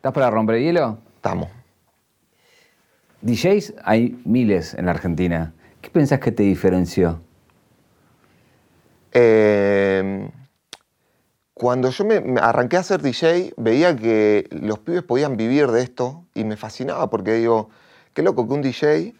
¿Estás 0.00 0.14
para 0.14 0.30
romper 0.30 0.56
el 0.56 0.62
hielo? 0.62 0.96
Estamos. 1.16 1.50
DJs 3.20 3.74
hay 3.84 4.18
miles 4.24 4.72
en 4.72 4.86
la 4.86 4.92
Argentina. 4.92 5.52
¿Qué 5.82 5.90
pensás 5.90 6.20
que 6.20 6.32
te 6.32 6.42
diferenció? 6.42 7.20
Eh, 9.12 10.30
cuando 11.52 11.90
yo 11.90 12.06
me, 12.06 12.22
me 12.22 12.40
arranqué 12.40 12.78
a 12.78 12.82
ser 12.82 13.02
DJ, 13.02 13.52
veía 13.58 13.94
que 13.94 14.48
los 14.52 14.78
pibes 14.78 15.02
podían 15.02 15.36
vivir 15.36 15.66
de 15.66 15.82
esto 15.82 16.24
y 16.32 16.44
me 16.44 16.56
fascinaba 16.56 17.10
porque 17.10 17.34
digo, 17.34 17.68
qué 18.14 18.22
loco 18.22 18.48
que 18.48 18.54
un 18.54 18.62
DJ 18.62 19.14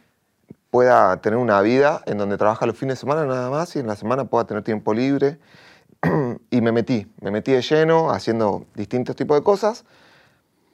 pueda 0.70 1.20
tener 1.20 1.38
una 1.38 1.60
vida 1.60 2.00
en 2.06 2.16
donde 2.16 2.38
trabaja 2.38 2.64
los 2.64 2.78
fines 2.78 2.96
de 2.96 3.00
semana 3.00 3.26
nada 3.26 3.50
más 3.50 3.76
y 3.76 3.80
en 3.80 3.86
la 3.86 3.96
semana 3.96 4.24
pueda 4.24 4.46
tener 4.46 4.62
tiempo 4.62 4.94
libre. 4.94 5.38
y 6.50 6.62
me 6.62 6.72
metí, 6.72 7.06
me 7.20 7.30
metí 7.30 7.52
de 7.52 7.60
lleno 7.60 8.10
haciendo 8.10 8.64
distintos 8.74 9.14
tipos 9.14 9.36
de 9.36 9.44
cosas. 9.44 9.84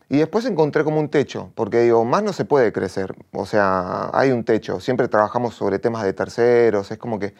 Y 0.09 0.19
después 0.19 0.45
encontré 0.45 0.85
como 0.85 1.01
un 1.01 1.09
techo, 1.09 1.51
porque 1.55 1.81
digo, 1.81 2.05
más 2.05 2.23
no 2.23 2.33
se 2.33 2.45
puede 2.45 2.73
crecer. 2.73 3.15
O 3.33 3.45
sea, 3.45 4.11
hay 4.13 4.31
un 4.31 4.45
techo. 4.45 4.79
Siempre 4.81 5.09
trabajamos 5.09 5.55
sobre 5.55 5.79
temas 5.79 6.05
de 6.05 6.13
terceros, 6.13 6.91
es 6.91 6.99
como 6.99 7.19
que... 7.19 7.35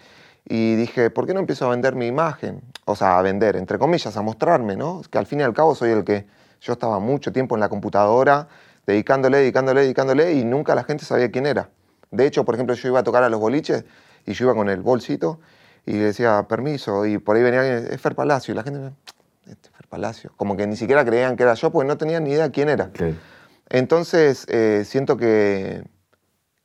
Y 0.49 0.77
dije, 0.77 1.11
¿por 1.11 1.27
qué 1.27 1.35
no 1.35 1.41
empiezo 1.41 1.67
a 1.67 1.71
vender 1.71 1.97
mi 1.97 2.07
imagen? 2.07 2.63
O 2.85 2.95
sea, 2.95 3.19
a 3.19 3.23
vender, 3.23 3.57
entre 3.57 3.79
comillas, 3.79 4.17
a 4.17 4.23
mostrarme, 4.23 4.77
¿no? 4.77 5.03
Que 5.11 5.19
al 5.19 5.27
fin 5.27 5.41
y 5.41 5.43
al 5.43 5.55
cabo 5.55 5.75
soy 5.75 5.91
el 5.91 6.05
que... 6.05 6.27
Yo 6.61 6.73
estaba 6.73 6.99
mucho 6.99 7.33
tiempo 7.33 7.55
en 7.55 7.61
la 7.61 7.69
computadora, 7.69 8.49
dedicándole, 8.87 9.39
dedicándole, 9.39 9.83
dedicándole, 9.83 10.33
y 10.33 10.45
nunca 10.45 10.75
la 10.75 10.85
gente 10.85 11.05
sabía 11.05 11.31
quién 11.31 11.47
era. 11.47 11.69
De 12.11 12.27
hecho, 12.27 12.45
por 12.45 12.55
ejemplo, 12.55 12.75
yo 12.75 12.89
iba 12.89 13.01
a 13.01 13.03
tocar 13.03 13.23
a 13.23 13.29
los 13.29 13.39
boliches 13.39 13.85
y 14.25 14.33
yo 14.33 14.47
iba 14.47 14.55
con 14.55 14.69
el 14.69 14.81
bolsito 14.81 15.39
y 15.85 15.93
le 15.93 16.05
decía, 16.07 16.47
permiso, 16.49 17.07
y 17.07 17.19
por 17.19 17.37
ahí 17.37 17.43
venía 17.43 17.61
alguien, 17.61 17.93
es 17.93 18.01
Fer 18.01 18.15
Palacio, 18.15 18.53
y 18.53 18.57
la 18.57 18.63
gente 18.63 18.81
me 18.81 18.93
Palacio, 19.87 20.33
como 20.37 20.57
que 20.57 20.67
ni 20.67 20.77
siquiera 20.77 21.05
creían 21.05 21.37
que 21.37 21.43
era 21.45 21.55
yo 21.55 21.71
porque 21.71 21.87
no 21.89 21.97
tenían 21.97 22.25
ni 22.25 22.31
idea 22.33 22.51
quién 22.51 22.69
era. 22.69 22.91
Entonces, 23.69 24.47
eh, 24.49 24.85
siento 24.87 25.17
que, 25.17 25.83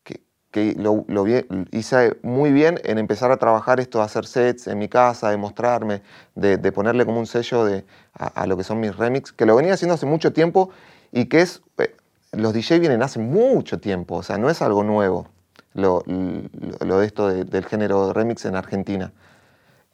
que, 0.04 0.22
que 0.52 0.74
lo, 0.78 1.06
lo 1.08 1.24
vi- 1.24 1.46
hice 1.72 2.18
muy 2.22 2.52
bien 2.52 2.80
en 2.84 2.98
empezar 2.98 3.32
a 3.32 3.38
trabajar 3.38 3.80
esto, 3.80 3.98
de 4.00 4.04
hacer 4.06 4.26
sets 4.26 4.68
en 4.68 4.78
mi 4.78 4.88
casa, 4.88 5.30
de 5.32 5.38
mostrarme, 5.38 6.02
de, 6.36 6.58
de 6.58 6.72
ponerle 6.72 7.06
como 7.06 7.20
un 7.20 7.28
sello 7.28 7.66
de, 7.66 7.86
a, 8.14 8.28
a 8.28 8.48
lo 8.48 8.58
que 8.58 8.64
son 8.64 8.80
mis 8.80 8.96
remix, 8.96 9.32
que 9.32 9.46
lo 9.46 9.56
venía 9.56 9.74
haciendo 9.74 9.96
hace 9.96 10.06
mucho 10.06 10.32
tiempo 10.34 10.70
y 11.12 11.26
que 11.26 11.42
es, 11.42 11.62
eh, 11.80 11.96
los 12.34 12.54
DJ 12.54 12.80
vienen 12.80 13.02
hace 13.04 13.20
mucho 13.20 13.80
tiempo, 13.80 14.16
o 14.18 14.24
sea, 14.24 14.38
no 14.38 14.50
es 14.50 14.62
algo 14.62 14.84
nuevo 14.84 15.28
lo, 15.74 16.04
lo- 16.06 16.86
lo 16.86 17.00
de 17.00 17.06
esto 17.08 17.30
de- 17.30 17.46
del 17.46 17.66
género 17.66 18.14
remix 18.14 18.46
en 18.46 18.56
Argentina. 18.56 19.12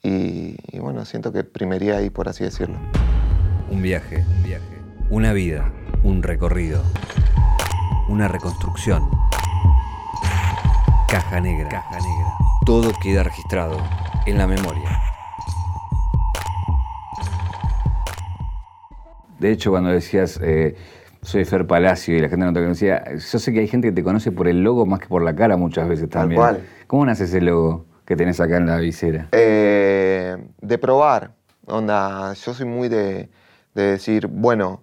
Y, 0.03 0.57
y 0.71 0.79
bueno, 0.79 1.05
siento 1.05 1.31
que 1.31 1.43
primería 1.43 1.97
ahí, 1.97 2.09
por 2.09 2.29
así 2.29 2.43
decirlo. 2.43 2.77
Un 3.69 3.81
viaje, 3.81 4.23
un 4.35 4.43
viaje. 4.43 4.81
Una 5.09 5.33
vida, 5.33 5.71
un 6.03 6.23
recorrido. 6.23 6.81
Una 8.09 8.27
reconstrucción. 8.27 9.03
Caja 11.09 11.41
negra. 11.41 11.69
Caja 11.69 11.97
negra. 11.99 12.33
Todo 12.65 12.91
queda 13.01 13.23
registrado 13.23 13.77
en 14.25 14.37
la 14.37 14.47
memoria. 14.47 14.99
De 19.39 19.51
hecho, 19.51 19.71
cuando 19.71 19.89
decías, 19.89 20.39
eh, 20.41 20.75
soy 21.21 21.45
Fer 21.45 21.67
Palacio 21.67 22.17
y 22.17 22.21
la 22.21 22.29
gente 22.29 22.45
no 22.45 22.53
te 22.53 22.61
conocía, 22.61 23.03
yo 23.15 23.39
sé 23.39 23.53
que 23.53 23.59
hay 23.59 23.67
gente 23.67 23.89
que 23.89 23.93
te 23.93 24.03
conoce 24.03 24.31
por 24.31 24.47
el 24.47 24.63
logo 24.63 24.85
más 24.85 24.99
que 24.99 25.07
por 25.07 25.21
la 25.21 25.35
cara 25.35 25.57
muchas 25.57 25.87
veces 25.87 26.09
Tal 26.09 26.21
también. 26.23 26.41
cual. 26.41 26.63
¿Cómo 26.87 27.05
nace 27.05 27.25
ese 27.25 27.41
logo 27.41 27.85
que 28.05 28.15
tenés 28.15 28.39
acá 28.39 28.57
en 28.57 28.65
la 28.65 28.77
visera? 28.77 29.27
Eh, 29.33 30.37
de 30.61 30.77
probar. 30.77 31.33
Onda, 31.65 32.33
yo 32.33 32.53
soy 32.53 32.65
muy 32.65 32.87
de, 32.87 33.29
de 33.81 33.91
decir, 33.91 34.27
bueno, 34.27 34.81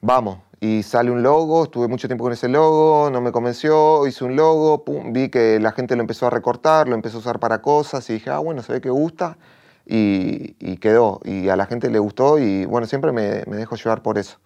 vamos. 0.00 0.38
Y 0.60 0.84
sale 0.84 1.10
un 1.10 1.22
logo, 1.22 1.64
estuve 1.64 1.88
mucho 1.88 2.06
tiempo 2.08 2.24
con 2.24 2.32
ese 2.32 2.48
logo, 2.48 3.10
no 3.10 3.20
me 3.20 3.32
convenció, 3.32 4.06
hice 4.06 4.24
un 4.24 4.36
logo, 4.36 4.84
vi 5.06 5.28
que 5.28 5.58
la 5.58 5.72
gente 5.72 5.96
lo 5.96 6.02
empezó 6.02 6.28
a 6.28 6.30
recortar, 6.30 6.88
lo 6.88 6.94
empezó 6.94 7.16
a 7.16 7.20
usar 7.20 7.40
para 7.40 7.60
cosas 7.62 8.08
y 8.10 8.14
dije, 8.14 8.30
ah, 8.30 8.38
bueno, 8.38 8.62
se 8.62 8.72
ve 8.74 8.80
que 8.80 8.90
gusta 8.90 9.38
y, 9.84 10.54
quedó. 10.76 11.20
Y 11.24 11.48
a 11.48 11.56
la 11.56 11.66
gente 11.66 11.90
le 11.90 11.98
gustó 11.98 12.38
y 12.38 12.64
bueno, 12.64 12.86
siempre 12.86 13.10
me, 13.12 13.42
me 13.48 13.56
dejo 13.56 13.74
llevar 13.76 14.02
por 14.02 14.18
eso. 14.18 14.38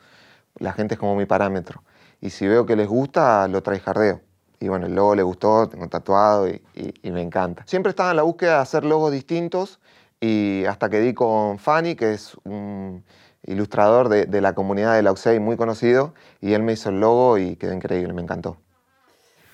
La 0.58 0.72
gente 0.72 0.94
es 0.94 1.00
como 1.00 1.16
mi 1.16 1.26
parámetro. 1.26 1.82
Y 2.20 2.30
si 2.30 2.46
veo 2.46 2.64
que 2.64 2.76
les 2.76 2.88
gusta, 2.88 3.46
lo 3.48 3.62
jardeo. 3.62 4.22
Y 4.58 4.68
bueno, 4.68 4.86
el 4.86 4.94
logo 4.94 5.14
le 5.14 5.22
gustó, 5.22 5.68
tengo 5.68 5.86
tatuado 5.88 6.48
y, 6.48 6.62
y- 6.74 6.94
y 7.02 7.10
me 7.10 7.20
encanta. 7.20 7.62
Siempre 7.66 7.90
estaba 7.90 8.10
en 8.10 8.16
la 8.16 8.22
búsqueda 8.22 8.56
de 8.56 8.62
hacer 8.62 8.84
logos 8.86 9.12
distintos 9.12 9.80
y 10.18 10.64
hasta 10.64 10.88
que 10.88 11.00
di 11.00 11.12
con 11.12 11.58
Fanny, 11.58 11.94
que 11.94 12.14
es 12.14 12.36
un 12.44 13.04
ilustrador 13.46 14.08
de, 14.08 14.26
de 14.26 14.40
la 14.40 14.54
comunidad 14.54 14.94
de 14.96 15.02
la 15.02 15.12
UCEI 15.12 15.40
muy 15.40 15.56
conocido, 15.56 16.14
y 16.40 16.52
él 16.54 16.62
me 16.62 16.72
hizo 16.72 16.90
el 16.90 17.00
logo 17.00 17.38
y 17.38 17.56
quedó 17.56 17.72
increíble, 17.74 18.12
me 18.12 18.22
encantó. 18.22 18.58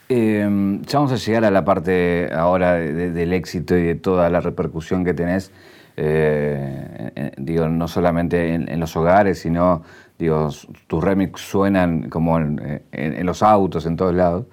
Eh, 0.09 0.47
ya 0.87 0.99
vamos 0.99 1.13
a 1.13 1.17
llegar 1.17 1.45
a 1.45 1.51
la 1.51 1.65
parte 1.65 2.29
ahora 2.35 2.75
de- 2.75 2.93
de- 2.93 3.11
del 3.13 3.33
éxito 3.33 3.77
y 3.77 3.83
de 3.85 3.95
toda 3.95 4.29
la 4.29 4.41
repercusión 4.41 5.05
que 5.05 5.15
tenés, 5.15 5.51
eh, 5.97 7.13
eh, 7.17 7.33
digo, 7.39 7.69
no 7.69 7.89
solamente 7.89 8.53
en, 8.55 8.69
en 8.69 8.81
los 8.81 8.95
hogares, 8.97 9.39
sino, 9.39 9.83
digo, 10.19 10.51
tus 10.87 11.03
remix 11.05 11.41
suenan 11.41 12.11
como 12.11 12.39
en, 12.39 12.83
en- 12.93 13.15
en 13.15 13.27
los 13.27 13.43
autos, 13.43 13.87
en 13.87 13.97
todos 13.97 14.15
lados. 14.15 14.47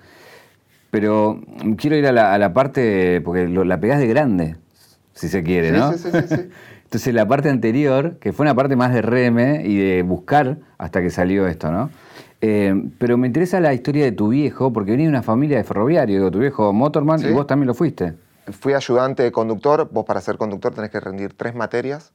Pero 0.92 1.40
quiero 1.78 1.96
ir 1.98 2.08
a 2.08 2.12
la, 2.12 2.34
a 2.34 2.38
la 2.40 2.54
parte, 2.54 3.22
porque 3.22 3.48
lo- 3.48 3.64
la 3.64 3.80
pegás 3.80 4.00
de 4.00 4.08
grande, 4.08 4.56
si 5.14 5.28
se 5.30 5.44
quiere, 5.44 5.72
Sí, 5.72 5.78
¿no? 5.78 5.92
sí, 5.98 5.98
sí, 5.98 6.12
sí, 6.14 6.28
sí. 6.28 6.50
Entonces 6.90 7.14
la 7.14 7.28
parte 7.28 7.50
anterior, 7.52 8.18
que 8.18 8.34
fue 8.34 8.46
una 8.46 8.56
parte 8.56 8.76
más 8.76 8.92
de 8.92 9.04
reme 9.04 9.62
y 9.64 9.78
de 9.78 10.02
buscar 10.02 10.58
hasta 10.80 11.04
que 11.04 11.12
salió 11.12 11.46
esto, 11.46 11.72
¿no? 11.72 11.92
Eh, 12.42 12.74
pero 12.98 13.16
me 13.16 13.28
interesa 13.28 13.60
la 13.60 13.76
historia 13.76 14.06
de 14.06 14.12
tu 14.12 14.30
viejo, 14.30 14.74
porque 14.74 14.90
venía 14.90 15.06
de 15.06 15.12
una 15.12 15.22
familia 15.22 15.58
de 15.58 15.64
ferroviario, 15.64 16.18
digo, 16.18 16.32
tu 16.32 16.40
viejo 16.40 16.74
motorman 16.74 17.24
y 17.24 17.32
vos 17.32 17.46
también 17.46 17.68
lo 17.68 17.76
fuiste. 17.76 18.16
Fui 18.48 18.74
ayudante 18.74 19.22
de 19.22 19.32
conductor, 19.32 19.88
vos 19.92 20.04
para 20.04 20.20
ser 20.20 20.38
conductor 20.38 20.74
tenés 20.74 20.90
que 20.90 21.00
rendir 21.00 21.38
tres 21.38 21.54
materias, 21.54 22.12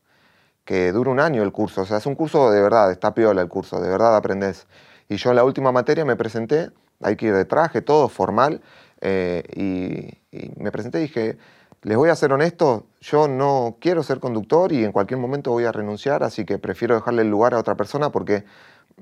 que 0.64 0.90
dura 0.90 1.12
un 1.12 1.20
año 1.20 1.44
el 1.44 1.52
curso, 1.52 1.82
o 1.82 1.84
sea, 1.84 1.98
es 1.98 2.06
un 2.06 2.16
curso 2.16 2.50
de 2.50 2.60
verdad, 2.60 2.90
está 2.90 3.14
piola 3.14 3.42
el 3.42 3.48
curso, 3.48 3.80
de 3.80 3.88
verdad 3.88 4.16
aprendés. 4.16 4.66
Y 5.08 5.18
yo 5.18 5.30
en 5.30 5.36
la 5.36 5.44
última 5.44 5.70
materia 5.70 6.04
me 6.04 6.16
presenté, 6.16 6.70
hay 7.00 7.14
que 7.14 7.26
ir 7.26 7.34
de 7.34 7.44
traje, 7.44 7.80
todo 7.80 8.08
formal, 8.08 8.60
eh, 9.00 9.44
y, 9.54 10.36
y 10.36 10.52
me 10.56 10.72
presenté 10.72 10.98
y 10.98 11.02
dije, 11.02 11.38
les 11.84 11.98
voy 11.98 12.08
a 12.08 12.16
ser 12.16 12.32
honesto, 12.32 12.86
yo 13.00 13.28
no 13.28 13.76
quiero 13.78 14.02
ser 14.02 14.18
conductor 14.18 14.72
y 14.72 14.84
en 14.84 14.92
cualquier 14.92 15.20
momento 15.20 15.50
voy 15.50 15.64
a 15.64 15.72
renunciar, 15.72 16.22
así 16.22 16.46
que 16.46 16.58
prefiero 16.58 16.94
dejarle 16.94 17.22
el 17.22 17.30
lugar 17.30 17.52
a 17.52 17.58
otra 17.58 17.76
persona 17.76 18.10
porque 18.10 18.44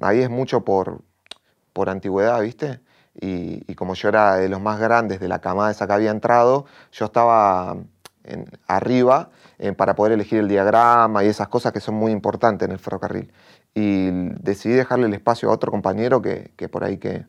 ahí 0.00 0.20
es 0.20 0.28
mucho 0.28 0.64
por, 0.64 1.00
por 1.72 1.88
antigüedad, 1.88 2.40
¿viste? 2.40 2.80
Y, 3.14 3.74
como 3.76 3.94
yo 3.94 4.08
era 4.08 4.36
de 4.36 4.48
los 4.48 4.60
más 4.60 4.80
grandes 4.80 5.20
de 5.20 5.28
la 5.28 5.40
camada 5.40 5.70
esa 5.70 5.86
que 5.86 5.92
había 5.92 6.10
entrado, 6.10 6.66
yo 6.92 7.06
estaba 7.06 7.76
arriba 8.66 9.30
eh, 9.58 9.72
para 9.72 9.94
poder 9.94 10.12
elegir 10.12 10.38
el 10.38 10.48
diagrama 10.48 11.24
y 11.24 11.28
esas 11.28 11.48
cosas 11.48 11.72
que 11.72 11.80
son 11.80 11.94
muy 11.94 12.12
importantes 12.12 12.66
en 12.66 12.72
el 12.72 12.78
ferrocarril. 12.78 13.32
Y 13.74 14.10
decidí 14.40 14.74
dejarle 14.74 15.06
el 15.06 15.14
espacio 15.14 15.50
a 15.50 15.52
otro 15.52 15.70
compañero 15.70 16.20
que 16.22 16.68
por 16.70 16.84
ahí 16.84 16.98
que 16.98 17.26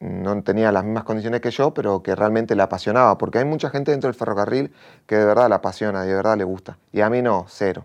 no 0.00 0.42
tenía 0.42 0.72
las 0.72 0.82
mismas 0.84 1.04
condiciones 1.04 1.40
que 1.40 1.50
yo, 1.50 1.72
pero 1.74 2.02
que 2.02 2.14
realmente 2.16 2.56
le 2.56 2.62
apasionaba, 2.62 3.18
porque 3.18 3.38
hay 3.38 3.44
mucha 3.44 3.70
gente 3.70 3.90
dentro 3.90 4.08
del 4.08 4.14
ferrocarril 4.14 4.72
que 5.06 5.16
de 5.16 5.24
verdad 5.24 5.48
la 5.48 5.56
apasiona 5.56 6.04
y 6.04 6.08
de 6.08 6.14
verdad 6.14 6.36
le 6.38 6.44
gusta. 6.44 6.78
Y 6.90 7.02
a 7.02 7.10
mí 7.10 7.20
no, 7.22 7.44
cero. 7.48 7.84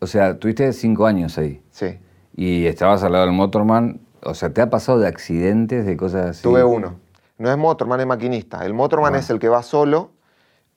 O 0.00 0.06
sea, 0.06 0.38
tuviste 0.38 0.72
cinco 0.72 1.06
años 1.06 1.36
ahí 1.38 1.62
Sí. 1.70 1.98
y 2.34 2.66
estabas 2.66 3.02
al 3.02 3.12
lado 3.12 3.26
del 3.26 3.34
motorman. 3.34 4.00
O 4.24 4.34
sea, 4.34 4.50
¿te 4.52 4.62
ha 4.62 4.70
pasado 4.70 4.98
de 4.98 5.06
accidentes, 5.08 5.84
de 5.84 5.96
cosas 5.96 6.30
así? 6.30 6.42
Tuve 6.42 6.64
uno. 6.64 6.96
No 7.38 7.50
es 7.50 7.58
motorman, 7.58 8.00
es 8.00 8.06
maquinista. 8.06 8.64
El 8.64 8.72
motorman 8.74 9.14
Ah. 9.14 9.18
es 9.18 9.28
el 9.30 9.38
que 9.38 9.48
va 9.48 9.62
solo 9.62 10.12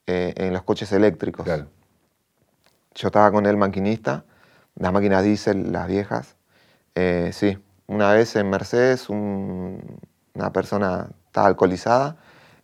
eh, 0.07 0.33
en 0.37 0.53
los 0.53 0.63
coches 0.63 0.91
eléctricos. 0.91 1.45
Claro. 1.45 1.65
Yo 2.93 3.07
estaba 3.07 3.31
con 3.31 3.45
el 3.45 3.57
maquinista, 3.57 4.25
las 4.75 4.91
máquinas 4.93 5.23
diésel, 5.23 5.71
las 5.71 5.87
viejas. 5.87 6.35
Eh, 6.95 7.31
sí, 7.33 7.57
una 7.87 8.13
vez 8.13 8.35
en 8.35 8.49
Mercedes 8.49 9.09
un- 9.09 9.81
una 10.35 10.51
persona 10.53 11.07
estaba 11.25 11.47
alcoholizada 11.47 12.17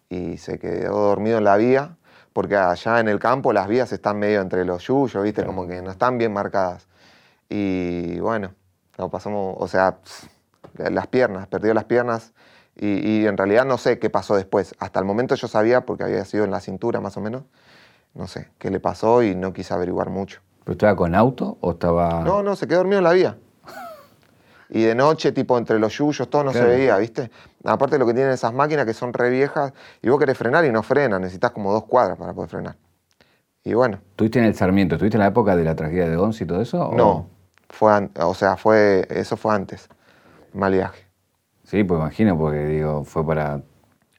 y 0.10 0.38
se 0.38 0.60
quedó 0.60 1.00
dormido 1.00 1.38
en 1.38 1.46
la 1.46 1.58
vía, 1.58 1.96
porque 2.34 2.56
allá 2.58 3.00
en 3.00 3.08
el 3.08 3.20
campo 3.20 3.54
las 3.54 3.68
vías 3.68 3.92
están 3.92 4.20
medio 4.20 4.42
entre 4.42 4.64
los 4.66 4.86
yuyos, 4.88 5.24
¿viste? 5.24 5.46
Como 5.46 5.68
que 5.68 5.82
no 5.82 5.92
están 5.92 6.18
bien 6.18 6.34
marcadas. 6.34 6.88
Y 7.50 8.20
bueno, 8.20 8.54
lo 8.98 9.10
pasamos, 9.10 9.56
o 9.58 9.68
sea, 9.68 9.98
las 10.78 11.08
piernas, 11.08 11.48
perdió 11.48 11.74
las 11.74 11.86
piernas 11.86 12.34
y, 12.76 12.88
y 13.10 13.26
en 13.28 13.36
realidad 13.38 13.66
no 13.66 13.78
sé 13.78 14.00
qué 14.00 14.10
pasó 14.10 14.36
después. 14.36 14.76
Hasta 14.80 15.00
el 15.00 15.06
momento 15.06 15.36
yo 15.36 15.48
sabía, 15.48 15.86
porque 15.86 16.04
había 16.04 16.24
sido 16.26 16.44
en 16.46 16.52
la 16.52 16.60
cintura 16.62 17.02
más 17.02 17.18
o 17.18 17.22
menos, 17.22 17.44
no 18.14 18.28
sé 18.28 18.50
qué 18.58 18.70
le 18.70 18.80
pasó 18.80 19.24
y 19.24 19.36
no 19.36 19.52
quise 19.54 19.74
averiguar 19.74 20.10
mucho. 20.10 20.42
¿Pero 20.64 20.74
estaba 20.74 20.96
con 20.96 21.16
auto 21.16 21.58
o 21.62 21.72
estaba...? 21.72 22.22
No, 22.24 22.44
no, 22.44 22.56
se 22.56 22.68
quedó 22.68 22.80
dormido 22.80 23.00
en 23.00 23.04
la 23.06 23.14
vía. 23.14 23.38
Y 24.74 24.84
de 24.84 24.96
noche, 24.96 25.34
tipo 25.34 25.58
entre 25.58 25.80
los 25.80 25.98
yuyos, 25.98 26.30
todo 26.30 26.46
no 26.46 26.52
Claro. 26.52 26.68
se 26.70 26.74
veía, 26.78 26.98
¿viste? 26.98 27.30
Aparte 27.64 27.96
de 27.96 28.00
lo 28.00 28.08
que 28.08 28.14
tienen 28.14 28.34
esas 28.34 28.54
máquinas 28.54 28.86
que 28.86 28.94
son 28.94 29.14
re 29.14 29.30
viejas, 29.30 29.74
y 30.02 30.10
vos 30.10 30.20
querés 30.20 30.38
frenar 30.38 30.66
y 30.66 30.72
no 30.72 30.84
frena, 30.84 31.20
necesitas 31.20 31.52
como 31.52 31.74
dos 31.74 31.86
cuadras 31.86 32.18
para 32.18 32.34
poder 32.34 32.50
frenar. 32.50 32.78
Y 33.64 33.74
bueno, 33.76 34.02
¿Estuviste 34.12 34.40
en 34.40 34.46
el 34.46 34.56
Sarmiento? 34.56 34.96
¿Estuviste 34.96 35.18
en 35.18 35.22
la 35.22 35.28
época 35.28 35.56
de 35.58 35.64
la 35.66 35.76
tragedia 35.76 36.10
de 36.10 36.16
Gonz 36.16 36.40
y 36.42 36.46
todo 36.46 36.62
eso? 36.62 36.80
o- 36.82 37.26
no, 37.26 37.30
fue 37.70 38.10
o 38.20 38.34
sea, 38.36 38.58
fue, 38.58 39.08
eso 39.10 39.38
fue 39.38 39.56
antes. 39.56 39.90
Mal 40.54 40.74
viaje, 40.74 41.08
Sí, 41.64 41.84
pues 41.84 42.00
imagino, 42.00 42.38
porque 42.38 42.66
digo, 42.66 43.04
fue 43.04 43.26
para. 43.26 43.64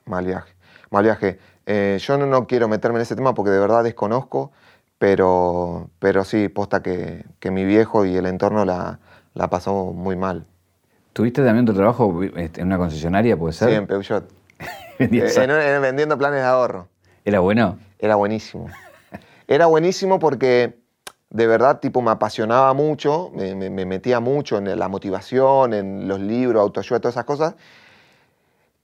mal 0.06 0.24
viaje, 0.26 0.54
mal 0.90 1.04
viaje. 1.04 1.38
Eh, 1.66 1.98
yo 2.00 2.18
no, 2.18 2.26
no 2.26 2.46
quiero 2.46 2.68
meterme 2.68 2.98
en 2.98 3.02
ese 3.02 3.16
tema 3.16 3.34
porque 3.34 3.50
de 3.50 3.60
verdad 3.60 3.84
desconozco, 3.84 4.52
pero, 4.98 5.90
pero 5.98 6.24
sí, 6.24 6.48
posta 6.48 6.82
que, 6.82 7.24
que 7.40 7.50
mi 7.50 7.64
viejo 7.64 8.04
y 8.04 8.16
el 8.16 8.26
entorno 8.26 8.64
la, 8.64 9.00
la 9.34 9.48
pasó 9.50 9.92
muy 9.92 10.16
mal. 10.16 10.46
¿Tuviste 11.12 11.44
también 11.44 11.66
tu 11.66 11.74
trabajo 11.74 12.22
este, 12.36 12.60
en 12.60 12.68
una 12.68 12.78
concesionaria, 12.78 13.36
puede 13.36 13.52
ser? 13.52 13.68
Sí, 13.68 13.74
en 13.76 13.86
Peugeot. 13.86 14.24
Eh, 14.98 15.32
en- 15.36 15.50
en- 15.50 15.82
vendiendo 15.82 16.16
planes 16.16 16.40
de 16.40 16.46
ahorro. 16.46 16.88
¿Era 17.24 17.40
bueno? 17.40 17.78
Era 17.98 18.14
buenísimo. 18.16 18.68
Era 19.46 19.66
buenísimo 19.66 20.18
porque 20.18 20.78
de 21.30 21.46
verdad 21.46 21.80
tipo 21.80 22.00
me 22.02 22.10
apasionaba 22.10 22.72
mucho, 22.74 23.30
me, 23.34 23.54
me- 23.54 23.70
me 23.70 23.84
metía 23.86 24.20
mucho 24.20 24.58
en 24.58 24.78
la 24.78 24.88
motivación, 24.88 25.74
en 25.74 26.08
los 26.08 26.20
libros, 26.20 26.60
autoayuda, 26.62 27.00
todas 27.00 27.14
esas 27.14 27.24
cosas. 27.24 27.54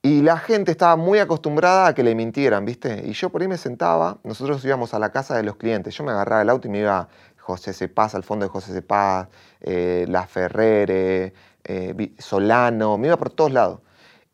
Y 0.00 0.22
la 0.22 0.38
gente 0.38 0.70
estaba 0.70 0.96
muy 0.96 1.19
acostumbrada 1.19 1.88
a 1.88 1.94
que 1.94 2.02
le 2.04 2.14
mintieran, 2.14 2.64
¿viste? 2.64 3.02
Y 3.04 3.12
yo 3.12 3.30
por 3.30 3.42
ahí 3.42 3.48
me 3.48 3.56
sentaba, 3.58 4.19
nosotros 4.22 4.64
íbamos 4.64 4.94
a 4.94 4.98
la 4.98 5.10
casa 5.10 5.36
de 5.36 5.42
los 5.42 5.56
clientes, 5.56 5.94
yo 5.96 6.04
me 6.04 6.12
agarraba 6.12 6.42
el 6.42 6.50
auto 6.50 6.69
y 6.69 6.70
me 6.70 6.78
iba 6.80 7.08
José 7.38 7.72
Cepaz, 7.72 8.14
al 8.14 8.22
fondo 8.22 8.44
de 8.46 8.50
José 8.50 8.72
Cepaz, 8.72 9.28
eh, 9.60 10.06
La 10.08 10.26
Ferrere, 10.26 11.32
eh, 11.69 12.15
Solano, 12.19 12.99
me 12.99 13.09
iba 13.09 13.17
por 13.17 13.31
todos 13.31 13.53
lados. 13.53 13.81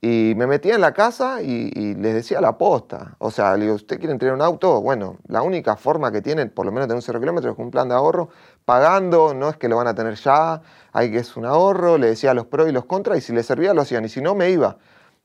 Y 0.00 0.34
me 0.36 0.46
metía 0.46 0.74
en 0.74 0.82
la 0.82 0.92
casa 0.92 1.40
y, 1.42 1.70
y 1.74 1.94
les 1.94 2.14
decía 2.14 2.40
la 2.40 2.58
posta. 2.58 3.16
O 3.18 3.30
sea, 3.30 3.56
le 3.56 3.64
digo, 3.64 3.74
¿usted 3.74 3.98
quiere 3.98 4.16
tener 4.18 4.34
un 4.34 4.42
auto? 4.42 4.82
Bueno, 4.82 5.16
la 5.28 5.40
única 5.40 5.76
forma 5.76 6.12
que 6.12 6.20
tienen, 6.20 6.50
por 6.50 6.66
lo 6.66 6.72
menos 6.72 6.88
tener 6.88 6.96
un 6.96 7.02
cero 7.02 7.20
kilómetros, 7.20 7.54
es 7.54 7.58
un 7.58 7.70
plan 7.70 7.88
de 7.88 7.94
ahorro, 7.94 8.28
pagando, 8.66 9.32
no 9.32 9.48
es 9.48 9.56
que 9.56 9.68
lo 9.68 9.76
van 9.76 9.86
a 9.86 9.94
tener 9.94 10.14
ya, 10.16 10.60
hay 10.92 11.10
que 11.10 11.18
es 11.18 11.36
un 11.38 11.46
ahorro, 11.46 11.96
le 11.96 12.08
decía 12.08 12.34
los 12.34 12.46
pros 12.46 12.68
y 12.68 12.72
los 12.72 12.84
contras, 12.84 13.18
y 13.18 13.20
si 13.22 13.32
les 13.32 13.46
servía 13.46 13.72
lo 13.72 13.80
hacían, 13.80 14.04
y 14.04 14.10
si 14.10 14.20
no, 14.20 14.34
me 14.34 14.50
iba. 14.50 14.76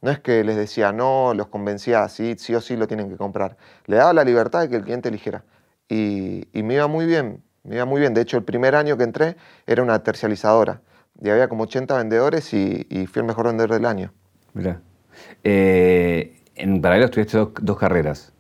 No 0.02 0.12
es 0.12 0.20
que 0.20 0.46
les 0.46 0.56
decía 0.56 0.94
no, 0.94 1.34
los 1.34 1.48
convencía, 1.48 2.08
sí, 2.08 2.36
sí 2.38 2.56
o 2.56 2.62
sí 2.62 2.78
lo 2.78 2.88
tienen 2.88 3.10
que 3.10 3.18
comprar. 3.18 3.58
Le 3.86 3.98
daba 3.98 4.14
la 4.14 4.24
libertad 4.24 4.62
de 4.62 4.70
que 4.70 4.78
el 4.78 4.84
cliente 4.84 5.10
eligiera. 5.10 5.44
Y, 5.90 6.48
y 6.58 6.64
me 6.64 6.76
iba 6.76 6.88
muy 6.88 7.06
bien, 7.06 7.44
me 7.64 7.76
iba 7.76 7.86
muy 7.86 8.00
bien. 8.00 8.14
De 8.14 8.22
hecho, 8.22 8.38
el 8.38 8.44
primer 8.44 8.76
año 8.76 8.96
que 8.96 9.04
entré 9.04 9.36
era 9.68 9.84
una 9.84 10.02
tercializadora. 10.04 10.82
Y 11.22 11.30
había 11.30 11.50
como 11.50 11.64
80 11.64 11.98
vendedores 11.98 12.54
y, 12.54 12.88
y 12.90 13.06
fui 13.08 13.22
el 13.22 13.26
mejor 13.26 13.48
vendedor 13.48 13.74
del 13.74 13.86
año. 13.86 14.14
Mirá. 14.54 14.82
Eh, 15.44 16.42
en 16.56 16.82
paralelo 16.82 17.06
estudiaste 17.06 17.38
dos, 17.38 17.50
dos 17.62 17.78
carreras. 17.78 18.34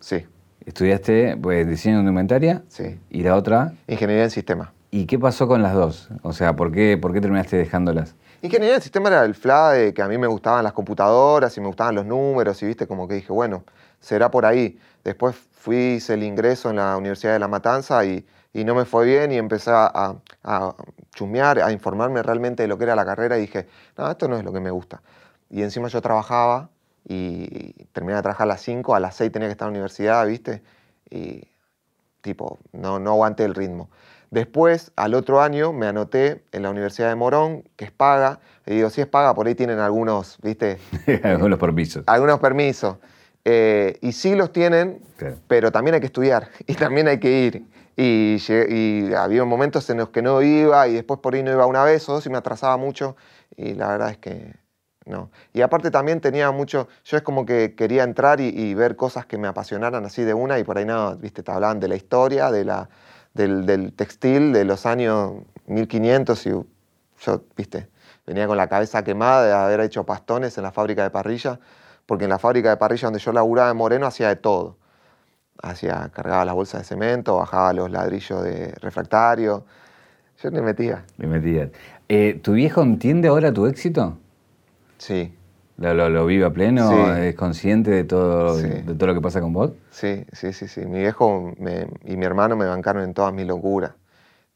Sí, 0.00 0.26
Estudiaste 0.66 1.36
pues, 1.40 1.66
diseño 1.66 1.94
de 1.94 2.00
indumentaria 2.00 2.64
sí. 2.66 2.98
y 3.08 3.22
la 3.22 3.36
otra. 3.36 3.72
Ingeniería 3.86 4.24
en 4.24 4.30
sistema. 4.30 4.72
¿Y 4.90 5.06
qué 5.06 5.16
pasó 5.16 5.46
con 5.46 5.62
las 5.62 5.74
dos? 5.74 6.08
O 6.22 6.32
sea, 6.32 6.56
¿por 6.56 6.72
qué, 6.72 6.98
por 7.00 7.12
qué 7.12 7.20
terminaste 7.20 7.56
dejándolas? 7.56 8.16
Ingeniería 8.42 8.74
en 8.74 8.82
sistema 8.82 9.08
era 9.08 9.24
el 9.24 9.36
FLA 9.36 9.70
de 9.70 9.94
que 9.94 10.02
a 10.02 10.08
mí 10.08 10.18
me 10.18 10.26
gustaban 10.26 10.64
las 10.64 10.72
computadoras 10.72 11.56
y 11.56 11.60
me 11.60 11.68
gustaban 11.68 11.94
los 11.94 12.04
números 12.04 12.60
y 12.64 12.66
viste, 12.66 12.88
como 12.88 13.06
que 13.06 13.14
dije, 13.14 13.32
bueno, 13.32 13.64
será 14.00 14.28
por 14.28 14.44
ahí. 14.44 14.76
Después 15.04 15.36
fui, 15.36 15.94
hice 15.94 16.14
el 16.14 16.24
ingreso 16.24 16.70
en 16.70 16.76
la 16.76 16.96
Universidad 16.96 17.34
de 17.34 17.38
La 17.38 17.48
Matanza 17.48 18.04
y, 18.04 18.26
y 18.56 18.64
no 18.64 18.74
me 18.74 18.86
fue 18.86 19.04
bien 19.04 19.32
y 19.32 19.36
empecé 19.36 19.70
a, 19.70 20.16
a 20.42 20.74
chusmear, 21.14 21.58
a 21.58 21.72
informarme 21.72 22.22
realmente 22.22 22.62
de 22.62 22.68
lo 22.68 22.78
que 22.78 22.84
era 22.84 22.96
la 22.96 23.04
carrera 23.04 23.36
y 23.36 23.42
dije, 23.42 23.66
no, 23.98 24.10
esto 24.10 24.28
no 24.28 24.36
es 24.38 24.44
lo 24.44 24.52
que 24.52 24.60
me 24.60 24.70
gusta. 24.70 25.02
Y 25.50 25.62
encima 25.62 25.88
yo 25.88 26.00
trabajaba 26.00 26.70
y 27.06 27.72
terminé 27.92 28.16
de 28.16 28.22
trabajar 28.22 28.44
a 28.44 28.48
las 28.48 28.62
5, 28.62 28.94
a 28.94 29.00
las 29.00 29.14
6 29.16 29.30
tenía 29.30 29.48
que 29.48 29.52
estar 29.52 29.68
en 29.68 29.74
la 29.74 29.78
universidad, 29.80 30.26
viste, 30.26 30.62
y 31.10 31.44
tipo, 32.22 32.58
no, 32.72 32.98
no 32.98 33.10
aguanté 33.10 33.44
el 33.44 33.54
ritmo. 33.54 33.90
Después, 34.30 34.90
al 34.96 35.12
otro 35.12 35.42
año, 35.42 35.74
me 35.74 35.86
anoté 35.86 36.42
en 36.52 36.62
la 36.62 36.70
Universidad 36.70 37.10
de 37.10 37.14
Morón, 37.14 37.62
que 37.76 37.84
es 37.84 37.92
paga. 37.92 38.40
Y 38.64 38.74
digo, 38.74 38.88
si 38.88 39.02
es 39.02 39.06
paga, 39.06 39.34
por 39.34 39.46
ahí 39.46 39.54
tienen 39.54 39.78
algunos, 39.80 40.38
¿viste? 40.42 40.78
Los 41.22 41.58
permisos. 41.58 42.04
algunos 42.06 42.40
permisos. 42.40 42.96
Eh, 43.44 43.98
y 44.00 44.10
sí 44.10 44.34
los 44.34 44.52
tienen, 44.52 45.00
pero 45.46 45.70
también 45.70 45.94
hay 45.94 46.00
que 46.00 46.06
estudiar 46.06 46.48
y 46.66 46.74
también 46.74 47.06
hay 47.06 47.20
que 47.20 47.30
ir. 47.30 47.75
Y, 47.96 48.36
y 48.68 49.14
había 49.14 49.44
momentos 49.44 49.88
en 49.90 49.98
los 49.98 50.10
que 50.10 50.22
no 50.22 50.42
iba 50.42 50.86
y 50.88 50.94
después 50.94 51.20
por 51.20 51.34
ahí 51.34 51.42
no 51.42 51.50
iba 51.52 51.66
una 51.66 51.82
vez 51.84 52.08
o 52.08 52.14
dos 52.14 52.26
y 52.26 52.30
me 52.30 52.38
atrasaba 52.38 52.76
mucho. 52.76 53.16
Y 53.56 53.74
la 53.74 53.88
verdad 53.88 54.10
es 54.10 54.18
que 54.18 54.54
no. 55.06 55.30
Y 55.52 55.62
aparte 55.62 55.90
también 55.90 56.20
tenía 56.20 56.50
mucho, 56.50 56.88
yo 57.04 57.16
es 57.16 57.22
como 57.22 57.46
que 57.46 57.74
quería 57.74 58.02
entrar 58.02 58.40
y, 58.40 58.48
y 58.48 58.74
ver 58.74 58.96
cosas 58.96 59.24
que 59.26 59.38
me 59.38 59.48
apasionaran 59.48 60.04
así 60.04 60.22
de 60.22 60.34
una 60.34 60.58
y 60.58 60.64
por 60.64 60.78
ahí 60.78 60.84
no, 60.84 61.16
viste, 61.16 61.42
te 61.42 61.52
hablaban 61.52 61.80
de 61.80 61.88
la 61.88 61.96
historia, 61.96 62.50
de 62.50 62.64
la, 62.64 62.88
del, 63.32 63.66
del 63.66 63.92
textil 63.92 64.52
de 64.52 64.64
los 64.64 64.84
años 64.84 65.34
1500 65.66 66.46
y 66.46 66.50
yo, 66.50 67.44
viste, 67.56 67.88
venía 68.26 68.46
con 68.46 68.56
la 68.56 68.68
cabeza 68.68 69.04
quemada 69.04 69.46
de 69.46 69.52
haber 69.52 69.80
hecho 69.80 70.04
pastones 70.04 70.56
en 70.58 70.64
la 70.64 70.72
fábrica 70.72 71.02
de 71.02 71.10
parrilla, 71.10 71.60
porque 72.06 72.24
en 72.24 72.30
la 72.30 72.38
fábrica 72.38 72.70
de 72.70 72.76
parrilla 72.76 73.06
donde 73.06 73.20
yo 73.20 73.32
laburaba 73.32 73.70
en 73.70 73.76
Moreno 73.76 74.06
hacía 74.06 74.28
de 74.28 74.36
todo. 74.36 74.76
Hacía, 75.62 76.10
cargaba 76.14 76.44
las 76.44 76.54
bolsas 76.54 76.82
de 76.82 76.84
cemento, 76.86 77.36
bajaba 77.36 77.72
los 77.72 77.90
ladrillos 77.90 78.42
de 78.44 78.74
refractario. 78.80 79.64
Yo 80.42 80.50
le 80.50 80.60
metía. 80.62 81.04
Le 81.16 81.26
metías. 81.26 81.70
Eh, 82.08 82.38
¿Tu 82.42 82.52
viejo 82.52 82.82
entiende 82.82 83.28
ahora 83.28 83.52
tu 83.52 83.66
éxito? 83.66 84.18
Sí, 84.98 85.34
¿Lo, 85.78 85.92
lo, 85.92 86.08
lo 86.08 86.24
vive 86.26 86.46
a 86.46 86.50
pleno? 86.50 86.88
Sí. 86.90 87.20
¿Es 87.20 87.34
consciente 87.34 87.90
de 87.90 88.04
todo, 88.04 88.54
Sí. 88.58 88.66
de 88.68 88.94
todo 88.94 89.08
lo 89.08 89.14
que 89.14 89.20
pasa 89.20 89.40
con 89.40 89.52
vos? 89.52 89.72
sí, 89.90 90.24
sí, 90.32 90.52
sí, 90.54 90.68
sí. 90.68 90.86
Mi 90.86 91.00
viejo 91.00 91.52
me- 91.58 91.86
y 92.04 92.16
mi 92.16 92.24
hermano 92.24 92.56
me 92.56 92.66
bancaron 92.66 93.02
en 93.04 93.12
todas 93.14 93.32
mis 93.34 93.46
locuras. 93.46 93.92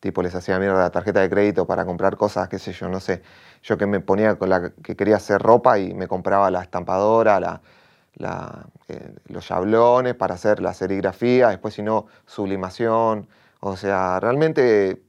Tipo, 0.00 0.22
les 0.22 0.34
hacía 0.34 0.58
mierda 0.58 0.78
la 0.78 0.90
tarjeta 0.90 1.20
de 1.20 1.28
crédito 1.28 1.66
para 1.66 1.84
comprar 1.84 2.16
cosas, 2.16 2.48
qué 2.48 2.58
sé 2.58 2.72
yo, 2.72 2.88
no 2.88 3.00
sé. 3.00 3.22
Yo 3.62 3.76
que 3.76 3.84
me 3.84 4.00
ponía 4.00 4.36
con 4.36 4.48
la 4.48 4.70
que 4.82 4.96
quería 4.96 5.16
hacer 5.16 5.42
ropa 5.42 5.78
y 5.78 5.92
me 5.92 6.08
compraba 6.08 6.50
la 6.50 6.62
estampadora, 6.62 7.38
la, 7.38 7.60
eh, 8.88 9.14
los 9.26 9.48
yablones 9.48 10.14
para 10.14 10.34
hacer 10.34 10.60
la 10.60 10.74
serigrafía, 10.74 11.48
después 11.48 11.74
si 11.74 11.82
no, 11.82 12.06
sublimación. 12.26 13.28
O 13.60 13.76
sea, 13.76 14.20
realmente 14.20 15.02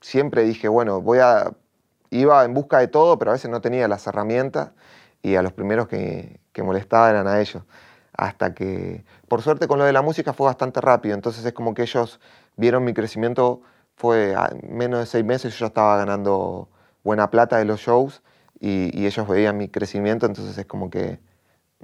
siempre 0.00 0.44
dije, 0.44 0.68
bueno, 0.68 1.00
voy 1.00 1.18
a... 1.18 1.52
Iba 2.10 2.44
en 2.44 2.54
busca 2.54 2.78
de 2.78 2.88
todo, 2.88 3.18
pero 3.18 3.32
a 3.32 3.34
veces 3.34 3.50
no 3.50 3.60
tenía 3.60 3.88
las 3.88 4.06
herramientas 4.06 4.70
y 5.22 5.34
a 5.34 5.42
los 5.42 5.52
primeros 5.52 5.88
que, 5.88 6.40
que 6.52 6.62
molestaba 6.62 7.10
eran 7.10 7.26
a 7.26 7.40
ellos. 7.40 7.64
Hasta 8.16 8.54
que, 8.54 9.04
por 9.28 9.42
suerte 9.42 9.66
con 9.68 9.78
lo 9.78 9.84
de 9.84 9.92
la 9.92 10.02
música 10.02 10.32
fue 10.32 10.46
bastante 10.46 10.80
rápido, 10.80 11.14
entonces 11.14 11.44
es 11.44 11.52
como 11.52 11.74
que 11.74 11.82
ellos 11.82 12.20
vieron 12.56 12.84
mi 12.84 12.94
crecimiento, 12.94 13.60
fue 13.96 14.34
a 14.36 14.50
menos 14.62 15.00
de 15.00 15.06
seis 15.06 15.24
meses 15.24 15.52
yo 15.54 15.64
ya 15.64 15.66
estaba 15.66 15.96
ganando 15.98 16.68
buena 17.04 17.30
plata 17.30 17.58
de 17.58 17.64
los 17.66 17.80
shows 17.80 18.22
y, 18.60 18.96
y 18.98 19.06
ellos 19.06 19.28
veían 19.28 19.58
mi 19.58 19.68
crecimiento, 19.68 20.26
entonces 20.26 20.56
es 20.56 20.66
como 20.66 20.88
que, 20.90 21.18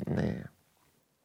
me- 0.07 0.45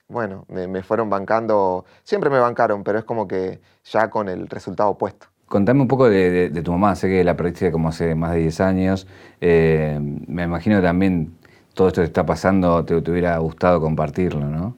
bueno, 0.09 0.45
me, 0.50 0.67
me 0.67 0.83
fueron 0.83 1.09
bancando, 1.09 1.86
siempre 2.03 2.29
me 2.29 2.39
bancaron, 2.39 2.83
pero 2.83 3.00
es 3.00 3.05
como 3.05 3.27
que 3.27 3.62
ya 3.86 4.09
con 4.09 4.29
el 4.29 4.47
resultado 4.50 4.89
opuesto. 4.91 5.27
Contame 5.47 5.81
un 5.81 5.88
poco 5.88 6.09
de, 6.09 6.29
de- 6.29 6.50
de 6.50 6.62
tu 6.62 6.71
mamá, 6.74 6.95
sé 6.95 7.07
que 7.07 7.24
la 7.24 7.38
perdiste 7.38 7.71
como 7.71 7.88
hace 7.89 8.15
más 8.15 8.33
de 8.33 8.39
10 8.39 8.59
años. 8.59 9.07
Eh, 9.41 9.97
me 10.01 10.43
imagino 10.43 10.77
que 10.77 10.83
también 10.83 11.38
todo 11.74 11.88
esto 11.88 12.01
que 12.01 12.05
está 12.07 12.25
pasando 12.25 12.83
te, 12.86 13.01
te 13.01 13.12
hubiera 13.12 13.38
gustado 13.38 13.79
compartirlo, 13.81 14.45
¿no? 14.50 14.75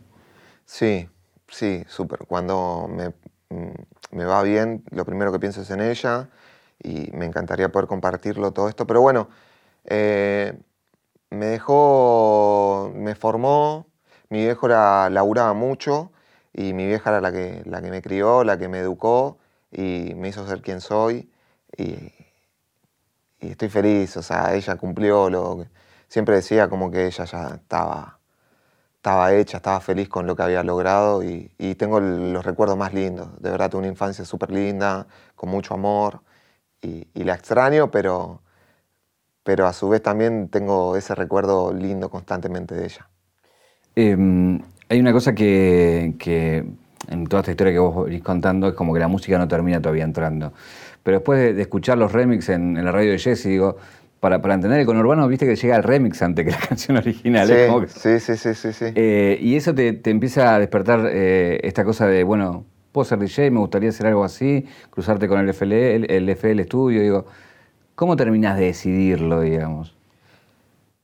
Sí, 0.65 1.09
sí, 1.47 1.83
súper. 1.87 2.19
Cuando 2.27 2.87
me, 2.89 3.09
mm, 3.49 3.73
me 4.11 4.25
va 4.25 4.43
bien, 4.43 4.83
lo 4.91 5.05
primero 5.05 5.31
que 5.31 5.39
pienso 5.39 5.61
es 5.61 5.69
en 5.71 5.81
ella 5.81 6.29
y 6.81 7.09
me 7.13 7.25
encantaría 7.25 7.69
poder 7.71 7.87
compartirlo 7.87 8.51
todo 8.53 8.69
esto. 8.69 8.85
Pero 8.87 9.01
bueno, 9.01 9.29
eh, 9.85 10.57
me 11.31 11.45
dejó, 11.47 12.91
me 12.95 13.15
formó, 13.15 13.87
mi 14.29 14.39
viejo 14.39 14.67
era, 14.67 15.09
laburaba 15.09 15.53
mucho 15.53 16.11
y 16.53 16.73
mi 16.73 16.85
vieja 16.87 17.09
era 17.11 17.21
la 17.21 17.31
que, 17.31 17.63
la 17.65 17.81
que 17.81 17.89
me 17.91 18.01
crió, 18.01 18.43
la 18.43 18.57
que 18.57 18.67
me 18.67 18.79
educó 18.79 19.37
y 19.71 20.13
me 20.15 20.29
hizo 20.29 20.47
ser 20.47 20.61
quien 20.61 20.81
soy. 20.81 21.31
Y, 21.77 22.11
y 23.41 23.49
estoy 23.51 23.69
feliz, 23.69 24.17
o 24.17 24.21
sea, 24.23 24.53
ella 24.55 24.75
cumplió 24.77 25.29
lo 25.29 25.57
que 25.59 25.69
siempre 26.07 26.35
decía 26.35 26.69
como 26.69 26.91
que 26.91 27.07
ella 27.07 27.25
ya 27.25 27.47
estaba 27.55 28.19
estaba 28.97 29.33
hecha, 29.33 29.57
estaba 29.57 29.79
feliz 29.81 30.09
con 30.09 30.27
lo 30.27 30.35
que 30.35 30.43
había 30.43 30.63
logrado 30.63 31.23
y, 31.23 31.51
y 31.57 31.75
tengo 31.75 31.99
los 32.01 32.45
recuerdos 32.45 32.77
más 32.77 32.93
lindos. 32.93 33.29
De 33.41 33.49
verdad, 33.51 33.69
tuve 33.69 33.79
una 33.79 33.87
infancia 33.87 34.25
súper 34.25 34.51
linda, 34.51 35.07
con 35.35 35.49
mucho 35.49 35.73
amor 35.73 36.21
y, 36.81 37.07
y 37.13 37.23
la 37.23 37.35
extraño, 37.35 37.91
pero, 37.91 38.41
pero 39.43 39.65
a 39.67 39.73
su 39.73 39.89
vez 39.89 40.01
también 40.03 40.49
tengo 40.49 40.95
ese 40.97 41.15
recuerdo 41.15 41.73
lindo 41.73 42.09
constantemente 42.09 42.75
de 42.75 42.85
ella. 42.85 43.09
Eh, 43.95 44.59
hay 44.89 44.99
una 44.99 45.11
cosa 45.13 45.33
que, 45.35 46.15
que 46.19 46.65
en 47.09 47.27
toda 47.27 47.41
esta 47.41 47.51
historia 47.51 47.73
que 47.73 47.79
vos 47.79 48.05
venís 48.05 48.23
contando 48.23 48.67
es 48.67 48.73
como 48.73 48.93
que 48.93 48.99
la 48.99 49.07
música 49.07 49.37
no 49.37 49.47
termina 49.47 49.81
todavía 49.81 50.03
entrando. 50.03 50.53
Pero 51.03 51.17
después 51.17 51.39
de, 51.39 51.53
de 51.53 51.61
escuchar 51.61 51.97
los 51.97 52.11
remix 52.11 52.49
en, 52.49 52.77
en 52.77 52.85
la 52.85 52.91
radio 52.91 53.11
de 53.11 53.19
Jesse, 53.19 53.45
digo, 53.45 53.77
para, 54.19 54.41
para 54.41 54.53
entender 54.55 54.79
el 54.79 54.85
conurbano, 54.85 55.27
viste 55.27 55.45
que 55.45 55.55
llega 55.55 55.75
el 55.75 55.83
remix 55.83 56.21
antes 56.21 56.45
que 56.45 56.51
la 56.51 56.57
canción 56.67 56.97
original. 56.97 57.47
que- 57.47 57.87
Sí, 57.87 58.19
sí, 58.19 58.35
sí, 58.37 58.53
sí, 58.53 58.73
sí. 58.73 58.73
sí. 58.73 58.93
Eh, 58.95 59.37
y 59.41 59.55
eso 59.55 59.73
te, 59.73 59.93
te 59.93 60.09
empieza 60.09 60.55
a 60.55 60.59
despertar 60.59 61.07
eh, 61.11 61.59
esta 61.63 61.83
cosa 61.85 62.07
de, 62.07 62.23
bueno, 62.23 62.65
puedo 62.91 63.05
ser 63.05 63.19
DJ, 63.19 63.51
me 63.51 63.59
gustaría 63.59 63.89
hacer 63.89 64.07
algo 64.07 64.23
así, 64.23 64.65
cruzarte 64.89 65.27
con 65.27 65.39
el 65.39 65.49
FL, 65.49 65.95
el, 65.95 66.11
el 66.11 66.29
FL 66.29 66.63
Studio, 66.63 67.01
digo, 67.01 67.25
¿Cómo 67.99 68.15
terminas 68.15 68.57
de 68.57 68.67
decidirlo, 68.67 69.41
digamos? 69.41 69.93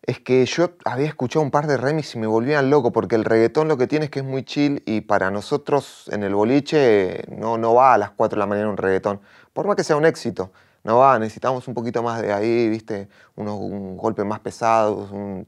Es 0.02 0.22
que 0.22 0.46
yo 0.46 0.78
había 0.86 1.08
escuchado 1.08 1.44
un 1.44 1.52
par 1.52 1.68
de 1.68 1.76
remix 1.76 2.16
y 2.16 2.20
me 2.20 2.26
volvían 2.26 2.70
loco, 2.70 2.94
porque 2.94 3.16
el 3.16 3.26
reggaetón 3.26 3.68
lo 3.68 3.76
que 3.76 3.86
tiene 3.86 4.06
es 4.06 4.12
que 4.12 4.20
es 4.20 4.26
muy 4.26 4.46
chill 4.46 4.82
y 4.86 5.02
para 5.02 5.30
nosotros 5.30 6.10
en 6.14 6.24
el 6.24 6.34
boliche 6.34 7.26
no, 7.28 7.58
no 7.58 7.74
va 7.74 7.96
a 7.96 7.98
las 7.98 8.12
4 8.12 8.38
de 8.38 8.40
la 8.40 8.46
mañana 8.46 8.70
un 8.70 8.78
reggaetón, 8.78 9.20
por 9.52 9.68
más 9.68 9.76
que 9.76 9.84
sea 9.84 9.98
un 9.98 10.06
éxito. 10.06 10.54
No 10.86 11.00
va, 11.00 11.20
necesitamos 11.20 11.68
un 11.68 11.74
poquito 11.74 12.02
más 12.02 12.22
de 12.22 12.32
ahí, 12.32 12.70
¿viste? 12.70 13.10
Unos 13.36 13.60
un 13.60 13.98
golpes 13.98 14.26
más 14.26 14.40
pesados, 14.40 15.12
un 15.12 15.46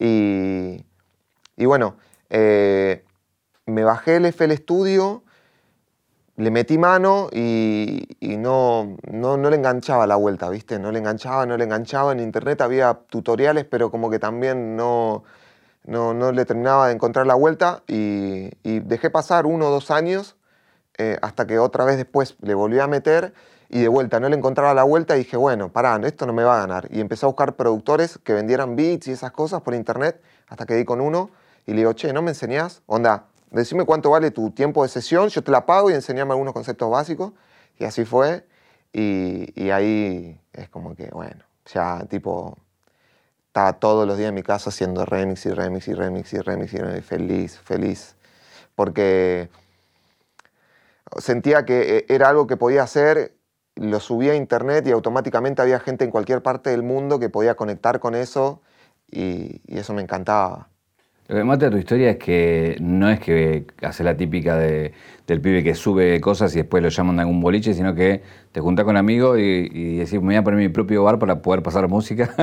y, 0.00 0.84
y, 1.56 1.64
bueno, 1.64 1.94
eh, 2.28 3.04
me 3.66 3.84
bajé 3.84 4.16
el 4.16 4.26
FL 4.26 4.56
Studio, 4.56 5.22
le 6.42 6.50
metí 6.50 6.76
mano 6.76 7.28
y, 7.32 8.06
no, 8.20 8.96
no, 9.10 9.36
le 9.36 9.56
enganchaba 9.56 10.06
la 10.06 10.16
vuelta, 10.16 10.50
¿viste? 10.50 10.78
No 10.78 10.90
le 10.90 10.98
enganchaba, 10.98 11.46
no 11.46 11.56
le 11.56 11.64
enganchaba. 11.64 12.12
En 12.12 12.20
internet 12.20 12.60
había 12.60 12.94
tutoriales, 12.94 13.64
pero 13.64 13.90
como 13.90 14.10
que 14.10 14.18
también 14.18 14.76
no, 14.76 15.22
no, 15.84 16.32
le 16.32 16.44
terminaba 16.44 16.88
de 16.88 16.94
encontrar 16.94 17.26
la 17.26 17.34
vuelta 17.34 17.82
y, 17.86 18.50
dejé 18.64 19.08
pasar 19.10 19.46
uno 19.46 19.68
o 19.68 19.70
dos 19.70 19.90
años 19.92 20.36
eh, 20.98 21.16
hasta 21.22 21.46
que 21.46 21.58
otra 21.58 21.84
vez 21.84 21.96
después 21.96 22.36
le 22.42 22.54
volví 22.54 22.80
a 22.80 22.88
meter 22.88 23.32
y 23.68 23.80
de 23.80 23.88
vuelta 23.88 24.20
no 24.20 24.28
le 24.28 24.36
encontraba 24.36 24.74
la 24.74 24.82
vuelta 24.82 25.14
y 25.16 25.20
dije, 25.20 25.36
bueno, 25.36 25.70
pará, 25.70 25.98
esto 26.04 26.26
no 26.26 26.32
me 26.32 26.42
va 26.42 26.58
a 26.58 26.60
ganar. 26.66 26.88
Y 26.90 27.00
empecé 27.00 27.24
a 27.24 27.28
buscar 27.28 27.54
productores 27.54 28.18
que 28.18 28.32
vendieran 28.32 28.74
beats 28.74 29.06
y 29.08 29.12
esas 29.12 29.30
cosas 29.30 29.62
por 29.62 29.74
internet 29.74 30.20
hasta 30.48 30.66
que 30.66 30.74
di 30.74 30.84
con 30.84 31.00
uno 31.00 31.30
y 31.66 31.70
le 31.72 31.78
digo, 31.78 31.92
che, 31.92 32.12
¿no 32.12 32.20
me 32.20 32.32
enseñás? 32.32 32.82
Onda, 32.86 33.26
decime 33.52 33.84
cuánto 33.84 34.10
vale 34.10 34.30
tu 34.30 34.50
tiempo 34.50 34.82
de 34.82 34.88
sesión, 34.88 35.28
yo 35.28 35.42
te 35.42 35.50
la 35.50 35.66
pago 35.66 35.90
y 35.90 35.94
enseñame 35.94 36.32
algunos 36.32 36.54
conceptos 36.54 36.90
básicos. 36.90 37.32
Y 37.78 37.84
así 37.84 38.04
fue. 38.04 38.46
Y, 38.92 39.70
ahí 39.70 40.40
es 40.52 40.68
como 40.68 40.94
que, 40.94 41.08
bueno, 41.08 41.44
ya 41.66 42.04
tipo, 42.10 42.58
estaba 43.46 43.74
todos 43.74 44.06
los 44.06 44.18
días 44.18 44.30
en 44.30 44.34
mi 44.34 44.42
casa 44.42 44.70
haciendo 44.70 45.04
remix 45.06 45.46
y 45.46 45.50
remix 45.50 45.88
y 45.88 45.94
remix 45.94 46.32
y 46.32 46.38
remix 46.38 46.74
y 46.74 46.78
remix, 46.78 47.06
feliz, 47.06 47.58
feliz. 47.58 48.16
Porque 48.74 49.50
sentía 51.18 51.64
que 51.64 51.98
eh, 51.98 52.06
era 52.08 52.28
algo 52.28 52.46
que 52.46 52.56
podía 52.56 52.82
hacer, 52.82 53.34
lo 53.76 54.00
subía 54.00 54.32
a 54.32 54.36
internet 54.36 54.86
y 54.86 54.92
automáticamente 54.92 55.62
había 55.62 55.80
gente 55.80 56.04
en 56.04 56.10
cualquier 56.10 56.42
parte 56.42 56.70
del 56.70 56.82
mundo 56.82 57.18
que 57.18 57.30
podía 57.30 57.54
conectar 57.56 58.00
con 58.00 58.14
eso 58.14 58.62
y 59.10 59.60
eso 59.66 59.94
me 59.94 60.02
encantaba. 60.02 60.68
Lo 61.28 61.36
que 61.36 61.44
mata 61.44 61.70
tu 61.70 61.76
historia 61.76 62.10
es 62.10 62.16
que 62.16 62.76
no 62.80 63.08
es 63.08 63.20
que 63.20 63.64
hace 63.80 64.02
la 64.02 64.16
típica 64.16 64.56
de, 64.56 64.92
del 65.26 65.40
pibe 65.40 65.62
que 65.62 65.74
sube 65.74 66.20
cosas 66.20 66.54
y 66.54 66.58
después 66.58 66.82
lo 66.82 66.88
llaman 66.88 67.18
a 67.18 67.22
algún 67.22 67.40
boliche, 67.40 67.74
sino 67.74 67.94
que 67.94 68.22
te 68.50 68.60
juntás 68.60 68.84
con 68.84 68.96
amigos 68.96 69.38
y, 69.38 69.68
y 69.72 69.96
decís, 69.98 70.14
me 70.14 70.26
voy 70.26 70.34
a 70.36 70.44
poner 70.44 70.58
mi 70.58 70.68
propio 70.68 71.04
bar 71.04 71.18
para 71.18 71.40
poder 71.40 71.62
pasar 71.62 71.88
música. 71.88 72.34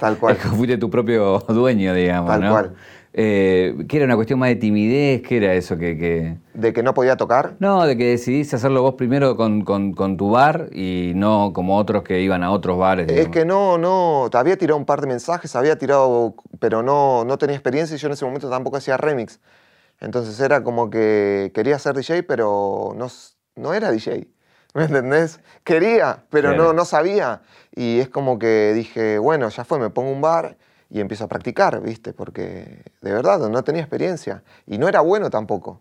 Tal 0.00 0.16
cual. 0.16 0.36
es 0.36 0.42
que 0.42 0.48
fuiste 0.48 0.78
tu 0.78 0.90
propio 0.90 1.40
dueño, 1.48 1.92
digamos. 1.92 2.30
Tal 2.30 2.48
cual. 2.48 2.74
Eh, 3.16 3.86
¿Qué 3.88 3.98
era 3.98 4.06
una 4.06 4.16
cuestión 4.16 4.40
más 4.40 4.48
de 4.48 4.56
timidez? 4.56 5.22
¿Qué 5.22 5.36
era 5.36 5.54
eso 5.54 5.78
que, 5.78 6.36
¿De 6.52 6.72
que 6.72 6.82
no 6.82 6.94
podía 6.94 7.16
tocar? 7.16 7.54
No, 7.60 7.86
de 7.86 7.96
que 7.96 8.06
decidiste 8.06 8.56
hacerlo 8.56 8.82
vos 8.82 8.94
primero 8.94 9.36
con, 9.36 9.64
tu 10.16 10.30
bar 10.30 10.68
y 10.72 11.12
no 11.14 11.52
como 11.54 11.78
otros 11.78 12.02
que 12.02 12.20
iban 12.22 12.42
a 12.42 12.50
otros 12.50 12.76
bares. 12.76 13.08
Es 13.12 13.28
que 13.28 13.44
no, 13.44 13.78
no, 13.78 14.26
te 14.32 14.38
había 14.38 14.58
tirado 14.58 14.78
un 14.78 14.84
par 14.84 15.00
de 15.00 15.06
mensajes, 15.06 15.54
había 15.54 15.78
tirado, 15.78 16.34
pero 16.58 16.82
no, 16.82 17.24
no 17.24 17.38
tenía 17.38 17.54
experiencia 17.54 17.94
y 17.94 18.00
yo 18.00 18.08
en 18.08 18.14
ese 18.14 18.24
momento 18.24 18.50
tampoco 18.50 18.78
hacía 18.78 18.96
remix. 18.96 19.38
Entonces 20.00 20.40
era 20.40 20.64
como 20.64 20.90
que 20.90 21.52
quería 21.54 21.78
ser 21.78 21.94
DJ, 21.94 22.24
pero 22.24 22.94
no, 22.96 23.06
no 23.54 23.74
era 23.74 23.92
DJ. 23.92 24.26
¿Me 24.74 24.86
entendés? 24.86 25.38
Quería, 25.62 26.24
pero 26.30 26.56
no, 26.56 26.72
no 26.72 26.84
sabía. 26.84 27.42
Y 27.76 28.00
es 28.00 28.08
como 28.08 28.40
que 28.40 28.72
dije, 28.74 29.18
bueno, 29.18 29.48
ya 29.50 29.64
fue, 29.64 29.78
me 29.78 29.88
pongo 29.88 30.10
un 30.10 30.20
bar 30.20 30.56
y 30.94 31.00
empiezo 31.00 31.24
a 31.24 31.28
practicar, 31.28 31.80
¿viste? 31.80 32.12
Porque 32.12 32.84
de 33.00 33.12
verdad 33.12 33.40
no 33.50 33.64
tenía 33.64 33.82
experiencia 33.82 34.44
y 34.64 34.78
no 34.78 34.86
era 34.86 35.00
bueno 35.00 35.28
tampoco. 35.28 35.80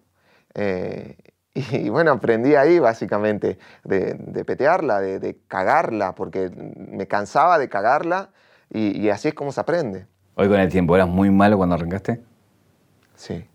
Eh, 0.56 1.16
y, 1.54 1.88
bueno, 1.90 2.14
aprendí 2.14 2.56
ahí 2.56 2.80
básicamente 2.80 3.60
de, 3.84 4.44
petearla, 4.44 5.02
de, 5.02 5.38
cagarla, 5.48 6.16
porque 6.16 6.50
me 6.50 7.06
cansaba 7.06 7.60
de 7.60 7.70
cagarla 7.70 8.32
y, 8.72 9.08
así 9.10 9.28
es 9.28 9.36
como 9.36 9.52
se 9.52 9.62
aprende. 9.62 10.08
Hoy 10.34 10.48
con 10.48 10.60
el 10.60 10.72
tiempo, 10.72 10.96
¿eras 10.96 11.08
muy 11.08 11.30
malo 11.30 11.58
cuando 11.58 11.76
arrancaste? 11.76 12.20
Sí. 13.16 13.46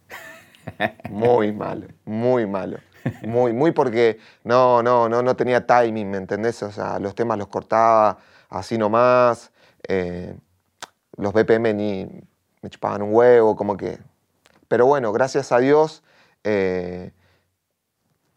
Muy 1.10 1.50
malo, 1.64 1.88
muy 2.04 2.46
malo. 2.46 2.78
Muy, 3.22 3.52
muy 3.52 3.72
porque 3.72 4.20
no, 4.44 4.80
no, 4.84 5.08
no, 5.08 5.22
no 5.22 5.34
tenía 5.34 5.66
timing, 5.66 6.08
¿me 6.08 6.18
entendés? 6.18 6.62
O 6.62 6.70
sea, 6.70 7.00
los 7.00 7.16
temas 7.16 7.36
los 7.36 7.48
cortaba 7.48 8.18
así 8.48 8.78
nomás. 8.78 9.50
Eh, 9.88 10.36
los 11.18 11.32
BPM 11.32 11.74
ni 11.74 12.06
me 12.62 12.70
chupaban 12.70 13.02
un 13.02 13.14
huevo, 13.14 13.56
como 13.56 13.76
que... 13.76 13.98
Pero 14.68 14.86
bueno, 14.86 15.12
gracias 15.12 15.52
a 15.52 15.58
Dios 15.58 16.02
eh, 16.44 17.12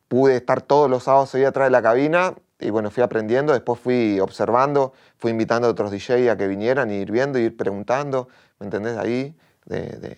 pude 0.08 0.38
estar 0.38 0.62
todos 0.62 0.90
los 0.90 1.04
sábados 1.04 1.34
ahí 1.36 1.44
atrás 1.44 1.68
de 1.68 1.72
la 1.72 1.82
cabina 1.82 2.36
y 2.60 2.70
bueno, 2.70 2.92
fui 2.92 3.04
aprendiendo, 3.04 3.54
después 3.54 3.80
fui 3.80 4.20
observando, 4.20 4.94
fui 5.18 5.32
invitando 5.32 5.68
a 5.68 5.72
otros 5.72 5.92
DJ 5.92 6.30
a 6.30 6.38
que 6.38 6.48
vinieran 6.48 6.92
y 6.92 6.96
ir 6.96 7.12
viendo, 7.12 7.40
y 7.40 7.44
ir 7.44 7.58
preguntando, 7.58 8.28
¿me 8.60 8.66
entendés? 8.66 8.98
Ahí, 8.98 9.36
de, 9.66 10.16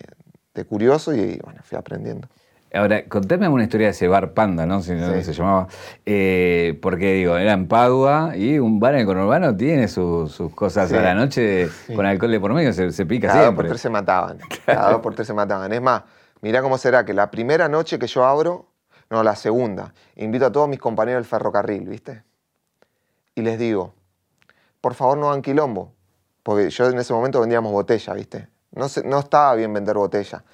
de 0.54 0.64
curioso 0.64 1.14
y 1.14 1.38
bueno, 1.42 1.60
fui 1.64 1.76
aprendiendo. 1.76 2.28
Ahora, 2.74 3.04
contame 3.08 3.48
una 3.48 3.62
historia 3.62 3.86
de 3.86 3.92
ese 3.92 4.08
bar 4.08 4.32
Panda, 4.32 4.66
¿no? 4.66 4.82
Si 4.82 4.98
se 4.98 5.32
llamaba. 5.32 5.68
Eh, 6.04 6.78
porque, 6.82 7.12
digo, 7.14 7.36
era 7.36 7.52
en 7.52 7.68
Padua 7.68 8.36
y 8.36 8.58
un 8.58 8.80
bar 8.80 8.94
en 8.94 9.00
el 9.00 9.06
conurbano 9.06 9.56
tiene 9.56 9.86
sus 9.86 10.36
cosas 10.54 10.92
a 10.92 11.00
la 11.00 11.14
noche 11.14 11.68
con 11.94 12.04
alcohol 12.04 12.32
de 12.32 12.40
por 12.40 12.52
medio, 12.52 12.72
se, 12.72 13.06
pica 13.06 13.28
Cada 13.28 13.42
siempre. 13.42 13.46
dos 13.46 13.54
por 13.54 13.66
tres 13.68 13.80
se 13.80 13.90
mataban. 13.90 14.38
Cada 14.66 14.90
dos 14.90 15.00
por 15.00 15.14
tres 15.14 15.26
se 15.26 15.34
mataban. 15.34 15.72
Es 15.72 15.80
más, 15.80 16.02
mirá 16.40 16.62
cómo 16.62 16.76
será 16.76 17.04
que 17.04 17.14
la 17.14 17.30
primera 17.30 17.68
noche 17.68 17.98
que 17.98 18.08
yo 18.08 18.24
abro, 18.24 18.66
no, 19.08 19.22
la 19.22 19.36
segunda, 19.36 19.94
invito 20.16 20.46
a 20.46 20.52
todos 20.52 20.68
mis 20.68 20.80
compañeros 20.80 21.20
del 21.20 21.28
ferrocarril, 21.28 21.88
¿viste? 21.88 22.24
Y 23.36 23.42
les 23.42 23.58
digo, 23.58 23.94
por 24.80 24.94
favor 24.94 25.16
no 25.16 25.28
hagan 25.28 25.42
quilombo. 25.42 25.92
Porque 26.42 26.68
yo 26.70 26.88
en 26.88 26.98
ese 26.98 27.12
momento 27.12 27.40
vendíamos 27.40 27.72
botella, 27.72 28.12
¿viste? 28.12 28.48
No, 28.72 28.86
no 29.04 29.18
estaba 29.18 29.54
bien 29.54 29.72
vender 29.72 29.96
botella. 29.96 30.44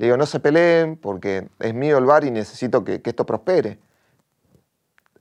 Le 0.00 0.06
digo, 0.06 0.16
no 0.16 0.24
se 0.24 0.40
peleen 0.40 0.96
porque 0.96 1.50
es 1.58 1.74
mío 1.74 1.98
el 1.98 2.06
bar 2.06 2.24
y 2.24 2.30
necesito 2.30 2.84
que, 2.84 3.02
esto 3.04 3.26
prospere. 3.26 3.78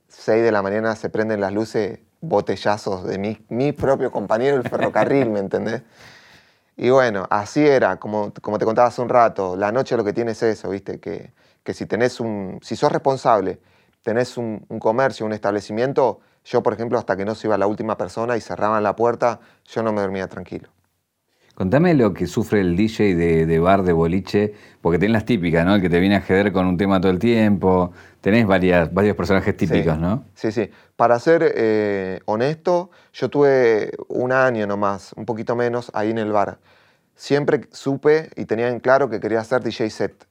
Seis 0.07 0.41
de 0.41 0.53
la 0.53 0.61
mañana 0.61 0.95
se 0.95 1.09
prenden 1.09 1.41
las 1.41 1.51
luces, 1.51 1.99
botellazos 2.21 3.03
de 3.03 3.17
mi, 3.17 3.45
mi 3.49 3.73
propio 3.73 4.09
compañero 4.09 4.55
el 4.55 4.63
ferrocarril, 4.63 5.31
¿me 5.31 5.39
entendés? 5.39 5.81
Y 6.77 6.91
bueno, 6.91 7.27
así 7.29 7.67
era, 7.67 7.97
como, 7.97 8.31
como 8.41 8.57
te 8.57 8.63
contaba 8.63 8.87
hace 8.87 9.01
un 9.01 9.09
rato, 9.09 9.57
la 9.57 9.73
noche 9.73 9.97
lo 9.97 10.05
que 10.05 10.13
tiene 10.13 10.31
es 10.31 10.41
eso, 10.43 10.69
¿viste? 10.69 11.01
Que, 11.01 11.33
que 11.61 11.73
si 11.73 11.85
tenés 11.85 12.21
un, 12.21 12.59
si 12.61 12.77
sos 12.77 12.89
responsable, 12.89 13.59
tenés 14.01 14.37
un, 14.37 14.65
un, 14.69 14.79
comercio, 14.79 15.25
un 15.25 15.33
establecimiento, 15.33 16.21
yo 16.45 16.63
por 16.63 16.71
ejemplo 16.71 16.97
hasta 16.97 17.17
que 17.17 17.25
no 17.25 17.35
se 17.35 17.47
iba 17.47 17.57
la 17.57 17.67
última 17.67 17.97
persona 17.97 18.37
y 18.37 18.39
cerraban 18.39 18.81
la 18.81 18.95
puerta, 18.95 19.41
yo 19.65 19.83
no 19.83 19.91
me 19.91 19.99
dormía 19.99 20.29
tranquilo. 20.29 20.69
Contame 21.59 21.93
lo 21.93 22.13
que 22.13 22.25
sufre 22.25 22.61
el 22.61 22.77
DJ 22.77 23.15
de, 23.15 23.59
bar, 23.59 23.83
de 23.83 23.91
boliche, 23.91 24.53
porque 24.79 24.97
tenés 24.97 25.11
las 25.11 25.25
típicas, 25.25 25.65
¿no? 25.65 25.75
El 25.75 25.81
que 25.81 25.89
te 25.89 25.99
viene 25.99 26.15
a 26.15 26.21
jeder 26.21 26.53
con 26.53 26.65
un 26.65 26.77
tema 26.77 27.01
todo 27.01 27.11
el 27.11 27.19
tiempo. 27.19 27.91
Tenés 28.21 28.47
varias, 28.47 28.93
varios 28.93 29.17
personajes 29.17 29.57
típicos, 29.57 29.99
¿no? 29.99 30.23
Sí, 30.35 30.53
sí. 30.53 30.71
Para 30.95 31.19
ser 31.19 31.53
eh, 31.53 32.21
honesto, 32.23 32.91
yo 33.11 33.27
tuve 33.27 33.91
un 34.07 34.31
año 34.31 34.67
nomás, 34.67 35.11
un 35.17 35.25
poquito 35.25 35.53
menos, 35.57 35.91
ahí 35.93 36.11
en 36.11 36.19
el 36.19 36.31
bar. 36.31 36.59
Siempre 37.15 37.67
supe 37.73 38.29
y 38.37 38.45
tenía 38.45 38.69
en 38.69 38.79
claro 38.79 39.09
que 39.09 39.19
quería 39.19 39.41
hacer 39.41 39.61
DJ 39.61 39.89
set. 39.89 40.27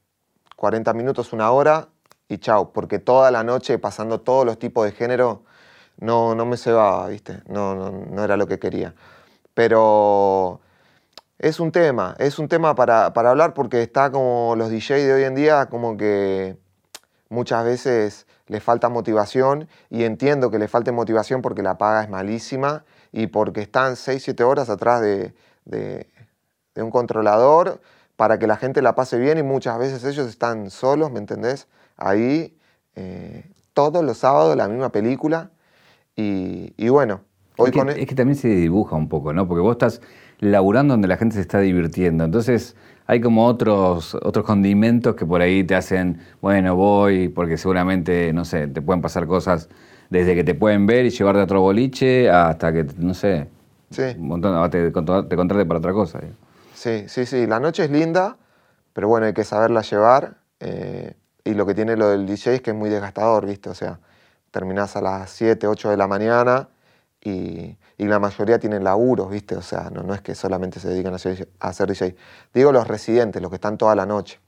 40 0.55 0.91
minutos, 0.93 1.31
una 1.31 1.51
hora 1.51 1.89
y 2.27 2.39
chao, 2.39 2.73
porque 2.73 2.97
toda 2.97 3.29
la 3.29 3.43
noche 3.43 3.77
pasando 3.77 4.21
todos 4.21 4.47
los 4.47 4.57
tipos 4.57 4.83
de 4.83 4.93
género 4.93 5.43
no, 5.99 6.33
no 6.33 6.47
me 6.47 6.57
cebaba, 6.57 7.07
¿viste? 7.07 7.43
No, 7.47 7.75
no, 7.75 7.91
no 7.91 8.23
era 8.23 8.35
lo 8.35 8.47
que 8.47 8.57
quería. 8.57 8.95
Pero 9.53 10.61
es 11.39 11.61
un 11.61 11.71
tema, 11.71 12.15
es 12.19 12.37
un 12.37 12.49
tema 12.49 12.75
para, 12.75 13.05
hablar 13.05 13.53
porque 13.53 13.81
está 13.81 14.11
como 14.11 14.55
los 14.57 14.69
DJs 14.69 15.05
de 15.05 15.13
hoy 15.13 15.23
en 15.23 15.35
día 15.35 15.67
como 15.67 15.95
que 15.95 16.57
muchas 17.29 17.63
veces 17.63 18.27
les 18.47 18.61
falta 18.61 18.89
motivación 18.89 19.69
y 19.89 20.03
entiendo 20.03 20.51
que 20.51 20.59
les 20.59 20.69
falte 20.69 20.91
motivación 20.91 21.41
porque 21.41 21.63
la 21.63 21.77
paga 21.77 22.03
es 22.03 22.09
malísima 22.09 22.83
y 23.13 23.27
porque 23.27 23.61
están 23.61 23.95
6, 23.95 24.21
7 24.21 24.43
horas 24.43 24.69
atrás 24.69 25.01
de, 25.01 25.33
un 26.75 26.91
controlador 26.91 27.79
para 28.17 28.37
que 28.37 28.45
la 28.45 28.57
gente 28.57 28.81
la 28.81 28.95
pase 28.95 29.17
bien 29.17 29.37
y 29.37 29.43
muchas 29.43 29.79
veces 29.79 30.03
ellos 30.03 30.27
están 30.27 30.69
solos, 30.69 31.09
¿me 31.09 31.19
entendés? 31.19 31.67
Ahí 31.95 32.57
eh, 32.95 33.49
todos 33.73 34.03
los 34.03 34.17
sábados 34.17 34.57
la 34.57 34.67
misma 34.67 34.89
película 34.89 35.51
y, 36.15 36.89
bueno, 36.89 37.21
hoy 37.55 37.71
con... 37.71 37.87
Es 37.87 38.05
que 38.07 38.15
también 38.15 38.37
se 38.37 38.49
dibuja 38.49 38.97
un 38.97 39.07
poco, 39.07 39.31
¿no? 39.31 39.47
Porque 39.47 39.61
vos 39.61 39.71
estás 39.71 40.01
laburando 40.39 40.93
donde 40.93 41.07
la 41.07 41.17
gente 41.17 41.35
se 41.35 41.41
está 41.41 41.59
divirtiendo. 41.59 42.23
Entonces 42.23 42.75
hay 43.07 43.21
como 43.21 43.45
otros, 43.45 44.15
otros 44.15 44.45
condimentos 44.45 45.15
que 45.15 45.25
por 45.25 45.41
ahí 45.41 45.63
te 45.63 45.75
hacen, 45.75 46.19
bueno, 46.41 46.75
voy, 46.75 47.29
porque 47.29 47.57
seguramente, 47.57 48.31
no 48.33 48.45
sé, 48.45 48.67
te 48.67 48.81
pueden 48.81 49.01
pasar 49.01 49.25
cosas 49.27 49.69
desde 50.09 50.35
que 50.35 50.43
te 50.43 50.55
pueden 50.55 50.85
ver 50.85 51.05
y 51.05 51.09
llevarte 51.09 51.41
a 51.41 51.43
otro 51.43 51.61
boliche 51.61 52.29
hasta 52.29 52.71
que, 52.73 52.85
no 52.97 53.13
sé, 53.13 53.47
Sí. 53.91 54.03
un 54.19 54.27
montón, 54.27 54.69
te, 54.69 54.91
te 54.91 54.91
contrate 54.91 55.65
para 55.65 55.79
otra 55.79 55.93
cosa. 55.93 56.19
digo. 56.19 56.33
Sí, 56.75 57.05
sí, 57.07 57.25
sí. 57.25 57.47
La 57.47 57.59
noche 57.59 57.85
es 57.85 57.89
linda, 57.91 58.37
pero 58.93 59.07
bueno, 59.07 59.25
hay 59.25 59.33
que 59.33 59.43
saberla 59.43 59.81
llevar. 59.81 60.37
eh, 60.59 61.13
y 61.43 61.53
lo 61.55 61.65
que 61.65 61.73
tiene 61.73 61.95
lo 61.95 62.09
del 62.09 62.27
DJ 62.27 62.55
es 62.55 62.61
que 62.61 62.71
es 62.71 62.75
muy 62.75 62.89
desgastador, 62.89 63.47
¿viste? 63.47 63.69
O 63.69 63.73
sea, 63.73 63.99
terminás 64.51 64.95
a 64.95 65.01
las 65.01 65.31
7, 65.31 65.65
8 65.67 65.89
de 65.89 65.97
la 65.97 66.05
mañana 66.07 66.67
y, 67.21 67.77
la 67.97 68.19
mayoría 68.19 68.59
tienen 68.59 68.83
laburos, 68.83 69.29
¿viste? 69.29 69.55
O 69.55 69.61
sea, 69.61 69.89
no, 69.89 70.03
no 70.03 70.13
es 70.13 70.21
que 70.21 70.35
solamente 70.35 70.79
se 70.79 70.89
dedican 70.89 71.13
a 71.13 71.17
hacer, 71.17 71.49
a 71.59 71.69
hacer 71.69 71.89
DJ. 71.89 72.15
Digo 72.53 72.71
los 72.71 72.87
residentes, 72.87 73.41
los 73.41 73.49
que 73.51 73.55
están 73.55 73.77
toda 73.77 73.95
la 73.95 74.05
noche. 74.05 74.39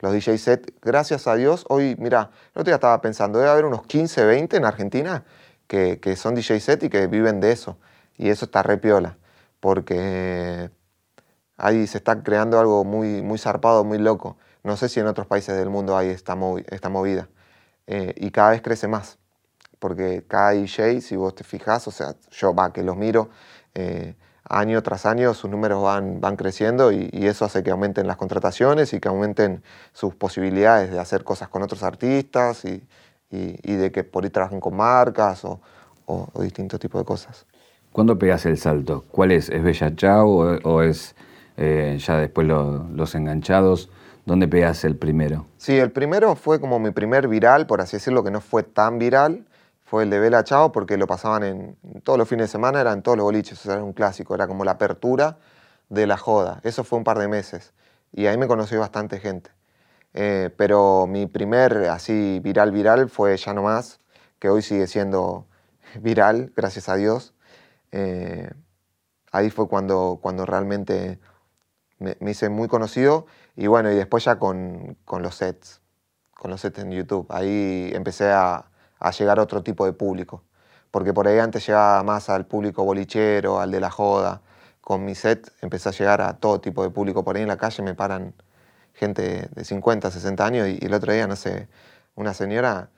Los 0.00 0.12
DJ 0.12 0.38
set, 0.38 0.74
gracias 0.82 1.26
a 1.26 1.34
Dios, 1.34 1.64
hoy, 1.68 1.96
mira, 1.98 2.30
el 2.54 2.60
otro 2.60 2.64
día 2.64 2.74
estaba 2.74 3.00
pensando, 3.00 3.38
debe 3.38 3.50
haber 3.50 3.64
unos 3.64 3.86
15, 3.86 4.24
20 4.24 4.56
en 4.56 4.64
Argentina 4.64 5.24
que, 5.66 5.98
que 6.00 6.16
son 6.16 6.34
DJ 6.34 6.60
set 6.60 6.82
y 6.84 6.88
que 6.90 7.06
viven 7.06 7.40
de 7.40 7.52
eso. 7.52 7.78
Y 8.16 8.28
eso 8.30 8.44
está 8.44 8.62
re 8.62 8.78
piola, 8.78 9.18
porque 9.60 10.70
ahí 11.56 11.86
se 11.86 11.98
está 11.98 12.22
creando 12.22 12.58
algo 12.58 12.84
muy, 12.84 13.22
muy 13.22 13.38
zarpado, 13.38 13.84
muy 13.84 13.98
loco. 13.98 14.36
No 14.62 14.76
sé 14.76 14.88
si 14.88 15.00
en 15.00 15.06
otros 15.06 15.26
países 15.26 15.56
del 15.56 15.70
mundo 15.70 15.96
hay 15.96 16.08
esta 16.08 16.34
movida. 16.34 17.28
Eh, 17.86 18.14
y 18.16 18.30
cada 18.30 18.50
vez 18.50 18.62
crece 18.62 18.88
más, 18.88 19.18
porque 19.84 20.24
cada 20.26 20.52
DJ, 20.52 21.02
si 21.02 21.14
vos 21.14 21.34
te 21.34 21.44
fijas, 21.44 21.86
o 21.86 21.90
sea, 21.90 22.14
yo 22.30 22.54
va, 22.54 22.72
que 22.72 22.82
los 22.82 22.96
miro, 22.96 23.28
eh, 23.74 24.14
año 24.48 24.82
tras 24.82 25.04
año 25.04 25.34
sus 25.34 25.50
números 25.50 25.82
van, 25.82 26.22
van 26.22 26.36
creciendo 26.36 26.90
y, 26.90 27.10
y 27.12 27.26
eso 27.26 27.44
hace 27.44 27.62
que 27.62 27.70
aumenten 27.70 28.06
las 28.06 28.16
contrataciones 28.16 28.94
y 28.94 28.98
que 28.98 29.08
aumenten 29.08 29.62
sus 29.92 30.14
posibilidades 30.14 30.90
de 30.90 30.98
hacer 30.98 31.22
cosas 31.22 31.50
con 31.50 31.60
otros 31.62 31.82
artistas 31.82 32.64
y, 32.64 32.82
y- 33.30 33.58
y 33.62 33.74
de 33.74 33.92
que 33.92 34.04
por 34.04 34.24
ahí 34.24 34.30
trabajen 34.30 34.58
con 34.58 34.74
marcas 34.74 35.44
o, 35.44 35.60
o- 36.06 36.30
o 36.32 36.42
distintos 36.42 36.80
tipos 36.80 37.02
de 37.02 37.04
cosas. 37.04 37.44
¿Cuándo 37.92 38.18
pegas 38.18 38.46
el 38.46 38.56
salto? 38.56 39.04
¿Cuál 39.10 39.32
es? 39.32 39.50
¿Es 39.50 39.62
Bella 39.62 39.94
Chao 39.94 40.26
o, 40.30 40.58
o 40.66 40.80
es 40.82 41.14
eh, 41.58 41.98
ya 42.00 42.16
después 42.16 42.46
lo- 42.46 42.88
los 42.88 43.14
enganchados? 43.14 43.90
¿Dónde 44.24 44.48
pegas 44.48 44.82
el 44.86 44.96
primero? 44.96 45.44
Sí, 45.58 45.76
el 45.76 45.92
primero 45.92 46.36
fue 46.36 46.58
como 46.58 46.78
mi 46.78 46.90
primer 46.90 47.28
viral, 47.28 47.66
por 47.66 47.82
así 47.82 47.98
decirlo, 47.98 48.24
que 48.24 48.30
no 48.30 48.40
fue 48.40 48.62
tan 48.62 48.98
viral. 48.98 49.44
Fue 49.84 50.04
el 50.04 50.10
de 50.10 50.18
Bella 50.18 50.42
Chao 50.44 50.72
porque 50.72 50.96
lo 50.96 51.06
pasaban 51.06 51.42
en, 51.42 51.76
todos 52.02 52.18
los 52.18 52.28
fines 52.28 52.48
de 52.48 52.52
semana, 52.52 52.80
eran 52.80 53.02
todos 53.02 53.18
los 53.18 53.24
boliches, 53.24 53.64
o 53.66 53.72
era 53.72 53.84
un 53.84 53.92
clásico, 53.92 54.34
era 54.34 54.46
como 54.46 54.64
la 54.64 54.72
apertura 54.72 55.38
de 55.90 56.06
la 56.06 56.16
joda. 56.16 56.60
Eso 56.64 56.84
fue 56.84 56.98
un 56.98 57.04
par 57.04 57.18
de 57.18 57.28
meses 57.28 57.74
y 58.12 58.26
ahí 58.26 58.38
me 58.38 58.46
conoció 58.46 58.80
bastante 58.80 59.20
gente. 59.20 59.50
Eh, 60.14 60.50
pero 60.56 61.06
mi 61.06 61.26
primer 61.26 61.88
así 61.90 62.40
viral, 62.40 62.70
viral 62.72 63.10
fue 63.10 63.36
Ya 63.36 63.52
No 63.52 63.62
Más, 63.62 64.00
que 64.38 64.48
hoy 64.48 64.62
sigue 64.62 64.86
siendo 64.86 65.46
viral, 66.00 66.52
gracias 66.56 66.88
a 66.88 66.96
Dios. 66.96 67.34
Eh, 67.92 68.50
ahí 69.32 69.50
fue 69.50 69.68
cuando, 69.68 70.18
cuando 70.22 70.46
realmente 70.46 71.20
me, 71.98 72.16
me 72.20 72.30
hice 72.30 72.48
muy 72.48 72.68
conocido 72.68 73.26
y 73.56 73.66
bueno, 73.66 73.92
y 73.92 73.96
después 73.96 74.24
ya 74.24 74.38
con, 74.38 74.96
con 75.04 75.22
los 75.22 75.36
sets, 75.36 75.82
con 76.32 76.50
los 76.50 76.60
sets 76.62 76.78
en 76.78 76.90
YouTube. 76.90 77.26
Ahí 77.28 77.90
empecé 77.94 78.30
a, 78.30 78.66
a 79.04 79.10
llegar 79.10 79.38
a 79.38 79.42
otro 79.42 79.62
tipo 79.62 79.84
de 79.84 79.92
público, 79.92 80.42
porque 80.90 81.12
por 81.12 81.28
ahí 81.28 81.38
antes 81.38 81.66
llegaba 81.66 82.02
más 82.02 82.30
al 82.30 82.46
público 82.46 82.84
bolichero, 82.84 83.60
al 83.60 83.70
de 83.70 83.78
la 83.78 83.90
joda. 83.90 84.40
Con 84.80 85.04
mi 85.04 85.14
set 85.14 85.52
empecé 85.60 85.90
a 85.90 85.92
llegar 85.92 86.22
a 86.22 86.38
todo 86.38 86.60
tipo 86.60 86.82
de 86.82 86.90
público. 86.90 87.22
Por 87.22 87.36
ahí 87.36 87.42
en 87.42 87.48
la 87.48 87.58
calle 87.58 87.82
me 87.82 87.94
paran 87.94 88.32
gente 88.94 89.48
de 89.54 89.64
50, 89.64 90.10
60 90.10 90.46
años 90.46 90.68
y, 90.68 90.78
el 90.84 90.94
otro 90.94 91.12
día, 91.12 91.26
no 91.26 91.36
sé, 91.36 91.68
una 92.14 92.32
señora 92.32 92.88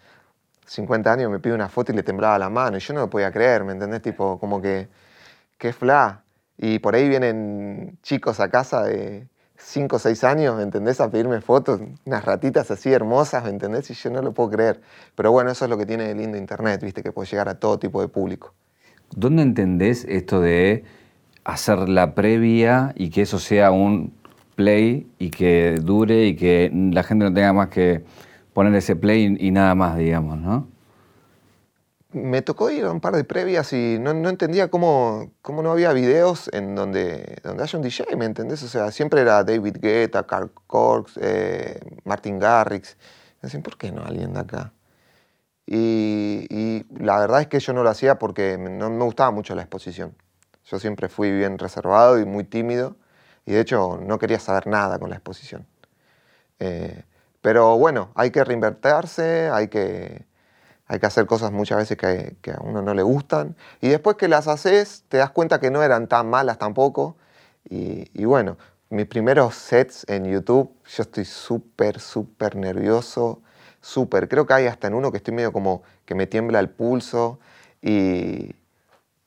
50 0.67 1.13
años 1.13 1.31
me 1.31 1.41
pide 1.41 1.55
una 1.55 1.69
foto 1.69 1.93
y 1.93 1.97
le 1.97 2.03
temblaba 2.05 2.39
la 2.39 2.51
mano 2.51 2.77
y 2.77 2.81
yo 2.81 2.95
no 2.95 3.01
lo 3.01 3.11
podía 3.11 3.33
creer, 3.33 3.65
¿me 3.65 3.73
entendés? 3.73 4.03
Tipo, 4.03 4.39
como 4.39 4.63
que, 4.63 4.89
qué 5.59 5.73
fla. 5.73 6.23
Y 6.59 6.79
por 6.79 6.95
ahí 6.95 7.09
vienen 7.09 7.99
chicos 8.03 8.39
a 8.41 8.49
casa 8.49 8.85
de 8.85 9.29
5 9.59 9.97
o 9.97 9.99
6 9.99 10.25
años, 10.25 10.57
¿me 10.57 10.63
entendés? 10.63 11.01
A 11.01 11.11
pedirme 11.11 11.41
fotos, 11.41 11.81
unas 12.05 12.25
ratitas 12.25 12.71
así 12.71 12.93
hermosas, 12.93 13.45
¿me 13.45 13.51
entendés? 13.51 13.91
Y 13.91 13.95
yo 13.95 14.11
no 14.11 14.23
lo 14.23 14.33
puedo 14.33 14.51
creer. 14.51 14.81
Pero 15.15 15.33
bueno, 15.33 15.51
eso 15.51 15.65
es 15.65 15.71
lo 15.71 15.79
que 15.79 15.87
tiene 15.87 16.05
de 16.05 16.15
lindo 16.15 16.37
Internet, 16.37 16.83
¿viste? 16.83 17.03
Que 17.03 17.13
puede 17.13 17.29
llegar 17.29 17.49
a 17.49 17.59
todo 17.59 17.79
tipo 17.79 18.01
de 18.01 18.09
público. 18.09 18.55
¿Dónde 19.15 19.43
entendés 19.43 20.05
esto 20.09 20.41
de 20.41 20.85
hacer 21.45 21.89
la 21.89 22.15
previa 22.15 22.93
y 22.97 23.11
que 23.11 23.23
eso 23.23 23.39
sea 23.39 23.71
un 23.71 24.13
play 24.57 25.07
y 25.19 25.31
que 25.31 25.77
dure 25.81 26.27
y 26.27 26.37
que 26.37 26.71
la 26.93 27.03
gente 27.03 27.25
no 27.25 27.33
tenga 27.33 27.53
más 27.53 27.69
que 27.69 28.05
poner 28.53 28.75
ese 28.75 28.97
play 28.97 29.37
y, 29.39 29.51
nada 29.51 29.75
más, 29.75 29.97
digamos, 29.97 30.39
¿no? 30.39 30.67
Me 32.17 32.41
tocó 32.43 32.71
ir 32.71 32.85
a 32.85 32.91
un 32.91 33.01
par 33.01 33.15
de 33.15 33.25
previas 33.25 33.73
y 33.73 33.99
no, 34.01 34.15
no 34.15 34.31
entendía 34.31 34.69
cómo, 34.69 35.33
cómo 35.43 35.63
no 35.63 35.71
había 35.71 35.93
videos 35.93 36.49
en 36.53 36.75
donde, 36.75 37.41
donde 37.45 37.63
haya 37.63 37.79
un 37.79 37.83
DJ, 37.83 38.17
¿me 38.17 38.25
entendés? 38.25 38.63
O 38.63 38.69
sea, 38.69 38.91
siempre 38.91 39.21
era 39.21 39.45
David 39.45 39.77
Guetta, 39.81 40.27
Carl 40.27 40.51
Cox, 40.67 41.19
eh, 41.21 41.79
Martin 42.05 42.39
Garrix. 42.39 42.97
Me 43.43 43.49
decían, 43.49 43.63
¿por 43.63 43.77
qué 43.77 43.93
no 43.93 44.03
alguien 44.03 44.33
de 44.33 44.41
acá? 44.41 44.73
Y, 45.67 46.47
y 46.49 46.87
la 46.99 47.19
verdad 47.19 47.43
es 47.43 47.49
que 47.49 47.61
yo 47.61 47.73
no 47.75 47.83
lo 47.83 47.91
hacía 47.91 48.19
porque 48.19 48.57
no 48.57 48.89
me 48.89 49.05
gustaba 49.05 49.31
mucho 49.31 49.55
la 49.55 49.63
exposición. 49.63 50.17
Yo 50.65 50.79
siempre 50.79 51.09
fui 51.09 51.31
bien 51.31 51.59
reservado 51.59 52.19
y 52.19 52.25
muy 52.25 52.45
tímido 52.45 52.97
y 53.45 53.53
de 53.53 53.61
hecho 53.61 53.99
no 54.03 54.19
quería 54.19 54.41
saber 54.41 54.67
nada 54.67 54.99
con 54.99 55.11
la 55.11 55.17
exposición. 55.17 55.67
Eh, 56.61 57.05
pero 57.43 57.79
bueno, 57.79 58.11
hay 58.15 58.31
que 58.31 58.43
reinvertirse, 58.43 59.51
hay 59.53 59.69
que, 59.69 60.27
hay 60.89 61.01
que 61.01 61.07
hacer 61.07 61.27
cosas 61.27 61.53
muchas 61.53 61.79
veces 61.79 61.97
que, 61.97 62.53
a 62.53 62.61
uno 62.61 62.83
no 62.83 62.95
le 62.95 63.03
gustan. 63.03 63.57
Y 63.81 63.89
después 63.89 64.17
que 64.17 64.29
las 64.29 64.49
haces, 64.49 65.05
te 65.09 65.19
das 65.19 65.31
cuenta 65.31 65.61
que 65.61 65.71
no 65.71 65.83
eran 65.83 66.07
tan 66.07 66.31
malas 66.31 66.59
tampoco. 66.59 67.17
Y, 67.69 68.11
y 68.15 68.25
bueno, 68.25 68.57
mis 68.91 69.07
primeros 69.07 69.57
sets 69.57 70.05
en 70.09 70.25
YouTube, 70.27 70.71
yo 70.87 71.03
estoy 71.03 71.25
súper, 71.25 71.99
súper 72.01 72.57
nervioso. 72.57 73.43
Súper. 73.81 74.29
Creo 74.29 74.47
que 74.47 74.55
hay 74.55 74.67
hasta 74.67 74.87
en 74.87 74.95
uno 74.95 75.11
que 75.11 75.19
estoy 75.19 75.35
medio 75.35 75.53
como 75.53 75.83
que 76.05 76.15
me 76.15 76.27
tiembla 76.27 76.61
el 76.61 76.71
pulso. 76.71 77.41
Y, 77.83 78.55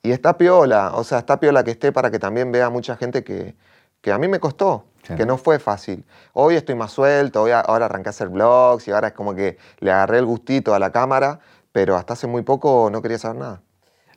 y 0.01 0.11
está 0.11 0.37
piola. 0.37 0.93
O 0.95 1.03
sea, 1.03 1.19
está 1.19 1.39
piola 1.39 1.63
que 1.63 1.71
esté 1.71 1.91
para 1.91 2.11
que 2.11 2.19
también 2.19 2.51
vea 2.51 2.69
mucha 2.69 2.95
gente 2.95 3.23
que, 3.23 3.55
que 4.01 4.11
a 4.11 4.17
mí 4.17 4.27
me 4.27 4.39
costó. 4.39 4.85
Sí. 5.09 5.15
Que 5.15 5.25
no 5.25 5.37
fue 5.37 5.59
fácil. 5.59 6.05
Hoy 6.33 6.55
estoy 6.55 6.75
más 6.75 6.91
suelto, 6.91 7.41
hoy 7.43 7.51
a- 7.51 7.59
ahora 7.59 7.85
arranqué 7.85 8.09
a 8.09 8.11
hacer 8.11 8.29
vlogs 8.29 8.87
y 8.87 8.91
ahora 8.91 9.09
es 9.09 9.13
como 9.13 9.35
que 9.35 9.57
le 9.79 9.91
agarré 9.91 10.19
el 10.19 10.25
gustito 10.25 10.73
a 10.73 10.79
la 10.79 10.91
cámara, 10.91 11.39
pero 11.71 11.95
hasta 11.97 12.13
hace 12.13 12.27
muy 12.27 12.43
poco 12.43 12.89
no 12.91 13.01
quería 13.01 13.17
saber 13.17 13.37
nada. 13.41 13.61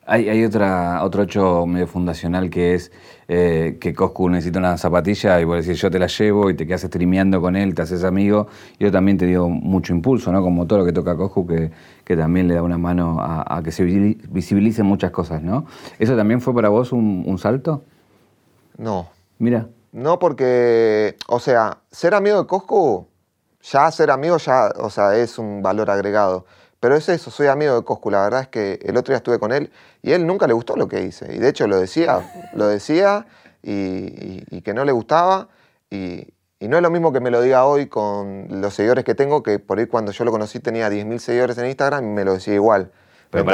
Hay, 0.05 0.29
hay 0.29 0.45
otra, 0.45 1.05
otro 1.05 1.23
hecho 1.23 1.65
medio 1.65 1.87
fundacional 1.87 2.51
que 2.51 2.75
es 2.75 2.91
eh, 3.29 3.79
que 3.81 3.95
Coscu 3.95 4.29
necesita 4.29 4.59
una 4.59 4.77
zapatilla 4.77 5.41
y 5.41 5.45
vos 5.45 5.65
decís 5.65 5.81
yo 5.81 5.93
te 5.93 6.01
la 6.01 6.09
llevo 6.09 6.51
y 6.51 6.55
te 6.55 6.67
quedas 6.67 6.83
streameando 6.83 7.41
con 7.41 7.55
él, 7.55 7.73
te 7.75 7.83
haces 7.83 8.03
amigo. 8.03 8.49
Y 8.81 8.85
eso 8.85 8.93
también 8.93 9.17
te 9.17 9.27
dio 9.27 9.49
mucho 9.49 9.93
impulso, 9.93 10.33
¿no? 10.33 10.43
Como 10.43 10.67
todo 10.67 10.81
lo 10.81 10.85
que 10.85 10.93
toca 10.93 11.17
Coscu, 11.17 11.47
que, 11.47 11.71
que 12.05 12.17
también 12.17 12.49
le 12.49 12.55
da 12.55 12.63
una 12.65 12.79
mano 12.79 13.19
a, 13.21 13.59
a 13.59 13.63
que 13.63 13.71
se 13.71 13.85
visi- 13.85 14.19
visibilicen 14.29 14.85
muchas 14.87 15.13
cosas, 15.13 15.41
¿no? 15.41 15.67
¿Eso 16.01 16.17
también 16.17 16.41
fue 16.41 16.53
para 16.53 16.69
vos 16.69 16.91
un, 16.93 17.23
un 17.25 17.39
salto? 17.39 17.85
No, 18.79 19.09
Mira, 19.39 19.69
no 19.93 20.19
porque, 20.19 21.17
o 21.29 21.39
sea, 21.41 21.79
ser 21.91 22.15
amigo 22.15 22.41
de 22.43 22.47
Coscu, 22.47 23.07
ya 23.63 23.91
ser 23.91 24.11
amigo 24.11 24.37
ya, 24.39 24.73
o 24.79 24.91
sea, 24.91 25.15
es 25.17 25.39
un 25.39 25.63
valor 25.63 25.91
agregado. 25.91 26.45
Pero 26.81 26.97
es 26.97 27.09
eso, 27.09 27.31
soy 27.31 27.47
amigo 27.47 27.77
de 27.77 27.85
Coscu. 27.85 28.11
La 28.11 28.23
verdad 28.25 28.41
es 28.43 28.49
que 28.49 28.81
el 28.83 28.97
otro 28.97 29.13
día 29.13 29.19
estuve 29.19 29.39
con 29.39 29.53
él 29.53 29.71
y 30.03 30.13
él 30.13 30.27
nunca 30.27 30.49
le 30.49 30.53
gustó 30.53 30.75
lo 30.77 30.89
que 30.89 31.03
hice. 31.03 31.33
Y 31.33 31.39
de 31.39 31.49
hecho 31.49 31.67
lo 31.69 31.79
decía, 31.79 32.29
lo 32.55 32.67
decía 32.67 33.27
y, 33.63 33.73
y- 33.73 34.45
y 34.51 34.63
que 34.63 34.75
no 34.75 34.85
le 34.85 34.91
gustaba. 34.93 35.49
Y, 35.91 36.27
y 36.59 36.69
no 36.69 36.77
es 36.77 36.83
lo 36.83 36.91
mismo 36.91 37.13
que 37.13 37.21
me 37.21 37.31
lo 37.31 37.41
diga 37.41 37.65
hoy 37.67 37.87
con 37.87 38.47
los 38.61 38.75
seguidores 38.75 39.05
que 39.05 39.15
tengo, 39.15 39.43
que 39.43 39.59
por 39.59 39.79
ahí 39.79 39.87
cuando 39.87 40.11
yo 40.13 40.25
lo 40.25 40.31
conocí 40.33 40.59
tenía 40.61 40.89
10.000 40.89 41.19
seguidores 41.19 41.59
en 41.59 41.67
Instagram 41.67 42.05
y 42.05 42.09
me 42.09 42.25
lo 42.25 42.35
decía 42.35 42.55
igual. 42.55 42.91
pero 43.31 43.45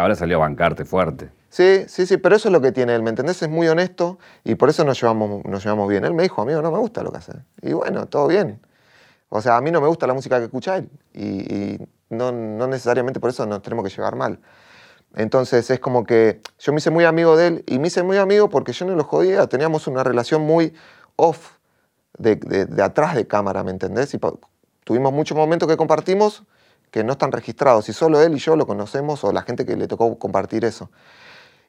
ahora 0.00 0.14
salió 0.14 0.36
a 0.36 0.40
bancarte 0.40 0.84
fuerte. 0.84 1.30
Sí, 1.50 1.84
sí, 1.88 2.06
sí, 2.06 2.18
pero 2.18 2.36
eso 2.36 2.48
es 2.48 2.52
lo 2.52 2.60
que 2.60 2.72
tiene 2.72 2.94
él, 2.94 3.02
¿me 3.02 3.10
entendés? 3.10 3.40
Es 3.42 3.48
muy 3.48 3.68
honesto 3.68 4.18
y 4.44 4.54
por 4.56 4.68
eso 4.68 4.84
nos 4.84 5.00
llevamos, 5.00 5.44
nos 5.46 5.64
llevamos 5.64 5.88
bien. 5.88 6.04
Él 6.04 6.12
me 6.14 6.22
dijo, 6.22 6.42
amigo, 6.42 6.60
no 6.60 6.70
me 6.70 6.78
gusta 6.78 7.02
lo 7.02 7.10
que 7.10 7.18
hace. 7.18 7.32
Y 7.62 7.72
bueno, 7.72 8.06
todo 8.06 8.26
bien. 8.26 8.60
O 9.30 9.42
sea, 9.42 9.56
a 9.58 9.62
mí 9.62 9.70
no 9.72 9.80
me 9.80 9.88
gusta 9.88 10.06
la 10.06 10.14
música 10.14 10.38
que 10.38 10.46
escucha 10.46 10.78
él 10.78 10.90
y, 11.14 11.54
y 11.54 11.78
no, 12.10 12.32
no 12.32 12.66
necesariamente 12.68 13.20
por 13.20 13.30
eso 13.30 13.46
nos 13.46 13.62
tenemos 13.62 13.84
que 13.84 13.90
llevar 13.94 14.16
mal. 14.16 14.40
Entonces 15.16 15.70
es 15.70 15.80
como 15.80 16.04
que 16.04 16.40
yo 16.58 16.72
me 16.72 16.78
hice 16.78 16.90
muy 16.90 17.04
amigo 17.04 17.36
de 17.36 17.48
él 17.48 17.64
y 17.66 17.78
me 17.78 17.88
hice 17.88 18.02
muy 18.02 18.18
amigo 18.18 18.48
porque 18.50 18.72
yo 18.72 18.86
no 18.86 18.94
lo 18.96 19.04
jodía, 19.04 19.46
teníamos 19.48 19.86
una 19.88 20.04
relación 20.04 20.42
muy 20.42 20.74
off, 21.16 21.52
de, 22.18 22.36
de- 22.36 22.66
de 22.66 22.82
atrás 22.82 23.14
de 23.16 23.26
cámara, 23.26 23.64
¿me 23.64 23.70
entendés? 23.72 24.14
Y 24.14 24.20
tuvimos 24.84 25.12
muchos 25.12 25.36
momentos 25.36 25.68
que 25.68 25.76
compartimos 25.76 26.44
que 26.90 27.04
no 27.04 27.12
están 27.12 27.32
registrados 27.32 27.88
y 27.88 27.92
solo 27.92 28.20
él 28.22 28.34
y 28.34 28.38
yo 28.38 28.56
lo 28.56 28.66
conocemos 28.66 29.24
o 29.24 29.32
la 29.32 29.42
gente 29.42 29.66
que 29.66 29.76
le 29.76 29.88
tocó 29.88 30.18
compartir 30.18 30.64
eso. 30.64 30.90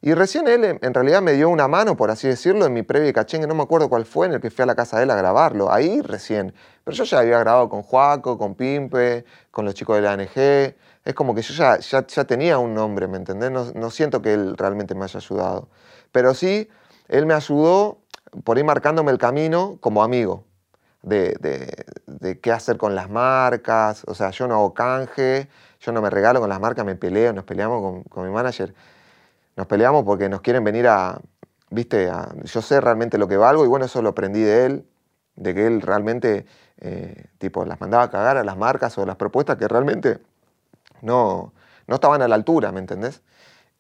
Y 0.01 0.13
recién 0.13 0.47
él 0.47 0.63
en- 0.81 0.93
realidad 0.93 1.21
me 1.21 1.33
dio 1.33 1.49
una 1.49 1.67
mano, 1.67 1.97
por 1.97 2.09
así 2.09 2.27
decirlo, 2.27 2.65
en 2.65 2.73
mi 2.73 2.83
previa 2.83 3.11
cachengue, 3.11 3.47
no 3.47 3.55
me 3.55 3.63
acuerdo 3.63 3.89
cuál 3.89 4.05
fue, 4.05 4.27
en 4.27 4.33
el 4.33 4.39
que 4.41 4.49
fui 4.49 4.63
a 4.63 4.65
la 4.65 4.75
casa 4.75 4.97
de 4.97 5.03
él 5.03 5.11
a 5.11 5.15
grabarlo, 5.15 5.71
ahí 5.71 6.01
recién. 6.01 6.53
Pero 6.85 6.95
yo 6.95 7.03
ya 7.03 7.19
había 7.19 7.39
grabado 7.39 7.67
con 7.69 7.83
Juaco, 7.83 8.37
con 8.37 8.55
Pimpe, 8.55 9.25
con 9.51 9.65
los 9.65 9.73
chicos 9.73 9.97
de 9.97 10.01
la 10.03 10.13
ANG. 10.13 10.75
es 11.05 11.13
como 11.15 11.35
que 11.35 11.41
yo 11.41 11.53
ya, 11.53 11.79
ya, 11.79 12.05
ya 12.07 12.23
tenía 12.25 12.57
un 12.59 12.73
nombre, 12.73 13.07
¿me 13.07 13.17
entendés? 13.17 13.51
No, 13.51 13.65
no, 13.73 13.89
siento 13.89 14.21
que 14.21 14.33
él 14.33 14.55
realmente 14.57 14.95
me 14.95 15.03
haya 15.05 15.17
ayudado. 15.19 15.67
Pero 16.11 16.33
sí, 16.33 16.69
él 17.09 17.25
me 17.25 17.33
ayudó 17.33 17.99
por 18.43 18.57
ir 18.57 18.63
marcándome 18.65 19.11
el 19.11 19.17
camino 19.17 19.77
como 19.81 20.03
amigo. 20.03 20.45
De, 21.01 21.35
de, 21.39 21.85
de, 22.07 22.39
qué 22.41 22.51
hacer 22.51 22.77
con 22.77 22.93
las 22.93 23.09
marcas, 23.09 24.03
o 24.07 24.13
sea, 24.15 24.31
yo 24.31 24.47
no 24.47 24.55
hago 24.55 24.73
canje, 24.73 25.47
yo 25.79 25.91
no 25.93 26.01
me 26.01 26.09
regalo 26.09 26.41
con 26.41 26.49
las 26.49 26.59
marcas, 26.59 26.85
me 26.85 26.95
peleo, 26.95 27.31
nos 27.31 27.45
peleamos 27.45 27.81
con, 27.81 28.03
con 28.03 28.27
mi 28.27 28.33
manager, 28.33 28.73
nos 29.59 29.67
peleamos 29.67 30.05
porque 30.05 30.29
nos 30.29 30.39
quieren 30.39 30.63
venir 30.63 30.87
a, 30.87 31.19
viste, 31.69 32.09
a, 32.09 32.33
yo 32.45 32.61
sé 32.61 32.79
realmente 32.79 33.17
lo 33.17 33.27
que 33.27 33.35
valgo 33.35 33.65
y 33.65 33.67
bueno, 33.67 33.87
eso 33.87 34.01
lo 34.01 34.07
aprendí 34.07 34.39
de 34.39 34.65
él, 34.65 34.85
de 35.35 35.53
que 35.53 35.67
él 35.67 35.81
realmente, 35.81 36.45
eh, 36.79 37.25
tipo, 37.39 37.65
las 37.65 37.81
mandaba 37.81 38.03
a 38.03 38.09
cagar 38.09 38.37
a 38.37 38.45
las 38.45 38.55
marcas 38.55 38.97
o 38.97 39.05
las 39.05 39.17
propuestas 39.17 39.57
que 39.57 39.67
realmente 39.67 40.19
no, 41.01 41.51
no 41.87 41.95
estaban 41.95 42.21
a 42.21 42.29
la 42.29 42.35
altura, 42.35 42.71
¿me 42.71 42.79
entendés? 42.79 43.21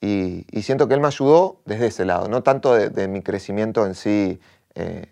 Y, 0.01 0.45
y, 0.51 0.63
siento 0.63 0.89
que 0.89 0.95
él 0.95 0.99
me 0.99 1.07
ayudó 1.07 1.61
desde 1.63 1.87
ese 1.87 2.03
lado, 2.03 2.27
no 2.27 2.43
tanto 2.43 2.73
de, 2.73 2.89
de 2.89 3.07
mi 3.07 3.21
crecimiento 3.21 3.85
en 3.85 3.95
sí 3.95 4.41
eh, 4.75 5.05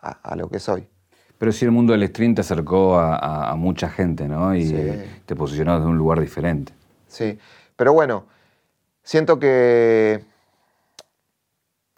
a, 0.00 0.08
a, 0.22 0.36
lo 0.36 0.48
que 0.48 0.58
soy. 0.58 0.88
Pero 1.36 1.52
sí 1.52 1.66
el 1.66 1.70
mundo 1.70 1.92
del 1.92 2.08
stream 2.08 2.34
te 2.34 2.40
acercó 2.40 2.98
a, 2.98 3.54
mucha 3.56 3.90
gente, 3.90 4.26
¿no? 4.26 4.54
Y 4.54 4.68
sí. 4.68 5.02
te 5.26 5.36
posicionó 5.36 5.74
desde 5.74 5.90
un 5.90 5.98
lugar 5.98 6.18
diferente. 6.18 6.72
Sí, 7.08 7.38
pero 7.76 7.92
bueno, 7.92 8.24
siento 9.04 9.38
que, 9.38 10.24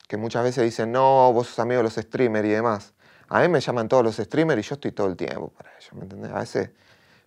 que 0.07 0.16
muchas 0.16 0.45
veces 0.45 0.64
dicen, 0.64 0.92
no, 0.92 1.33
vos 1.33 1.47
sos 1.47 1.59
amigo 1.61 1.79
de 1.79 1.85
los 1.85 1.95
streamers 1.95 2.47
y 2.47 2.51
demás. 2.51 2.92
A 3.29 3.40
mí 3.40 3.49
me 3.49 3.61
llaman 3.61 3.88
todos 3.88 4.05
los 4.05 4.16
streamers 4.16 4.64
y 4.64 4.69
yo 4.69 4.75
estoy 4.75 4.92
todo 4.92 5.07
el 5.07 5.16
tiempo 5.16 5.49
para 5.49 5.71
ellos, 5.77 5.92
¿me 5.95 6.03
entendés? 6.03 6.33
A 6.33 6.40
veces, 6.40 6.71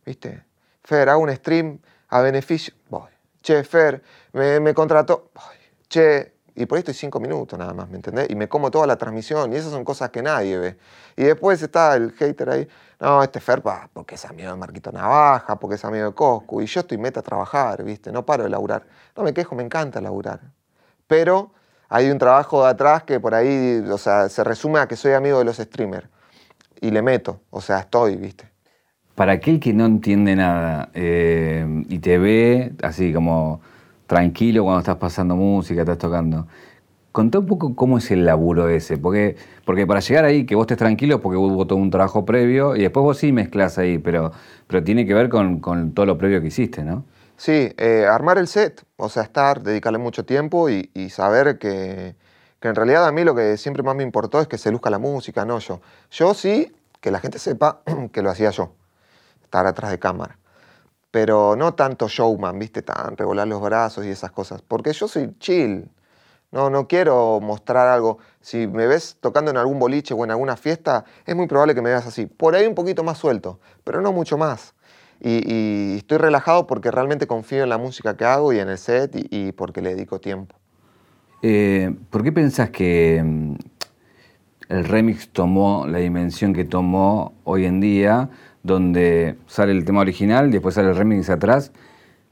viste, 0.05 0.43
Fer, 0.83 1.09
hago 1.09 1.21
un 1.23 1.35
stream 1.35 1.79
a 2.09 2.21
beneficio, 2.21 2.73
voy. 2.89 3.09
Che, 3.41 3.63
Fer, 3.63 4.03
me, 4.33 4.59
me 4.59 4.73
contrató, 4.73 5.31
voy. 5.33 5.55
Che, 5.87 6.38
y 6.59 6.65
por 6.65 6.75
ahí 6.75 6.79
estoy 6.79 6.93
cinco 6.93 7.21
minutos 7.21 7.57
nada 7.57 7.73
más, 7.73 7.89
¿me 7.89 7.95
entendés? 7.95 8.29
Y 8.29 8.35
me 8.35 8.49
como 8.49 8.69
toda 8.69 8.85
la 8.85 8.97
transmisión 8.97 9.53
y 9.53 9.55
esas 9.55 9.71
son 9.71 9.85
cosas 9.85 10.09
que 10.09 10.21
nadie 10.21 10.57
ve. 10.57 10.77
Y 11.15 11.23
después 11.23 11.61
está 11.61 11.95
el 11.95 12.11
hater 12.11 12.49
ahí, 12.49 12.67
no, 12.99 13.23
este 13.23 13.39
Fer, 13.39 13.61
pa, 13.61 13.89
porque 13.93 14.15
es 14.15 14.25
amigo 14.25 14.51
de 14.51 14.57
Marquito 14.57 14.91
Navaja, 14.91 15.57
porque 15.57 15.75
es 15.75 15.85
amigo 15.85 16.07
de 16.07 16.13
Coscu, 16.13 16.61
y 16.61 16.65
yo 16.65 16.81
estoy 16.81 16.97
meta 16.97 17.21
a 17.21 17.23
trabajar, 17.23 17.81
¿viste? 17.85 18.11
No 18.11 18.25
paro 18.25 18.43
de 18.43 18.49
laburar. 18.49 18.85
No 19.15 19.23
me 19.23 19.33
quejo, 19.33 19.55
me 19.55 19.63
encanta 19.63 20.01
laburar. 20.01 20.41
Pero 21.07 21.53
hay 21.87 22.11
un 22.11 22.17
trabajo 22.17 22.65
de 22.65 22.71
atrás 22.71 23.03
que 23.03 23.21
por 23.21 23.33
ahí, 23.33 23.81
o 23.89 23.97
sea, 23.97 24.27
se 24.27 24.43
resume 24.43 24.79
a 24.79 24.87
que 24.89 24.97
soy 24.97 25.13
amigo 25.13 25.39
de 25.39 25.45
los 25.45 25.55
streamers. 25.55 26.09
Y 26.81 26.91
le 26.91 27.01
meto, 27.01 27.39
o 27.51 27.61
sea, 27.61 27.79
estoy, 27.79 28.17
¿viste? 28.17 28.49
Para 29.15 29.31
aquel 29.31 29.61
que 29.61 29.71
no 29.71 29.85
entiende 29.85 30.35
nada 30.35 30.89
eh, 30.93 31.65
y 31.87 31.99
te 31.99 32.17
ve 32.17 32.73
así 32.83 33.13
como 33.13 33.61
tranquilo 34.09 34.63
cuando 34.63 34.79
estás 34.79 34.97
pasando 34.97 35.35
música, 35.35 35.81
estás 35.81 35.99
tocando, 35.99 36.47
contá 37.11 37.37
un 37.37 37.45
poco 37.45 37.75
cómo 37.75 37.99
es 37.99 38.09
el 38.09 38.25
laburo 38.25 38.67
ese, 38.67 38.97
porque, 38.97 39.37
porque 39.65 39.85
para 39.85 39.99
llegar 39.99 40.25
ahí, 40.25 40.47
que 40.47 40.55
vos 40.55 40.63
estés 40.63 40.79
tranquilo, 40.79 41.21
porque 41.21 41.37
hubo 41.37 41.67
todo 41.67 41.77
un 41.77 41.91
trabajo 41.91 42.25
previo 42.25 42.75
y 42.75 42.81
después 42.81 43.03
vos 43.03 43.19
sí 43.19 43.31
mezclas 43.31 43.77
ahí, 43.77 43.99
pero, 43.99 44.31
pero 44.65 44.83
tiene 44.83 45.05
que 45.05 45.13
ver 45.13 45.29
con, 45.29 45.59
con 45.59 45.93
todo 45.93 46.07
lo 46.07 46.17
previo 46.17 46.41
que 46.41 46.47
hiciste, 46.47 46.83
¿no? 46.83 47.05
Sí, 47.37 47.71
eh, 47.77 48.07
armar 48.09 48.39
el 48.39 48.47
set, 48.47 48.83
o 48.97 49.09
sea, 49.09 49.21
estar, 49.21 49.61
dedicarle 49.61 49.99
mucho 49.99 50.25
tiempo 50.25 50.69
y, 50.69 50.89
saber 51.11 51.59
que, 51.59 52.15
que, 52.59 52.67
en 52.67 52.75
realidad 52.75 53.07
a 53.07 53.11
mí 53.11 53.23
lo 53.23 53.35
que 53.35 53.57
siempre 53.57 53.83
más 53.83 53.95
me 53.95 54.03
importó 54.03 54.41
es 54.41 54.47
que 54.47 54.57
se 54.57 54.71
luzca 54.71 54.89
la 54.89 54.97
música, 54.97 55.45
no 55.45 55.59
yo. 55.59 55.81
Yo 56.09 56.33
sí, 56.33 56.73
que 56.99 57.11
la 57.11 57.19
gente 57.19 57.37
sepa 57.37 57.81
que 58.11 58.23
lo 58.23 58.31
hacía 58.31 58.49
yo, 58.49 58.73
estar 59.43 59.67
atrás 59.67 59.91
de 59.91 59.99
cámara. 59.99 60.38
Pero 61.11 61.55
no 61.55 61.73
tanto 61.73 62.07
showman, 62.07 62.59
viste, 62.59 62.81
tan 62.81 63.17
revolar 63.17 63.47
los 63.47 63.61
brazos 63.61 64.05
y 64.05 64.09
esas 64.09 64.31
cosas, 64.31 64.61
porque 64.61 64.93
yo 64.93 65.07
soy 65.07 65.35
chill. 65.39 65.89
No, 66.51 66.69
no 66.69 66.87
quiero 66.87 67.39
mostrar 67.41 67.87
algo. 67.87 68.17
Si 68.41 68.67
me 68.67 68.87
ves 68.87 69.17
tocando 69.19 69.51
en 69.51 69.57
algún 69.57 69.77
boliche 69.77 70.13
o 70.15 70.23
en 70.23 70.31
alguna 70.31 70.57
fiesta, 70.57 71.05
es 71.25 71.35
muy 71.35 71.47
probable 71.47 71.75
que 71.75 71.81
me 71.81 71.89
veas 71.89 72.07
así. 72.07 72.25
Por 72.25 72.55
ahí 72.55 72.65
un 72.65 72.75
poquito 72.75 73.03
más 73.03 73.17
suelto, 73.19 73.59
pero 73.83 74.01
no 74.01 74.11
mucho 74.11 74.37
más. 74.37 74.73
Y, 75.21 75.97
estoy 75.97 76.17
relajado 76.17 76.65
porque 76.65 76.91
realmente 76.91 77.27
confío 77.27 77.63
en 77.63 77.69
la 77.69 77.77
música 77.77 78.15
que 78.15 78.25
hago 78.25 78.53
y 78.53 78.59
en 78.59 78.69
el 78.69 78.77
set 78.77 79.15
y, 79.15 79.27
y 79.29 79.51
porque 79.51 79.81
le 79.81 79.93
dedico 79.93 80.19
tiempo. 80.19 80.55
Eh, 81.41 81.93
¿Por 82.09 82.23
qué 82.23 82.31
pensás 82.31 82.69
que 82.69 83.21
mm, 83.23 83.55
el 84.69 84.85
remix 84.85 85.29
tomó 85.29 85.85
la 85.87 85.99
dimensión 85.99 86.53
que 86.53 86.65
tomó 86.65 87.33
hoy 87.43 87.65
en 87.65 87.79
día, 87.79 88.29
donde 88.63 89.35
sale 89.47 89.71
el 89.71 89.85
tema 89.85 90.01
original, 90.01 90.51
después 90.51 90.75
sale 90.75 90.89
el 90.89 90.95
remix 90.95 91.29
atrás? 91.29 91.71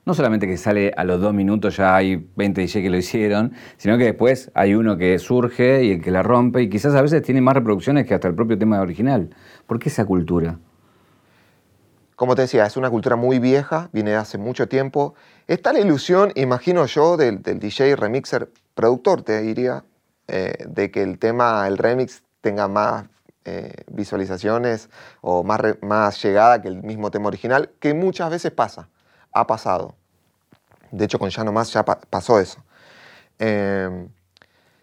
No 0.06 0.14
solamente 0.14 0.48
que 0.48 0.56
sale 0.58 0.94
a 0.96 1.04
los 1.04 1.20
dos 1.20 1.34
minutos 1.34 1.78
ya 1.78 1.96
hay 1.96 2.28
20 2.36 2.62
DJ 2.62 2.82
que 2.82 2.90
lo 2.90 2.98
hicieron, 2.98 3.54
sino 3.78 3.98
que 3.98 4.06
después 4.06 4.52
hay 4.54 4.74
uno 4.74 4.98
que 4.98 5.20
surge 5.20 5.84
y 5.84 5.92
el 5.92 6.02
que 6.02 6.12
la 6.12 6.24
rompe 6.24 6.62
y 6.62 6.70
quizás 6.70 6.96
a 6.96 7.02
veces 7.02 7.22
tiene 7.24 7.42
más 7.42 7.56
reproducciones 7.56 8.06
que 8.06 8.14
hasta 8.14 8.28
el 8.28 8.36
propio 8.36 8.58
tema 8.58 8.80
original. 8.80 9.30
¿Por 9.66 9.80
qué 9.80 9.90
esa 9.90 10.06
cultura? 10.06 10.58
como 12.18 12.34
te 12.34 12.42
decía, 12.42 12.66
es 12.66 12.76
una 12.78 12.90
cultura 12.90 13.16
muy 13.16 13.38
vieja, 13.38 13.92
viene 13.94 14.10
de 14.10 14.16
hace 14.16 14.40
mucho 14.40 14.68
tiempo. 14.68 15.14
Está 15.46 15.72
la 15.72 15.82
ilusión, 15.82 16.32
imagino 16.34 16.88
yo, 16.88 17.16
del, 17.16 17.44
del 17.44 17.60
DJ 17.60 17.96
remixer 17.96 18.50
productor, 18.74 19.22
te 19.22 19.40
diría, 19.40 19.86
eh, 20.28 20.66
de 20.68 20.90
que 20.90 21.04
el 21.04 21.20
tema, 21.20 21.68
el 21.68 21.78
remix, 21.78 22.24
tenga 22.42 22.68
más 22.68 23.06
eh, 23.48 23.72
visualizaciones 23.88 24.90
o 25.22 25.42
más, 25.42 25.62
más 25.82 26.22
llegada 26.22 26.62
que 26.62 26.68
el 26.68 26.84
mismo 26.84 27.12
tema 27.12 27.28
original, 27.28 27.72
que 27.80 27.94
muchas 27.94 28.30
veces 28.30 28.52
pasa, 28.52 28.90
ha 29.32 29.48
pasado. 29.48 29.96
De 30.92 31.06
hecho, 31.06 31.18
con 31.18 31.30
Ya 31.30 31.46
No 31.46 31.54
Más 31.54 31.72
ya 31.72 31.86
pa 31.86 31.98
pasó 32.10 32.40
eso. 32.42 32.62
Eh, 33.40 34.08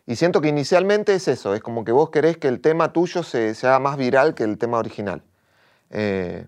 y 0.07 0.17
siento 0.17 0.41
que 0.41 0.49
inicialmente 0.49 1.15
es 1.15 1.29
eso, 1.29 1.55
es 1.55 1.61
como 1.61 1.85
que 1.85 1.93
vos 1.93 2.09
querés 2.09 2.39
que 2.39 2.49
el 2.49 2.61
tema 2.61 2.93
tuyo 2.93 3.23
se, 3.23 3.55
se 3.55 3.67
haga 3.67 3.81
más 3.81 3.99
viral 3.99 4.35
que 4.35 4.45
el 4.45 4.57
tema 4.57 4.79
original. 4.79 5.23
Eh, 5.91 6.47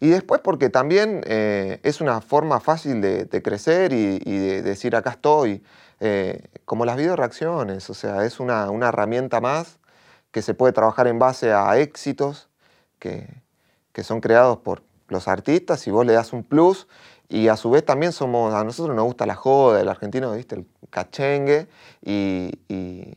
y 0.00 0.08
después 0.08 0.40
porque 0.42 0.70
también 0.70 1.22
eh, 1.26 1.80
es 1.82 2.00
una 2.00 2.22
forma 2.22 2.60
fácil 2.60 3.02
de, 3.02 3.42
crecer 3.42 3.92
y, 3.92 4.18
de 4.20 4.62
decir 4.62 4.96
acá 4.96 5.10
estoy, 5.10 5.62
como 6.64 6.86
las 6.86 6.96
video 6.96 7.14
reacciones, 7.14 7.90
o 7.90 7.94
sea, 7.94 8.24
es 8.24 8.40
una, 8.40 8.70
una, 8.70 8.88
herramienta 8.88 9.40
más 9.40 9.78
que 10.38 10.42
se 10.42 10.54
puede 10.54 10.72
trabajar 10.72 11.08
en 11.08 11.18
base 11.18 11.52
a 11.52 11.76
éxitos 11.78 12.48
que, 13.00 13.26
que, 13.92 14.04
son 14.04 14.20
creados 14.20 14.58
por 14.58 14.84
los 15.08 15.26
artistas 15.26 15.84
y 15.88 15.90
vos 15.90 16.06
le 16.06 16.12
das 16.12 16.32
un 16.32 16.44
plus 16.44 16.86
y 17.28 17.48
a 17.48 17.56
su 17.56 17.70
vez 17.70 17.84
también 17.84 18.12
somos, 18.12 18.54
a 18.54 18.62
nosotros 18.62 18.94
nos 18.94 19.04
gusta 19.04 19.26
la 19.26 19.34
joda, 19.34 19.80
el 19.80 19.88
argentino, 19.88 20.32
viste, 20.34 20.54
el 20.54 20.66
cachengue 20.90 21.66
y, 22.04 22.52
y, 22.68 23.12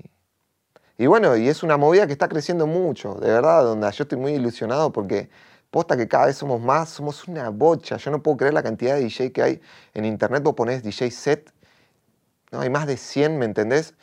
y 0.98 1.06
bueno, 1.06 1.38
y 1.38 1.48
es 1.48 1.62
una 1.62 1.78
movida 1.78 2.08
que 2.08 2.14
está 2.14 2.28
creciendo 2.28 2.66
mucho, 2.66 3.14
de 3.14 3.28
verdad, 3.28 3.66
donde 3.66 3.92
yo 3.92 4.04
estoy 4.04 4.18
muy 4.18 4.32
ilusionado 4.34 4.92
porque 4.92 5.30
posta 5.70 5.96
que 5.96 6.08
cada 6.08 6.26
vez 6.26 6.38
somos 6.38 6.60
más, 6.60 6.90
somos 6.90 7.28
una 7.28 7.50
bocha. 7.50 7.98
Yo 7.98 8.10
no 8.10 8.24
puedo 8.24 8.38
creer 8.38 8.56
la 8.56 8.64
cantidad 8.64 8.96
de 8.96 9.02
DJ 9.02 9.32
que 9.32 9.44
hay 9.44 9.62
en 9.94 10.06
internet. 10.06 10.42
Vos 10.42 10.56
ponés 10.56 10.82
DJ 10.82 11.12
set, 11.12 11.54
¿no? 12.50 12.62
hay 12.62 12.72
más 12.72 12.88
de 12.88 12.98
100, 12.98 13.38
¿me 13.38 13.46
entendés? 13.46 13.94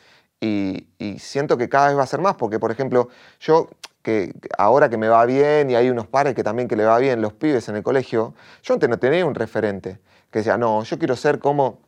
Y, 0.41 0.87
y, 0.97 1.19
siento 1.19 1.57
que 1.57 1.67
cada 1.67 1.89
vez 1.89 1.97
va 1.97 2.03
a 2.03 2.07
ser 2.07 2.21
más, 2.21 2.35
porque 2.35 2.59
por 2.59 2.71
ejemplo, 2.71 3.09
yo 3.41 3.69
que 4.01 4.33
ahora 4.57 4.89
que 4.89 4.97
me 4.97 5.09
va 5.09 5.25
bien 5.25 5.69
y 5.69 5.75
hay 5.75 5.89
unos 5.89 6.07
pares 6.07 6.33
que 6.33 6.43
también 6.43 6.67
que 6.67 6.75
le 6.75 6.85
va 6.85 6.97
bien, 6.99 7.21
los 7.21 7.33
pibes 7.33 7.67
en 7.69 7.75
el 7.75 7.83
colegio, 7.83 8.33
yo 8.63 8.73
antes 8.73 8.89
no 8.89 8.97
tenía 8.97 9.25
un 9.25 9.35
referente 9.35 9.99
que 10.31 10.39
decía, 10.39 10.57
no, 10.57 10.83
yo 10.83 10.97
quiero 10.97 11.15
ser 11.15 11.39
como 11.39 11.79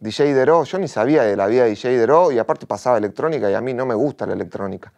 DJ 0.00 0.34
Dero, 0.34 0.64
yo 0.64 0.78
ni 0.78 0.88
sabía 0.88 1.22
de 1.22 1.36
la 1.36 1.46
vida 1.46 1.64
de 1.64 1.70
DJ 1.70 1.98
Dero 1.98 2.32
y 2.32 2.38
aparte 2.38 2.66
pasaba 2.66 2.98
electrónica 2.98 3.50
y 3.50 3.54
a 3.54 3.60
mí 3.60 3.74
no 3.74 3.86
me 3.86 3.94
gusta 3.94 4.26
la 4.26 4.32
electrónica. 4.32 4.92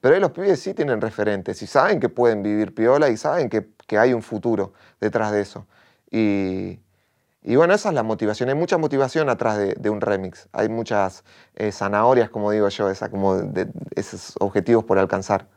Pero 0.00 0.14
ahí 0.14 0.20
los 0.20 0.32
pibes 0.32 0.60
sí 0.60 0.74
tienen 0.74 1.00
referentes 1.00 1.62
y 1.62 1.66
saben 1.66 2.00
que 2.00 2.08
pueden 2.08 2.42
vivir 2.42 2.74
piola 2.74 3.08
y 3.08 3.16
saben 3.16 3.48
que, 3.48 3.68
que 3.86 3.98
hay 3.98 4.12
un 4.12 4.22
futuro 4.22 4.72
detrás 5.00 5.30
de 5.30 5.40
eso. 5.40 5.66
Y, 6.10 6.80
y, 7.44 7.56
bueno, 7.56 7.74
esa 7.74 7.88
es 7.88 7.94
la 7.94 8.02
motivación. 8.02 8.48
Hay 8.48 8.54
mucha 8.54 8.78
motivación 8.78 9.28
atrás 9.28 9.58
de, 9.58 9.74
de 9.74 9.90
un 9.90 10.00
remix. 10.00 10.48
Hay 10.52 10.68
muchas 10.68 11.24
eh, 11.56 11.72
zanahorias, 11.72 12.30
como 12.30 12.50
digo 12.50 12.68
yo, 12.68 12.88
esa, 12.88 13.10
como 13.10 13.36
de, 13.36 13.68
esos 13.94 14.34
objetivos 14.40 14.84
por 14.84 14.98
alcanzar. 14.98 15.48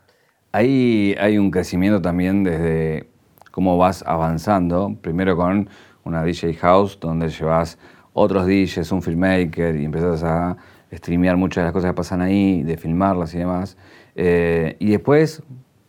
Ahí 0.52 1.14
hay 1.20 1.38
un 1.38 1.50
crecimiento 1.50 2.00
también 2.00 2.42
desde 2.42 3.08
cómo 3.50 3.78
vas 3.78 4.02
avanzando. 4.06 4.96
Primero 5.00 5.36
con 5.36 5.68
una 6.04 6.22
DJ 6.24 6.54
House, 6.54 6.98
donde 7.00 7.28
llevas 7.28 7.78
otros 8.12 8.46
DJs, 8.46 8.92
un 8.92 9.02
filmmaker 9.02 9.76
y 9.76 9.84
empezás 9.84 10.22
a 10.22 10.56
streamear 10.92 11.36
muchas 11.36 11.62
de 11.62 11.64
las 11.66 11.72
cosas 11.72 11.90
que 11.90 11.94
pasan 11.94 12.22
ahí, 12.22 12.62
de 12.62 12.76
filmarlas 12.76 13.34
y 13.34 13.38
demás. 13.38 13.76
Eh, 14.14 14.76
y 14.78 14.90
después, 14.90 15.42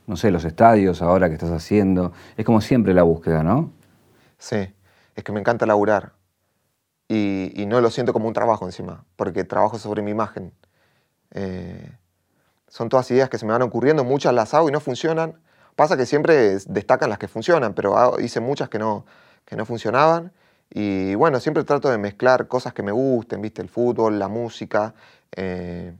no 0.06 0.18
sé, 0.18 0.32
los 0.32 0.44
estadios 0.44 1.02
ahora 1.02 1.30
que 1.30 1.36
estás 1.36 1.52
haciendo. 1.52 2.12
Es 2.36 2.46
como 2.46 2.62
siempre 2.62 2.94
la 2.94 3.04
búsqueda, 3.04 3.44
¿no? 3.44 3.72
Sí, 4.38 4.58
es 5.18 5.24
que 5.24 5.34
me 5.34 5.42
encanta 5.42 5.66
laburar. 5.66 6.14
Y, 7.10 7.66
no 7.68 7.82
lo 7.82 7.90
siento 7.90 8.14
como 8.14 8.28
un 8.28 8.34
trabajo 8.34 8.66
encima, 8.66 9.06
porque 9.18 9.44
trabajo 9.44 9.78
sobre 9.78 10.02
mi 10.02 10.12
imagen. 10.12 10.54
Eh, 11.32 11.92
son 12.68 12.90
todas 12.90 13.10
ideas 13.12 13.30
que 13.30 13.38
se 13.38 13.46
me 13.46 13.52
van 13.52 13.62
ocurriendo, 13.62 14.04
muchas 14.04 14.34
las 14.34 14.54
hago 14.54 14.70
y 14.70 14.72
no 14.72 14.80
funcionan. 14.80 15.40
Pasa 15.76 15.98
que 15.98 16.06
siempre 16.06 16.58
destacan 16.68 17.10
las 17.10 17.20
que 17.20 17.28
funcionan, 17.28 17.74
pero 17.74 18.20
hice 18.20 18.40
muchas 18.40 18.70
que 18.70 18.80
no, 18.80 19.06
que 19.46 19.56
no 19.56 19.66
funcionaban. 19.66 20.32
Y 20.70 21.16
bueno, 21.16 21.40
siempre 21.40 21.64
trato 21.64 21.90
de 21.90 21.98
mezclar 21.98 22.48
cosas 22.48 22.74
que 22.74 22.84
me 22.84 22.92
gusten, 22.92 23.42
¿viste? 23.42 23.62
El 23.62 23.70
fútbol, 23.70 24.20
la 24.20 24.28
música. 24.28 24.94
eh, 25.36 25.94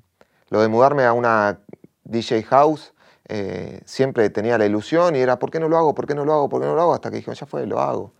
lo 0.50 0.62
de 0.62 0.68
mudarme 0.70 1.04
a 1.06 1.14
una 1.14 1.60
DJ 2.06 2.44
house, 2.44 2.94
eh, 3.28 3.82
siempre 3.86 4.30
tenía 4.30 4.58
la 4.58 4.66
ilusión 4.66 5.16
y 5.16 5.20
era, 5.20 5.40
¿por 5.40 5.52
qué 5.52 5.60
no 5.60 5.68
lo 5.68 5.78
hago? 5.78 5.94
¿Por 5.94 6.08
qué 6.08 6.16
no 6.16 6.24
lo 6.24 6.34
hago? 6.34 6.50
¿Por 6.50 6.62
qué 6.62 6.68
no 6.68 6.76
lo 6.76 6.82
hago? 6.82 6.94
Hasta 6.94 7.10
que 7.10 7.18
dije, 7.18 7.34
ya 7.34 7.46
fue, 7.46 7.66
lo 7.66 7.80
hago. 7.82 8.14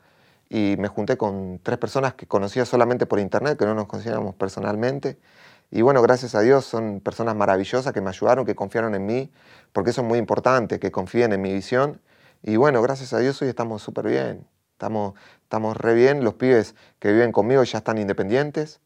Y 0.50 0.76
me 0.78 0.88
junté 0.88 1.18
con 1.18 1.60
tres 1.62 1.78
personas 1.78 2.14
que 2.14 2.26
conocía 2.28 2.66
solamente 2.66 3.06
por 3.06 3.20
internet, 3.20 3.58
que 3.58 3.66
no 3.66 3.76
nos 3.76 3.88
conocíamos 3.88 4.36
personalmente. 4.36 5.18
Y 5.70 5.82
bueno, 5.82 6.02
gracias 6.02 6.36
a 6.36 6.42
Dios 6.42 6.66
son 6.66 7.02
personas 7.02 7.36
maravillosas 7.36 7.92
que 7.94 8.02
me 8.02 8.10
ayudaron, 8.10 8.46
que 8.46 8.56
confiaron 8.56 8.96
en 8.96 9.06
mí, 9.06 9.32
porque 9.74 9.90
eso 9.90 10.02
es 10.02 10.08
muy 10.08 10.18
importante, 10.20 10.80
que 10.80 10.92
confíen 10.92 11.34
en 11.34 11.42
mi 11.42 11.54
visión. 11.54 12.02
Y 12.42 12.56
bueno, 12.56 12.82
gracias 12.82 13.14
a 13.14 13.20
Dios 13.20 13.42
hoy 13.42 13.50
estamos 13.50 13.82
súper 13.82 14.08
bien. 14.08 14.48
Estamos, 14.74 15.16
estamos 15.44 15.76
re 15.76 15.94
bien. 15.96 16.24
Los 16.24 16.36
pibes 16.36 16.76
que 17.00 17.12
viven 17.12 17.32
conmigo 17.32 17.64
ya 17.64 17.80
están 17.80 17.98
independientes. 17.98 18.80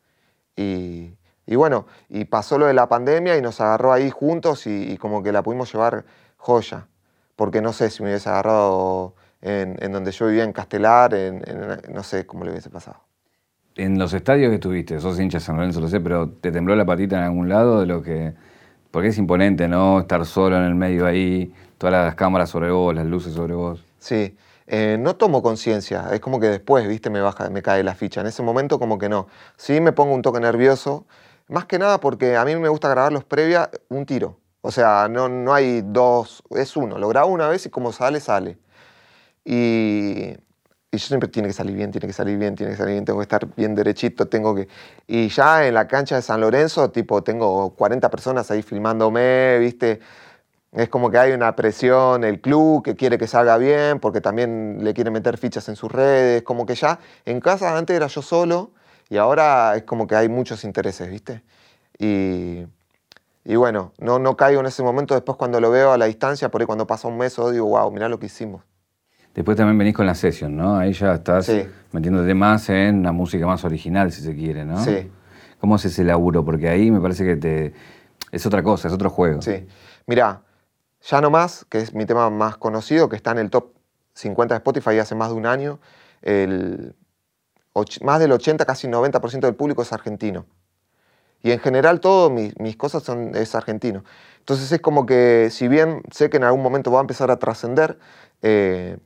Y, 0.55 1.15
y 1.45 1.55
bueno, 1.55 1.85
y 2.09 2.25
pasó 2.25 2.57
lo 2.57 2.65
de 2.65 2.73
la 2.73 2.89
pandemia 2.89 3.37
y 3.37 3.41
nos 3.41 3.61
agarró 3.61 3.93
ahí 3.93 4.09
juntos 4.09 4.65
y, 4.67 4.91
y 4.91 4.97
como 4.97 5.21
que 5.21 5.31
la 5.31 5.43
pudimos 5.43 5.71
llevar 5.71 6.05
joya. 6.37 6.87
Porque 7.35 7.61
no 7.61 7.73
sé 7.73 7.89
si 7.89 8.01
me 8.03 8.09
hubiese 8.09 8.29
agarrado 8.29 9.15
en, 9.41 9.77
en 9.81 9.91
donde 9.91 10.11
yo 10.11 10.27
vivía 10.27 10.43
en 10.43 10.53
Castelar, 10.53 11.13
en, 11.13 11.43
en- 11.47 11.93
no 11.93 12.03
sé 12.03 12.25
cómo 12.25 12.43
le 12.45 12.51
hubiese 12.51 12.69
pasado. 12.69 12.97
En 13.75 13.97
los 13.97 14.13
estadios 14.13 14.49
que 14.49 14.55
estuviste, 14.55 14.99
sos 14.99 15.19
hincha 15.19 15.37
de 15.37 15.43
San 15.43 15.55
Lorenzo, 15.55 15.79
lo 15.79 15.87
sé, 15.87 15.99
pero 16.01 16.29
¿te 16.29 16.51
tembló 16.51 16.75
la 16.75 16.85
patita 16.85 17.17
en 17.17 17.23
algún 17.23 17.49
lado 17.49 17.79
de 17.79 17.85
lo 17.85 18.01
que...? 18.01 18.33
Porque 18.91 19.07
es 19.07 19.17
imponente, 19.17 19.69
¿no? 19.69 20.01
Estar 20.01 20.25
solo 20.25 20.57
en 20.57 20.63
el 20.63 20.75
medio 20.75 21.05
ahí, 21.05 21.53
todas 21.77 21.93
las 21.93 22.15
cámaras 22.15 22.49
sobre 22.49 22.71
vos, 22.71 22.93
las 22.93 23.05
luces 23.05 23.33
sobre 23.33 23.53
vos. 23.53 23.81
Sí, 23.99 24.35
eh, 24.67 24.97
no 24.99 25.15
tomo 25.15 25.41
conciencia, 25.41 26.09
es 26.11 26.19
como 26.19 26.41
que 26.41 26.47
después, 26.47 26.85
viste, 26.87 27.09
me 27.09 27.21
baja, 27.21 27.49
me 27.49 27.61
cae 27.61 27.83
la 27.83 27.95
ficha. 27.95 28.19
En 28.19 28.27
ese 28.27 28.43
momento 28.43 28.79
como 28.79 28.97
que 28.97 29.07
no. 29.07 29.27
Sí 29.55 29.79
me 29.79 29.93
pongo 29.93 30.13
un 30.13 30.21
toque 30.21 30.41
nervioso, 30.41 31.05
más 31.47 31.65
que 31.65 31.79
nada 31.79 31.99
porque 32.01 32.35
a 32.35 32.43
mí 32.43 32.53
me 32.57 32.67
gusta 32.67 32.89
grabarlos 32.89 33.23
previa 33.23 33.69
un 33.87 34.05
tiro. 34.05 34.37
O 34.59 34.71
sea, 34.71 35.07
no, 35.09 35.29
no 35.29 35.53
hay 35.53 35.81
dos, 35.85 36.43
es 36.49 36.75
uno. 36.75 36.97
Lo 36.99 37.07
grabo 37.07 37.31
una 37.31 37.47
vez 37.47 37.65
y 37.65 37.69
como 37.69 37.93
sale, 37.93 38.19
sale. 38.19 38.57
Y, 39.43 40.35
y 40.91 40.97
yo 40.97 40.99
siempre 40.99 41.29
tiene 41.29 41.47
que 41.47 41.53
salir 41.53 41.75
bien, 41.75 41.91
tiene 41.91 42.07
que 42.07 42.13
salir 42.13 42.37
bien, 42.37 42.55
tiene 42.55 42.73
que 42.73 42.77
salir 42.77 42.93
bien, 42.93 43.05
tengo 43.05 43.19
que 43.19 43.23
estar 43.23 43.47
bien 43.55 43.75
derechito, 43.75 44.27
tengo 44.27 44.53
que... 44.55 44.67
Y 45.07 45.29
ya 45.29 45.65
en 45.65 45.73
la 45.73 45.87
cancha 45.87 46.15
de 46.15 46.21
San 46.21 46.41
Lorenzo, 46.41 46.91
tipo, 46.91 47.23
tengo 47.23 47.71
40 47.75 48.09
personas 48.09 48.51
ahí 48.51 48.61
filmándome, 48.61 49.57
viste, 49.59 50.01
es 50.71 50.89
como 50.89 51.09
que 51.11 51.17
hay 51.17 51.31
una 51.33 51.55
presión, 51.55 52.23
el 52.23 52.41
club 52.41 52.83
que 52.83 52.95
quiere 52.95 53.17
que 53.17 53.27
salga 53.27 53.57
bien, 53.57 53.99
porque 53.99 54.21
también 54.21 54.83
le 54.83 54.93
quiere 54.93 55.11
meter 55.11 55.37
fichas 55.37 55.67
en 55.69 55.75
sus 55.75 55.91
redes, 55.91 56.43
como 56.43 56.65
que 56.65 56.75
ya 56.75 56.99
en 57.25 57.41
casa 57.41 57.77
antes 57.77 57.95
era 57.95 58.07
yo 58.07 58.21
solo 58.21 58.71
y 59.09 59.17
ahora 59.17 59.75
es 59.75 59.83
como 59.83 60.07
que 60.07 60.15
hay 60.15 60.29
muchos 60.29 60.63
intereses, 60.63 61.09
¿viste? 61.09 61.43
Y, 61.99 62.65
y 63.45 63.55
bueno, 63.57 63.93
no, 63.99 64.19
no 64.19 64.37
caigo 64.37 64.61
en 64.61 64.67
ese 64.67 64.83
momento, 64.83 65.13
después 65.15 65.37
cuando 65.37 65.59
lo 65.59 65.71
veo 65.71 65.91
a 65.91 65.97
la 65.97 66.05
distancia, 66.05 66.49
por 66.49 66.61
ahí 66.61 66.67
cuando 66.67 66.87
pasa 66.87 67.07
un 67.07 67.17
mes, 67.17 67.35
digo, 67.51 67.67
wow, 67.67 67.91
mirá 67.91 68.09
lo 68.09 68.19
que 68.19 68.27
hicimos. 68.27 68.63
Después 69.33 69.55
también 69.57 69.77
venís 69.77 69.95
con 69.95 70.05
la 70.05 70.15
session, 70.15 70.55
¿no? 70.55 70.75
Ahí 70.77 70.93
ya 70.93 71.13
estás 71.15 71.45
Sí. 71.45 71.63
metiéndote 71.93 72.33
más 72.33 72.69
en 72.69 72.99
una 72.99 73.11
música 73.11 73.45
más 73.45 73.63
original, 73.63 74.11
si 74.11 74.21
se 74.21 74.35
quiere, 74.35 74.65
¿no? 74.65 74.83
Sí. 74.83 75.09
¿Cómo 75.59 75.75
es 75.77 75.85
ese 75.85 76.03
laburo? 76.03 76.43
Porque 76.43 76.67
ahí 76.67 76.91
me 76.91 76.99
parece 76.99 77.23
que 77.23 77.35
te... 77.37 77.73
es 78.31 78.45
otra 78.45 78.61
cosa, 78.63 78.87
es 78.87 78.93
otro 78.93 79.09
juego. 79.09 79.41
Sí. 79.41 79.65
Mirá, 80.07 80.41
Ya 81.09 81.21
No 81.21 81.29
Más, 81.29 81.65
que 81.69 81.79
es 81.79 81.93
mi 81.93 82.05
tema 82.05 82.29
más 82.29 82.57
conocido, 82.57 83.07
que 83.09 83.15
está 83.15 83.31
en 83.31 83.37
el 83.39 83.49
top 83.49 83.71
50 84.13 84.55
de 84.55 84.57
Spotify 84.57 84.99
hace 84.99 85.15
más 85.15 85.29
de 85.29 85.35
un 85.35 85.45
año, 85.45 85.79
el 86.21 86.93
och- 87.73 88.03
más 88.03 88.19
del 88.19 88.31
80, 88.33 88.65
casi 88.65 88.87
90% 88.87 89.47
del 89.47 89.55
público 89.55 89.81
es 89.81 89.93
argentino. 89.93 90.45
Y 91.43 91.51
en 91.51 91.59
general 91.59 92.01
todo 92.01 92.29
mis, 92.29 92.57
mis 92.59 92.75
cosas 92.75 93.01
son, 93.03 93.33
es 93.35 93.55
argentino. 93.55 94.03
Entonces 94.39 94.71
es 94.71 94.81
como 94.81 95.05
que 95.05 95.47
si 95.51 95.67
bien 95.67 96.01
sé 96.11 96.29
que 96.29 96.37
en 96.37 96.43
algún 96.43 96.61
momento 96.61 96.91
va 96.91 96.99
a 96.99 97.01
empezar 97.01 97.31
a 97.31 97.37
trascender, 97.39 97.97
eh, 98.41 98.97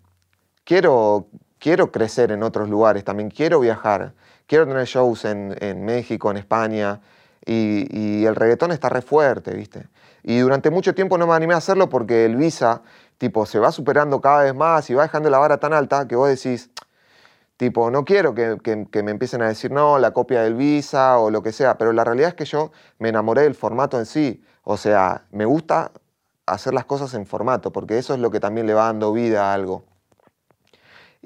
quiero, 0.65 1.27
quiero 1.59 1.91
crecer 1.91 2.31
en 2.33 2.43
otros 2.43 2.69
lugares 2.69 3.03
también, 3.05 3.29
quiero 3.29 3.59
viajar, 3.61 4.13
quiero 4.47 4.67
tener 4.67 4.85
shows 4.85 5.25
en, 5.25 5.55
en 5.61 5.85
México, 5.85 6.29
en 6.31 6.37
España, 6.37 7.01
y, 7.45 7.87
y 7.97 8.25
el 8.25 8.35
reggaetón 8.35 8.71
está 8.71 8.89
re 8.89 9.01
fuerte, 9.01 9.53
¿viste? 9.53 9.87
Y 10.23 10.39
durante 10.39 10.71
mucho 10.71 10.95
tiempo 10.95 11.17
no 11.17 11.27
me 11.27 11.33
animé 11.35 11.53
a 11.53 11.57
hacerlo 11.57 11.89
porque 11.89 12.25
el 12.25 12.35
Visa, 12.35 12.81
tipo, 13.19 13.45
se 13.45 13.59
va 13.59 13.71
superando 13.71 14.19
cada 14.21 14.43
vez 14.43 14.55
más 14.55 14.89
y 14.89 14.95
va 14.95 15.03
dejando 15.03 15.29
la 15.29 15.37
vara 15.37 15.57
tan 15.59 15.71
alta 15.73 16.07
que 16.07 16.15
vos 16.15 16.27
decís, 16.29 16.71
tipo, 17.57 17.91
no 17.91 18.05
quiero 18.05 18.33
que, 18.35 18.57
que- 18.63 18.87
que 18.91 19.03
me 19.03 19.11
empiecen 19.11 19.41
a 19.41 19.47
decir, 19.47 19.71
no, 19.71 19.99
la 19.99 20.11
copia 20.11 20.41
del 20.43 20.55
Visa 20.55 21.19
o 21.19 21.29
lo 21.31 21.41
que 21.43 21.51
sea, 21.51 21.77
pero 21.77 21.93
la 21.93 22.03
realidad 22.03 22.29
es 22.29 22.35
que 22.35 22.45
yo 22.45 22.71
me 22.99 23.09
enamoré 23.09 23.43
del 23.43 23.55
formato 23.55 23.99
en 23.99 24.05
sí, 24.05 24.43
o 24.63 24.77
sea, 24.77 25.25
me 25.31 25.45
gusta 25.45 25.91
hacer 26.45 26.73
las 26.73 26.85
cosas 26.85 27.13
en 27.13 27.25
formato, 27.27 27.71
porque 27.71 27.97
eso 27.97 28.13
es 28.13 28.19
lo 28.19 28.31
que 28.31 28.39
también 28.39 28.67
le 28.67 28.73
va 28.73 28.85
dando 28.85 29.13
vida 29.13 29.51
a 29.51 29.53
algo. 29.53 29.85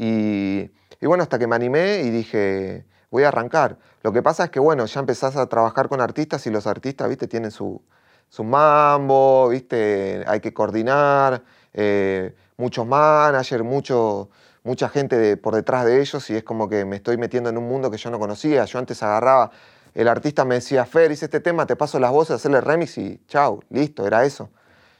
Y, 0.02 0.72
bueno, 1.02 1.24
hasta 1.24 1.38
que 1.38 1.46
me 1.46 1.58
animé 1.58 2.04
y 2.04 2.10
dije, 2.10 2.86
voy 3.12 3.24
a 3.24 3.28
arrancar. 3.28 3.78
Lo 4.02 4.14
que 4.14 4.22
pasa 4.24 4.46
es 4.46 4.50
que, 4.50 4.62
bueno, 4.62 4.86
ya 4.86 5.02
empezás 5.02 5.36
a 5.36 5.48
trabajar 5.48 5.90
con 5.90 6.00
artistas 6.00 6.48
y 6.48 6.50
los 6.52 6.68
artistas, 6.68 7.10
viste, 7.10 7.28
tienen 7.28 7.52
su, 7.52 7.82
su 8.30 8.46
mambo, 8.46 9.50
viste, 9.50 10.24
hay 10.26 10.40
que 10.40 10.54
coordinar, 10.54 11.44
eh, 11.74 12.34
muchos 12.56 12.88
managers, 12.88 13.62
mucho, 13.66 14.30
mucha 14.64 14.88
gente 14.88 15.18
de- 15.18 15.36
por 15.36 15.54
detrás 15.56 15.84
de 15.86 16.00
ellos 16.00 16.30
y 16.30 16.36
es 16.38 16.44
como 16.44 16.70
que 16.70 16.86
me 16.86 16.96
estoy 16.96 17.18
metiendo 17.18 17.50
en 17.50 17.58
un 17.58 17.68
mundo 17.68 17.92
que 17.92 17.98
yo 17.98 18.10
no 18.10 18.20
conocía. 18.20 18.64
Yo 18.66 18.80
antes 18.80 19.04
agarraba, 19.04 19.52
el 19.94 20.08
artista 20.08 20.46
me 20.46 20.56
decía, 20.56 20.86
Fer, 20.86 21.12
hice 21.12 21.26
este 21.26 21.42
tema, 21.42 21.66
te 21.66 21.76
paso 21.76 22.00
las 22.00 22.12
voces, 22.12 22.38
hacerle 22.38 22.62
remix 22.62 22.98
y 22.98 23.20
chau, 23.28 23.62
listo, 23.70 24.08
era 24.08 24.24
eso. 24.24 24.50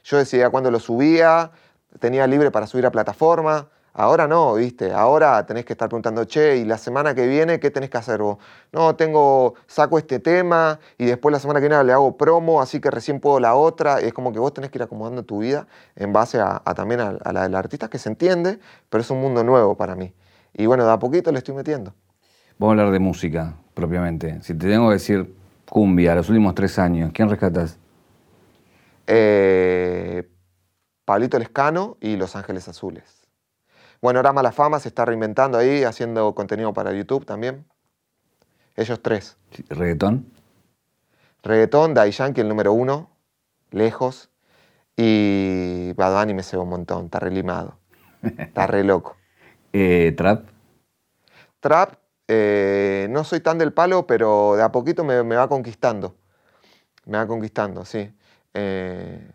Yo 0.04 0.18
decidía 0.18 0.50
cuándo 0.50 0.70
lo 0.70 0.78
subía, 0.78 1.52
tenía 2.00 2.26
libre 2.26 2.50
para 2.50 2.66
subir 2.66 2.84
a 2.84 2.90
plataforma. 2.90 3.68
Ahora 3.92 4.28
no, 4.28 4.54
¿viste? 4.54 4.92
Ahora 4.92 5.44
tenés 5.46 5.64
que 5.64 5.72
estar 5.72 5.88
preguntando, 5.88 6.24
che, 6.24 6.58
¿y 6.58 6.64
la 6.64 6.78
semana 6.78 7.14
que 7.14 7.26
viene 7.26 7.58
qué 7.58 7.70
tenés 7.70 7.90
que 7.90 7.98
hacer 7.98 8.20
vos? 8.20 8.38
No, 8.72 8.94
tengo, 8.94 9.54
saco 9.66 9.98
este 9.98 10.20
tema 10.20 10.78
y 10.96 11.06
después 11.06 11.32
la 11.32 11.40
semana 11.40 11.60
que 11.60 11.68
viene 11.68 11.82
le 11.84 11.92
hago 11.92 12.16
promo, 12.16 12.60
así 12.62 12.80
que 12.80 12.90
recién 12.90 13.18
puedo 13.18 13.40
la 13.40 13.54
otra. 13.54 14.00
Y 14.00 14.06
es 14.06 14.12
como 14.12 14.32
que 14.32 14.38
vos 14.38 14.54
tenés 14.54 14.70
que 14.70 14.78
ir 14.78 14.82
acomodando 14.82 15.24
tu 15.24 15.40
vida 15.40 15.66
en 15.96 16.12
base 16.12 16.38
a, 16.38 16.62
a 16.64 16.74
también 16.74 17.00
a, 17.00 17.18
a 17.24 17.32
la 17.32 17.42
del 17.42 17.54
artista, 17.54 17.88
que 17.90 17.98
se 17.98 18.08
entiende, 18.08 18.60
pero 18.88 19.02
es 19.02 19.10
un 19.10 19.20
mundo 19.20 19.42
nuevo 19.42 19.76
para 19.76 19.96
mí. 19.96 20.14
Y 20.54 20.66
bueno, 20.66 20.84
de 20.84 20.92
a 20.92 20.98
poquito 20.98 21.32
le 21.32 21.38
estoy 21.38 21.54
metiendo. 21.54 21.92
Vamos 22.58 22.76
a 22.76 22.80
hablar 22.80 22.92
de 22.92 23.00
música, 23.00 23.56
propiamente. 23.74 24.40
Si 24.42 24.54
te 24.54 24.68
tengo 24.68 24.88
que 24.88 24.94
decir 24.94 25.34
cumbia, 25.68 26.14
los 26.14 26.28
últimos 26.28 26.54
tres 26.54 26.78
años, 26.78 27.10
¿quién 27.14 27.28
rescatas? 27.28 27.78
Eh, 29.06 30.28
Pablito 31.04 31.38
Lescano 31.38 31.96
y 32.00 32.16
Los 32.16 32.36
Ángeles 32.36 32.68
Azules. 32.68 33.19
Bueno, 34.02 34.18
ahora 34.18 34.32
Mala 34.32 34.52
Fama 34.52 34.80
se 34.80 34.88
está 34.88 35.04
reinventando 35.04 35.58
ahí, 35.58 35.84
haciendo 35.84 36.34
contenido 36.34 36.72
para 36.72 36.92
YouTube 36.92 37.26
también. 37.26 37.66
Ellos 38.76 39.02
tres. 39.02 39.36
¿Reggaetón? 39.68 40.32
Reggaetón, 41.42 41.92
Daddy 41.92 42.10
Yankee, 42.12 42.40
el 42.40 42.48
número 42.48 42.72
uno, 42.72 43.10
lejos. 43.70 44.30
Y 44.96 45.92
Bad 45.94 46.18
Bunny 46.18 46.34
me 46.34 46.42
ceba 46.42 46.62
un 46.62 46.70
montón, 46.70 47.06
está 47.06 47.18
re 47.20 47.30
limado. 47.30 47.78
Está 48.22 48.66
re 48.66 48.84
loco. 48.84 49.16
Eh, 49.72 50.12
¿Trap? 50.16 50.48
Trap, 51.60 51.94
eh, 52.26 53.06
no 53.08 53.22
soy 53.22 53.38
tan 53.38 53.56
del 53.56 53.72
palo, 53.72 54.04
pero 54.04 54.56
de 54.56 54.64
a 54.64 54.72
poquito 54.72 55.04
me, 55.04 55.22
me 55.22 55.36
va 55.36 55.48
conquistando. 55.48 56.16
Me 57.06 57.18
va 57.18 57.28
conquistando, 57.28 57.84
sí. 57.84 58.12
Eh, 58.52 59.30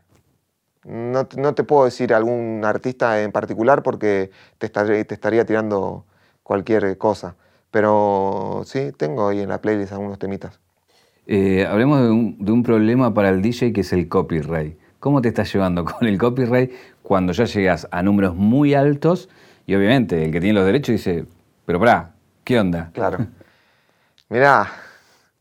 no, 0.85 1.25
te- 1.27 1.39
no 1.41 1.53
te 1.55 1.63
puedo 1.63 1.85
decir 1.85 2.13
algún 2.13 2.61
artista 2.65 3.21
en 3.23 3.31
particular 3.31 3.83
porque 3.83 4.31
te 4.57 4.65
estaría, 4.67 5.03
te 5.05 5.13
estaría 5.13 5.45
tirando 5.45 6.05
cualquier 6.43 6.97
cosa. 6.97 7.35
Pero 7.71 8.61
sí, 8.65 8.91
tengo 8.97 9.27
ahí 9.27 9.41
en 9.41 9.49
la 9.49 9.61
playlist 9.61 9.91
algunos 9.93 10.19
temitas. 10.19 10.59
Eh, 11.27 11.65
hablemos 11.65 12.01
de 12.01 12.09
un, 12.11 12.37
de 12.39 12.51
un 12.51 12.63
problema 12.63 13.13
para 13.13 13.29
el 13.29 13.41
DJ 13.41 13.73
que 13.73 13.81
es 13.81 13.93
el 13.93 14.07
copyright. 14.07 14.77
¿Cómo 14.99 15.21
te 15.21 15.29
estás 15.29 15.51
llevando 15.53 15.83
con 15.85 16.07
el 16.07 16.17
copyright 16.17 16.71
cuando 17.03 17.33
ya 17.33 17.45
llegas 17.45 17.87
a 17.91 18.01
números 18.03 18.35
muy 18.35 18.73
altos 18.73 19.29
y 19.67 19.75
obviamente 19.75 20.23
el 20.23 20.31
que 20.31 20.39
tiene 20.39 20.53
los 20.53 20.65
derechos 20.65 20.93
dice, 20.93 21.25
pero 21.65 21.79
pará, 21.79 22.13
¿qué 22.43 22.59
onda? 22.59 22.91
Claro. 22.93 23.25
Mirá, 24.29 24.67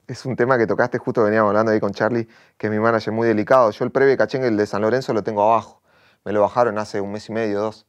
es 0.06 0.24
un 0.26 0.36
tema 0.36 0.58
que 0.58 0.66
tocaste, 0.66 0.98
justo 0.98 1.22
veníamos 1.22 1.48
hablando 1.50 1.72
ahí 1.72 1.80
con 1.80 1.92
Charlie, 1.92 2.28
que 2.58 2.66
es 2.68 2.72
mi 2.72 2.78
manager 2.78 3.12
muy 3.12 3.26
delicado. 3.28 3.70
Yo 3.70 3.84
el 3.84 3.90
previo 3.90 4.16
cachengue, 4.16 4.48
el 4.48 4.56
de 4.56 4.66
San 4.66 4.82
Lorenzo, 4.82 5.12
lo 5.12 5.22
tengo 5.22 5.42
abajo. 5.42 5.82
Me 6.24 6.32
lo 6.32 6.40
bajaron 6.40 6.78
hace 6.78 7.00
un 7.00 7.12
mes 7.12 7.28
y 7.28 7.32
medio, 7.32 7.60
dos, 7.60 7.86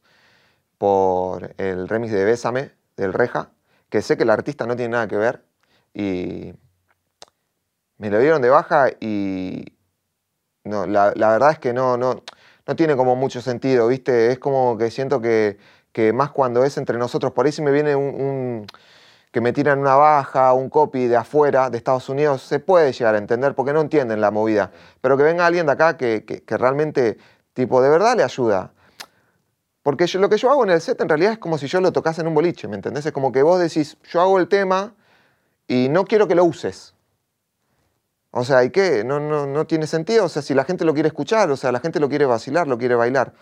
por 0.78 1.54
el 1.58 1.88
remix 1.88 2.12
de 2.12 2.24
Bésame, 2.24 2.72
del 2.96 3.12
Reja, 3.12 3.50
que 3.90 4.02
sé 4.02 4.16
que 4.16 4.24
el 4.24 4.30
artista 4.30 4.66
no 4.66 4.76
tiene 4.76 4.92
nada 4.92 5.08
que 5.08 5.16
ver. 5.16 5.44
Y 5.94 6.54
me 7.98 8.10
lo 8.10 8.18
dieron 8.18 8.42
de 8.42 8.50
baja 8.50 8.90
y 9.00 9.64
no, 10.64 10.86
la, 10.86 11.12
verdad 11.14 11.52
es 11.52 11.58
que 11.58 11.72
no, 11.72 11.96
no, 11.96 12.22
no 12.66 12.76
tiene 12.76 12.96
como 12.96 13.16
mucho 13.16 13.40
sentido, 13.40 13.88
¿viste? 13.88 14.32
Es 14.32 14.38
como 14.38 14.76
que 14.78 14.90
siento 14.90 15.20
que, 15.20 15.58
que 15.92 16.12
más 16.12 16.30
cuando 16.32 16.64
es 16.64 16.76
entre 16.78 16.98
nosotros, 16.98 17.32
por 17.32 17.46
ahí 17.46 17.52
si 17.52 17.62
me 17.62 17.70
viene 17.70 17.96
un- 17.96 18.66
que 19.36 19.42
me 19.42 19.52
tiran 19.52 19.80
una 19.80 19.96
baja, 19.96 20.54
un 20.54 20.70
copy 20.70 21.08
de 21.08 21.16
afuera, 21.18 21.68
de 21.68 21.76
Estados 21.76 22.08
Unidos, 22.08 22.40
se 22.40 22.58
puede 22.58 22.90
llegar 22.94 23.16
a 23.16 23.18
entender 23.18 23.54
porque 23.54 23.74
no 23.74 23.82
entienden 23.82 24.18
la 24.18 24.30
movida. 24.30 24.70
Pero 25.02 25.18
que 25.18 25.24
venga 25.24 25.44
alguien 25.44 25.66
de 25.66 25.72
acá 25.72 25.98
que, 25.98 26.24
que, 26.24 26.56
realmente, 26.56 27.18
tipo, 27.52 27.82
de 27.82 27.90
verdad 27.90 28.16
le 28.16 28.22
ayuda. 28.22 28.72
Porque 29.82 30.06
lo 30.14 30.30
que 30.30 30.38
yo 30.38 30.50
hago 30.50 30.64
en 30.64 30.70
el 30.70 30.80
set 30.80 30.98
en 31.02 31.10
realidad 31.10 31.32
es 31.32 31.38
como 31.38 31.58
si 31.58 31.66
yo 31.66 31.82
lo 31.82 31.92
tocase 31.92 32.22
en 32.22 32.28
un 32.28 32.34
boliche, 32.34 32.66
¿me 32.66 32.76
entendés? 32.76 33.04
Es 33.04 33.12
como 33.12 33.30
que 33.30 33.42
vos 33.42 33.60
decís, 33.60 33.98
yo 34.10 34.22
hago 34.22 34.38
el 34.38 34.48
tema 34.48 34.94
y 35.68 35.90
no 35.90 36.06
quiero 36.06 36.26
que 36.26 36.34
lo 36.34 36.42
uses. 36.42 36.94
O 38.30 38.42
sea, 38.42 38.64
¿y 38.64 38.70
qué? 38.70 39.04
No, 39.04 39.20
no, 39.20 39.46
no 39.46 39.66
tiene 39.66 39.86
sentido. 39.86 40.24
O 40.24 40.28
sea, 40.30 40.40
si 40.40 40.54
la 40.54 40.64
gente 40.64 40.86
lo 40.86 40.94
quiere 40.94 41.08
escuchar, 41.08 41.50
o 41.50 41.58
sea, 41.58 41.72
la 41.72 41.80
gente 41.80 42.00
lo 42.00 42.08
quiere 42.08 42.24
vacilar, 42.24 42.66
lo 42.66 42.78
quiere 42.78 42.94
bailar. 42.94 43.34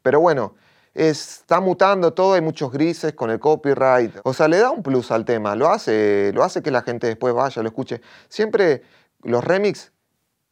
Pero 0.00 0.18
bueno, 0.18 0.54
está 0.94 1.60
mutando 1.60 2.12
todo, 2.12 2.34
hay 2.34 2.40
muchos 2.40 2.70
grises 2.70 3.14
con 3.14 3.30
el 3.30 3.40
copyright. 3.40 4.16
O 4.24 4.32
sea, 4.32 4.48
le 4.48 4.58
da 4.58 4.70
un 4.70 4.82
plus 4.82 5.10
al 5.10 5.24
tema, 5.24 5.56
lo 5.56 5.70
hace, 5.70 6.32
lo 6.34 6.44
hace 6.44 6.62
que 6.62 6.70
la 6.70 6.82
gente 6.82 7.06
después 7.06 7.34
vaya, 7.34 7.62
lo 7.62 7.68
escuche. 7.68 8.00
Siempre 8.28 8.82
los 9.22 9.42
remix, 9.42 9.92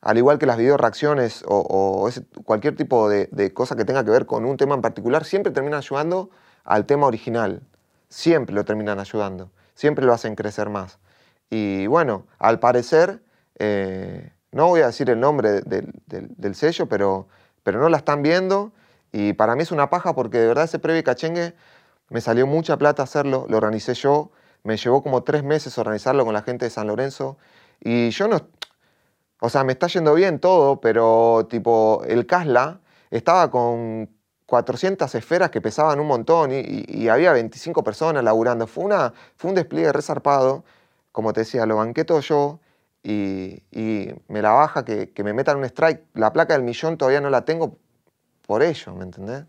al 0.00 0.18
igual 0.18 0.38
que 0.38 0.46
las 0.46 0.57
video 0.57 0.76
reacciones 0.76 1.44
o, 1.46 2.09
cualquier 2.44 2.76
tipo 2.76 3.09
de, 3.09 3.29
de, 3.33 3.53
cosa 3.53 3.76
que 3.76 3.85
tenga 3.85 4.05
que 4.05 4.11
ver 4.11 4.26
con 4.26 4.44
un 4.44 4.57
tema 4.57 4.74
en 4.74 4.81
particular, 4.81 5.24
siempre 5.24 5.53
terminan 5.53 5.79
ayudando 5.79 6.31
al 6.64 6.87
tema 6.87 7.07
original. 7.07 7.62
Siempre 8.09 8.55
lo 8.55 8.64
terminan 8.64 8.98
ayudando. 8.98 9.50
Siempre 9.74 10.05
lo 10.05 10.12
hacen 10.12 10.35
crecer 10.35 10.68
más. 10.68 10.98
Y 11.50 11.87
bueno, 11.87 12.26
al 12.38 12.61
parecer, 12.61 13.22
eh, 13.59 14.33
no 14.53 14.68
voy 14.68 14.81
a 14.81 14.87
decir 14.87 15.11
el 15.11 15.20
nombre 15.20 15.61
del, 15.62 16.55
sello, 16.55 16.87
pero, 16.87 17.29
pero 17.62 17.81
no 17.81 17.88
la 17.88 17.98
están 17.98 18.22
viendo 18.22 18.72
y 19.12 19.33
para 19.33 19.57
mí 19.57 19.62
es 19.62 19.73
una 19.73 19.90
paja 19.90 20.14
porque 20.14 20.38
de 20.38 20.46
verdad 20.46 20.64
ese 20.64 20.79
previo 20.79 21.03
cachengue 21.05 21.55
me 22.09 22.20
salió 22.20 22.46
mucha 22.46 22.77
plata 22.77 23.03
hacerlo, 23.03 23.46
lo 23.49 23.57
organicé 23.57 23.94
yo, 23.94 24.31
me 24.64 24.77
llevó 24.77 25.03
como 25.03 25.23
tres 25.23 25.44
meses 25.44 25.79
organizarlo 25.79 26.25
con 26.25 26.35
la 26.35 26.42
gente 26.42 26.64
de 26.66 26.70
San 26.70 26.87
Lorenzo 26.87 27.38
y 27.81 28.11
yo 28.11 28.29
no, 28.29 28.38
o 29.40 29.49
sea, 29.49 29.64
me 29.64 29.73
está 29.73 29.87
yendo 29.87 30.14
bien 30.14 30.38
todo, 30.38 30.81
pero 30.81 31.46
tipo 31.49 32.03
el 32.07 32.27
Casla 32.27 32.81
estaba 33.11 33.51
con 33.51 34.11
400 34.46 35.14
esferas 35.14 35.51
que 35.51 35.61
pesaban 35.61 35.99
un 36.01 36.07
montón 36.07 36.51
y, 36.53 37.09
había 37.09 37.33
25 37.33 37.83
personas 37.83 38.23
laburando. 38.25 38.66
Fue, 38.66 38.85
una, 38.85 39.14
fue 39.37 39.51
un 39.51 39.55
despliegue 39.55 39.92
resarpado, 39.92 40.64
como 41.12 41.33
te 41.33 41.40
decía, 41.40 41.66
lo 41.66 41.77
banqué 41.77 42.05
todo 42.05 42.20
yo 42.20 42.61
y, 43.03 43.62
me 44.29 44.42
la 44.42 44.51
baja 44.51 44.85
que, 44.85 45.11
que 45.12 45.25
me 45.25 45.33
metan 45.33 45.59
un 45.59 45.64
strike. 45.64 46.03
La 46.14 46.33
placa 46.33 46.55
del 46.55 46.62
millón 46.62 46.99
todavía 46.99 47.20
no 47.20 47.31
la 47.31 47.44
tengo 47.44 47.79
por 48.51 48.65
ello, 48.65 48.97
¿me 48.97 49.05
entendés? 49.05 49.45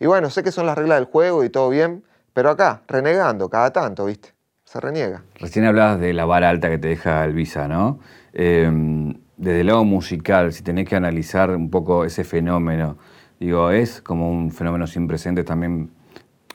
Y 0.00 0.06
bueno, 0.06 0.30
sé 0.30 0.42
que 0.42 0.52
son 0.52 0.64
las 0.64 0.78
reglas 0.78 0.96
del 0.96 1.04
juego 1.04 1.44
y 1.44 1.50
todo 1.50 1.68
bien, 1.68 2.02
pero 2.32 2.48
acá, 2.48 2.80
renegando 2.88 3.50
cada 3.50 3.74
tanto, 3.74 4.06
¿viste? 4.06 4.30
Se 4.64 4.80
reniega. 4.80 5.22
Recién 5.38 5.66
hablabas 5.66 6.00
de 6.00 6.14
la 6.14 6.24
vara 6.24 6.48
alta 6.48 6.70
que 6.70 6.78
te 6.78 6.88
deja 6.88 7.26
el 7.26 7.34
Visa, 7.34 7.68
¿no? 7.68 7.98
Em, 8.32 9.12
desde 9.36 9.60
el 9.60 9.66
lado 9.66 9.84
musical, 9.84 10.50
si 10.54 10.62
tenés 10.62 10.88
que 10.88 10.96
analizar 10.96 11.50
un 11.50 11.68
poco 11.68 12.06
ese 12.06 12.24
fenómeno, 12.24 12.96
digo, 13.38 13.70
es 13.70 14.00
como 14.00 14.30
un 14.30 14.50
fenómeno 14.50 14.86
sin 14.86 15.06
presentes 15.06 15.44
también, 15.44 15.90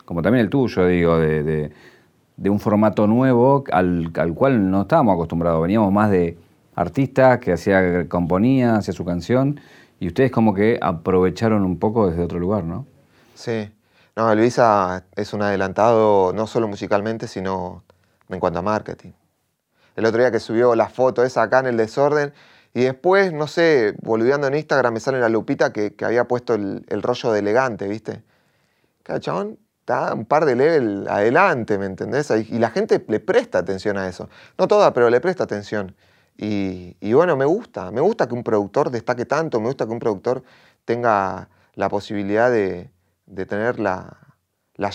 como 0.04 0.24
también 0.24 0.46
el 0.46 0.50
tuyo, 0.50 0.88
digo, 0.88 1.20
de, 1.20 1.72
un 2.44 2.60
formato 2.60 3.06
nuevo 3.06 3.64
al, 3.72 4.12
al, 4.16 4.34
cual 4.34 4.72
no 4.72 4.82
estábamos 4.82 5.14
acostumbrados. 5.14 5.62
Veníamos 5.62 5.94
más 5.94 6.10
de 6.10 6.40
artistas 6.74 7.38
que 7.38 7.54
hacía, 7.54 8.10
componía, 8.10 8.78
hacía 8.78 8.96
su 8.96 9.06
canción, 9.06 9.60
y 10.00 10.08
ustedes 10.08 10.32
como 10.32 10.54
que 10.54 10.80
aprovecharon 10.82 11.64
un 11.64 11.80
poco 11.80 12.10
desde 12.10 12.24
otro 12.24 12.40
lugar, 12.40 12.64
¿no? 12.64 12.86
Sí. 13.36 13.72
No, 14.16 14.34
Luisa 14.34 15.06
es 15.16 15.34
un 15.34 15.44
adelantado 15.44 16.34
no 16.34 16.48
solo 16.48 16.68
musicalmente, 16.68 17.28
sino 17.28 17.84
en 18.30 18.40
cuanto 18.40 18.60
a 18.60 18.62
marketing. 18.62 19.12
El 19.96 20.06
otro 20.06 20.20
día 20.20 20.32
que 20.32 20.40
subió 20.40 20.76
la 20.76 20.90
foto 20.90 21.24
esa 21.24 21.44
acá 21.44 21.60
en 21.60 21.68
el 21.68 21.78
desorden, 21.78 22.34
y 22.74 22.82
después, 22.82 23.34
no 23.34 23.48
sé, 23.48 23.96
volviendo 24.04 24.46
en 24.48 24.56
Instagram 24.56 24.94
me 24.94 25.00
sale 25.00 25.20
la 25.20 25.30
lupita 25.30 25.74
que, 25.74 25.96
había 26.04 26.26
puesto 26.26 26.54
el, 26.54 26.84
rollo 27.02 27.32
de 27.32 27.40
elegante, 27.40 27.88
¿viste? 27.88 28.22
Cada 29.02 29.20
chabón 29.20 29.58
está 29.80 30.14
un 30.14 30.26
par 30.26 30.46
de 30.46 30.56
level 30.56 31.08
adelante, 31.10 31.80
¿me 31.80 31.88
entendés? 31.88 32.30
Y 32.30 32.60
la 32.60 32.70
gente 32.70 33.04
le 33.08 33.20
presta 33.20 33.58
atención 33.58 33.98
a 33.98 34.08
eso. 34.08 34.30
No 34.60 34.68
toda, 34.68 34.94
pero 34.94 35.10
le 35.10 35.20
presta 35.22 35.46
atención. 35.46 35.96
Y, 36.38 37.14
bueno, 37.14 37.36
me 37.36 37.46
gusta, 37.46 37.92
me 37.92 38.00
gusta 38.00 38.28
que 38.28 38.36
un 38.36 38.44
productor 38.44 38.92
destaque 38.92 39.26
tanto, 39.26 39.60
me 39.60 39.68
gusta 39.68 39.88
que 39.88 39.92
un 39.92 40.00
productor 40.00 40.44
tenga 40.86 41.50
la 41.74 41.90
posibilidad 41.90 42.52
de, 42.52 42.92
tener 43.48 43.80
la, 43.80 44.18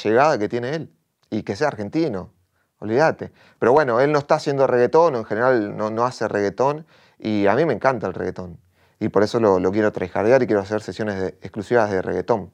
llegada 0.03 0.39
que 0.39 0.49
tiene 0.49 0.75
él 0.77 0.93
y 1.31 1.43
que 1.43 1.57
sea 1.57 1.69
argentino, 1.69 2.31
olvídate. 2.79 3.33
Pero 3.59 3.73
bueno, 3.73 4.01
él 4.01 4.13
no 4.13 4.21
está 4.21 4.37
haciendo 4.37 4.69
reggaetón, 4.69 5.17
en 5.17 5.25
general 5.25 5.77
no, 5.77 6.05
hace 6.05 6.29
reggaetón 6.29 6.87
y 7.19 7.47
a 7.47 7.57
mí 7.57 7.65
me 7.65 7.73
encanta 7.73 8.07
el 8.07 8.15
reggaetón 8.15 8.59
y 9.01 9.09
por 9.09 9.25
eso 9.25 9.41
lo, 9.41 9.73
quiero 9.73 9.91
trajardear 9.91 10.45
y 10.45 10.47
quiero 10.47 10.63
hacer 10.63 10.81
sesiones 10.81 11.35
exclusivas 11.43 11.91
de 11.91 12.03
reggaetón. 12.03 12.53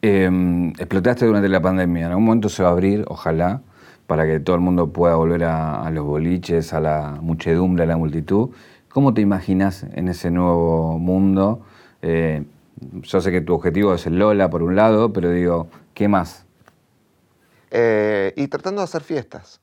Em, 0.00 0.70
explotaste 0.70 1.24
durante 1.24 1.48
la 1.48 1.62
pandemia, 1.62 2.06
en 2.06 2.10
algún 2.10 2.24
momento 2.24 2.48
se 2.48 2.64
va 2.64 2.70
a 2.70 2.72
abrir, 2.72 3.04
ojalá, 3.06 3.62
para 4.12 4.26
que 4.26 4.40
todo 4.40 4.56
el 4.56 4.60
mundo 4.60 4.92
pueda 4.92 5.14
volver 5.14 5.42
a, 5.44 5.90
los 5.90 6.04
boliches, 6.04 6.74
a 6.74 6.80
la 6.80 7.16
muchedumbre, 7.22 7.84
a 7.84 7.86
la 7.86 7.96
multitud. 7.96 8.50
¿Cómo 8.90 9.14
te 9.14 9.22
imaginas 9.22 9.84
en 9.94 10.08
ese 10.08 10.30
nuevo 10.30 10.98
mundo? 10.98 11.64
Eh, 12.02 12.44
yo 13.00 13.22
sé 13.22 13.32
que 13.32 13.40
tu 13.40 13.54
objetivo 13.54 13.94
es 13.94 14.06
el 14.06 14.18
Lola, 14.18 14.50
por 14.50 14.62
un 14.62 14.76
lado, 14.76 15.14
pero 15.14 15.30
digo, 15.30 15.68
¿qué 15.94 16.08
más? 16.08 16.44
Eh, 17.70 18.34
y 18.36 18.48
tratando 18.48 18.82
de 18.82 18.84
hacer 18.84 19.00
fiestas, 19.00 19.62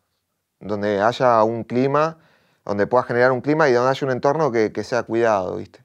donde 0.60 1.00
haya 1.00 1.44
un 1.44 1.64
clima, 1.64 2.18
donde 2.66 2.88
pueda 2.88 3.04
generar 3.04 3.32
un 3.32 3.42
clima 3.42 3.70
y 3.70 3.74
donde 3.74 3.92
haya 3.92 4.08
un 4.08 4.12
entorno 4.12 4.52
que, 4.52 4.72
que 4.72 4.84
sea 4.84 5.04
cuidado, 5.04 5.58
¿viste? 5.58 5.82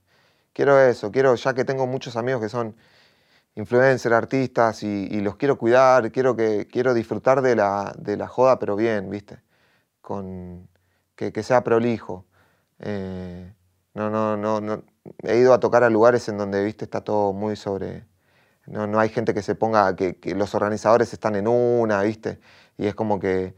Quiero 0.54 0.80
eso, 0.80 1.12
quiero, 1.12 1.34
ya 1.34 1.52
que 1.52 1.66
tengo 1.66 1.86
muchos 1.86 2.16
amigos 2.16 2.40
que 2.40 2.48
son 2.48 2.74
influencers, 3.56 4.14
artistas 4.14 4.82
y, 4.82 5.20
los 5.20 5.36
quiero 5.36 5.58
cuidar, 5.58 6.10
quiero, 6.12 6.36
que, 6.36 6.66
quiero 6.70 6.94
disfrutar 6.94 7.42
de 7.42 7.56
la, 7.56 7.94
de 7.98 8.16
la 8.16 8.28
joda, 8.28 8.58
pero 8.58 8.76
bien, 8.76 9.10
¿viste? 9.10 9.42
Con, 10.00 10.68
que, 11.16 11.32
que 11.32 11.42
sea 11.42 11.64
prolijo. 11.64 12.26
Eh, 12.80 13.54
no, 13.94 14.10
no, 14.10 14.36
no, 14.36 14.60
no, 14.60 14.84
he 15.22 15.38
ido 15.38 15.54
a 15.54 15.60
tocar 15.60 15.84
a 15.84 15.90
lugares 15.90 16.28
en 16.28 16.38
donde, 16.38 16.64
¿viste? 16.64 16.84
Está 16.84 17.02
todo 17.02 17.32
muy 17.32 17.56
sobre... 17.56 18.06
No, 18.66 18.86
no 18.86 18.98
hay 18.98 19.10
gente 19.10 19.34
que 19.34 19.42
se 19.42 19.54
ponga, 19.54 19.94
que, 19.96 20.16
que 20.18 20.34
los 20.34 20.54
organizadores 20.54 21.12
están 21.12 21.36
en 21.36 21.48
una, 21.48 22.02
¿viste? 22.02 22.40
Y 22.78 22.86
es 22.86 22.94
como 22.94 23.20
que 23.20 23.54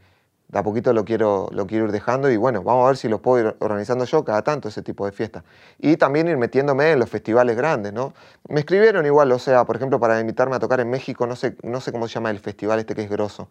de 0.47 0.59
a 0.59 0.63
poquito 0.63 0.93
lo 0.93 1.03
quiero, 1.03 1.49
lo 1.51 1.67
quiero 1.67 1.85
ir 1.85 1.91
dejando 1.91 2.29
y 2.29 2.37
bueno, 2.37 2.63
vamos 2.63 2.85
a 2.85 2.87
ver 2.87 2.97
si 2.97 3.09
los 3.09 3.19
puedo 3.19 3.47
ir 3.47 3.55
organizando 3.59 4.05
yo 4.05 4.23
cada 4.23 4.43
tanto 4.43 4.69
ese 4.69 4.81
tipo 4.81 5.05
de 5.05 5.11
fiestas. 5.11 5.43
Y 5.77 5.97
también 5.97 6.27
ir 6.27 6.37
metiéndome 6.37 6.91
en 6.91 6.99
los 6.99 7.09
festivales 7.09 7.57
grandes, 7.57 7.91
¿no? 7.91 8.13
Me 8.47 8.61
escribieron 8.61 9.05
igual, 9.05 9.31
o 9.31 9.39
sea, 9.39 9.65
por 9.65 9.75
ejemplo, 9.75 9.99
para 9.99 10.19
invitarme 10.21 10.55
a 10.55 10.59
tocar 10.59 10.79
en 10.79 10.89
México, 10.89 11.27
no 11.27 11.35
sé, 11.35 11.57
no 11.63 11.81
sé 11.81 11.91
cómo 11.91 12.07
se 12.07 12.15
llama 12.15 12.29
el 12.29 12.39
festival 12.39 12.79
este 12.79 12.95
que 12.95 13.03
es 13.03 13.09
grosso, 13.09 13.49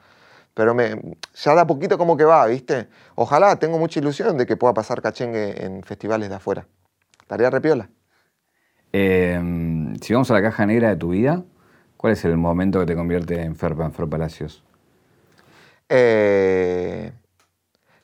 pero 0.54 0.74
me, 0.74 1.16
ya 1.34 1.54
da 1.54 1.66
poquito 1.66 1.98
como 1.98 2.16
que 2.16 2.24
va, 2.24 2.46
¿viste? 2.46 2.88
Ojalá, 3.14 3.56
tengo 3.56 3.78
mucha 3.78 4.00
ilusión 4.00 4.38
de 4.38 4.46
que 4.46 4.56
pueda 4.56 4.72
pasar 4.72 5.02
cachengue 5.02 5.64
en 5.64 5.82
festivales 5.82 6.30
de 6.30 6.36
afuera. 6.36 6.66
Tarea 7.26 7.50
repiola. 7.50 7.90
Eh, 8.92 9.38
si 10.00 10.14
vamos 10.14 10.30
a 10.30 10.34
la 10.34 10.40
caja 10.40 10.64
negra 10.64 10.88
de 10.88 10.96
tu 10.96 11.10
vida, 11.10 11.44
¿cuál 11.98 12.14
es 12.14 12.24
el 12.24 12.38
momento 12.38 12.80
que 12.80 12.86
te 12.86 12.94
convierte 12.94 13.42
en 13.42 13.54
Fer, 13.54 13.72
en 13.72 13.92
Fer 13.92 14.08
Palacios? 14.08 14.65
Eh, 15.88 17.12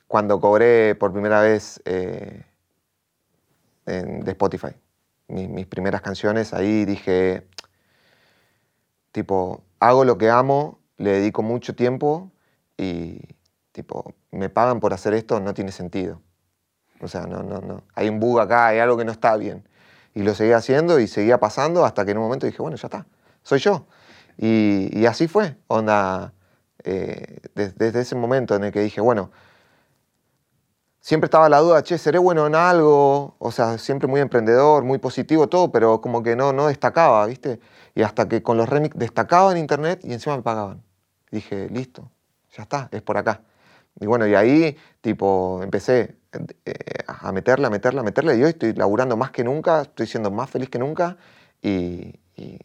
cuando 0.07 0.41
cobré 0.41 0.95
por 0.95 1.13
primera 1.13 1.41
vez 1.41 1.81
eh, 1.85 2.45
de 3.87 4.31
Spotify, 4.31 4.75
mis, 5.29 5.67
primeras 5.67 6.03
canciones, 6.03 6.53
ahí 6.55 6.85
dije, 6.85 7.47
tipo, 9.11 9.63
hago 9.81 10.05
lo 10.05 10.19
que 10.19 10.31
amo, 10.31 10.79
le 10.99 11.13
dedico 11.13 11.43
mucho 11.43 11.75
tiempo 11.75 12.31
y, 12.77 13.21
tipo, 13.73 14.15
me 14.31 14.49
pagan 14.49 14.81
por 14.81 14.93
hacer 14.93 15.15
esto, 15.15 15.41
no 15.41 15.55
tiene 15.55 15.73
sentido. 15.73 16.21
O 17.01 17.09
sea, 17.09 17.27
no, 17.27 17.43
no, 17.43 17.61
no. 17.61 17.83
Hay 17.95 18.09
un 18.09 18.21
bug 18.21 18.41
acá, 18.41 18.69
hay 18.69 18.79
algo 18.79 18.97
que 18.97 19.05
no 19.05 19.13
está 19.13 19.37
bien. 19.37 19.67
Y 20.15 20.23
lo 20.23 20.35
seguía 20.35 20.59
haciendo 20.59 21.01
y 21.01 21.09
seguía 21.09 21.41
pasando 21.41 21.85
hasta 21.85 22.05
que 22.05 22.13
en 22.13 22.19
un 22.19 22.25
momento 22.25 22.47
dije, 22.47 22.63
bueno, 22.63 22.77
ya 22.77 22.87
está, 22.87 23.07
soy 23.43 23.59
yo. 23.59 23.87
Y, 24.37 24.91
y 24.93 25.07
así 25.07 25.27
fue, 25.27 25.57
onda 25.67 26.33
eh, 26.85 27.41
desde, 27.55 28.01
ese 28.01 28.15
momento 28.15 28.55
en 28.55 28.65
el 28.65 28.73
que 28.73 28.81
dije, 28.81 29.01
bueno, 29.01 29.31
siempre 31.01 31.27
estaba 31.27 31.49
la 31.49 31.59
duda, 31.59 31.83
che, 31.83 31.99
seré 31.99 32.19
bueno 32.19 32.47
en 32.47 32.55
algo, 32.55 33.37
o 33.39 33.53
sea, 33.53 33.79
siempre 33.79 34.09
muy 34.09 34.21
emprendedor, 34.21 34.85
muy 34.85 34.99
positivo, 34.99 35.49
todo, 35.49 35.73
pero 35.73 36.01
como 36.01 36.23
que 36.23 36.37
no, 36.37 36.53
no 36.53 36.69
destacaba, 36.69 37.27
¿viste? 37.27 37.61
Y 37.95 38.03
hasta 38.03 38.29
que 38.29 38.43
con 38.43 38.57
los 38.57 38.69
remix 38.69 38.97
destacaba 38.97 39.53
en 39.53 39.59
internet 39.59 40.01
y 40.05 40.13
encima 40.13 40.37
me 40.37 40.43
pagaban. 40.43 40.83
Dije, 41.31 41.69
listo, 41.71 42.11
ya 42.57 42.65
está, 42.65 42.89
es 42.93 43.03
por 43.03 43.17
acá. 43.19 43.43
Y 44.01 44.07
bueno, 44.07 44.27
y 44.27 44.35
ahí, 44.35 44.77
tipo, 45.01 45.61
empecé 45.63 46.17
eh, 46.65 46.75
a 47.07 47.33
meterla, 47.33 47.69
a 47.69 47.71
meterla, 47.71 48.01
a 48.01 48.05
meterla, 48.05 48.35
y 48.35 48.43
hoy 48.43 48.51
estoy 48.51 48.73
laburando 48.75 49.17
más 49.17 49.31
que 49.31 49.45
nunca, 49.45 49.83
estoy 49.83 50.07
siendo 50.07 50.31
más 50.31 50.51
feliz 50.51 50.71
que 50.71 50.79
nunca, 50.79 51.17
y 51.61 52.19
y 52.37 52.59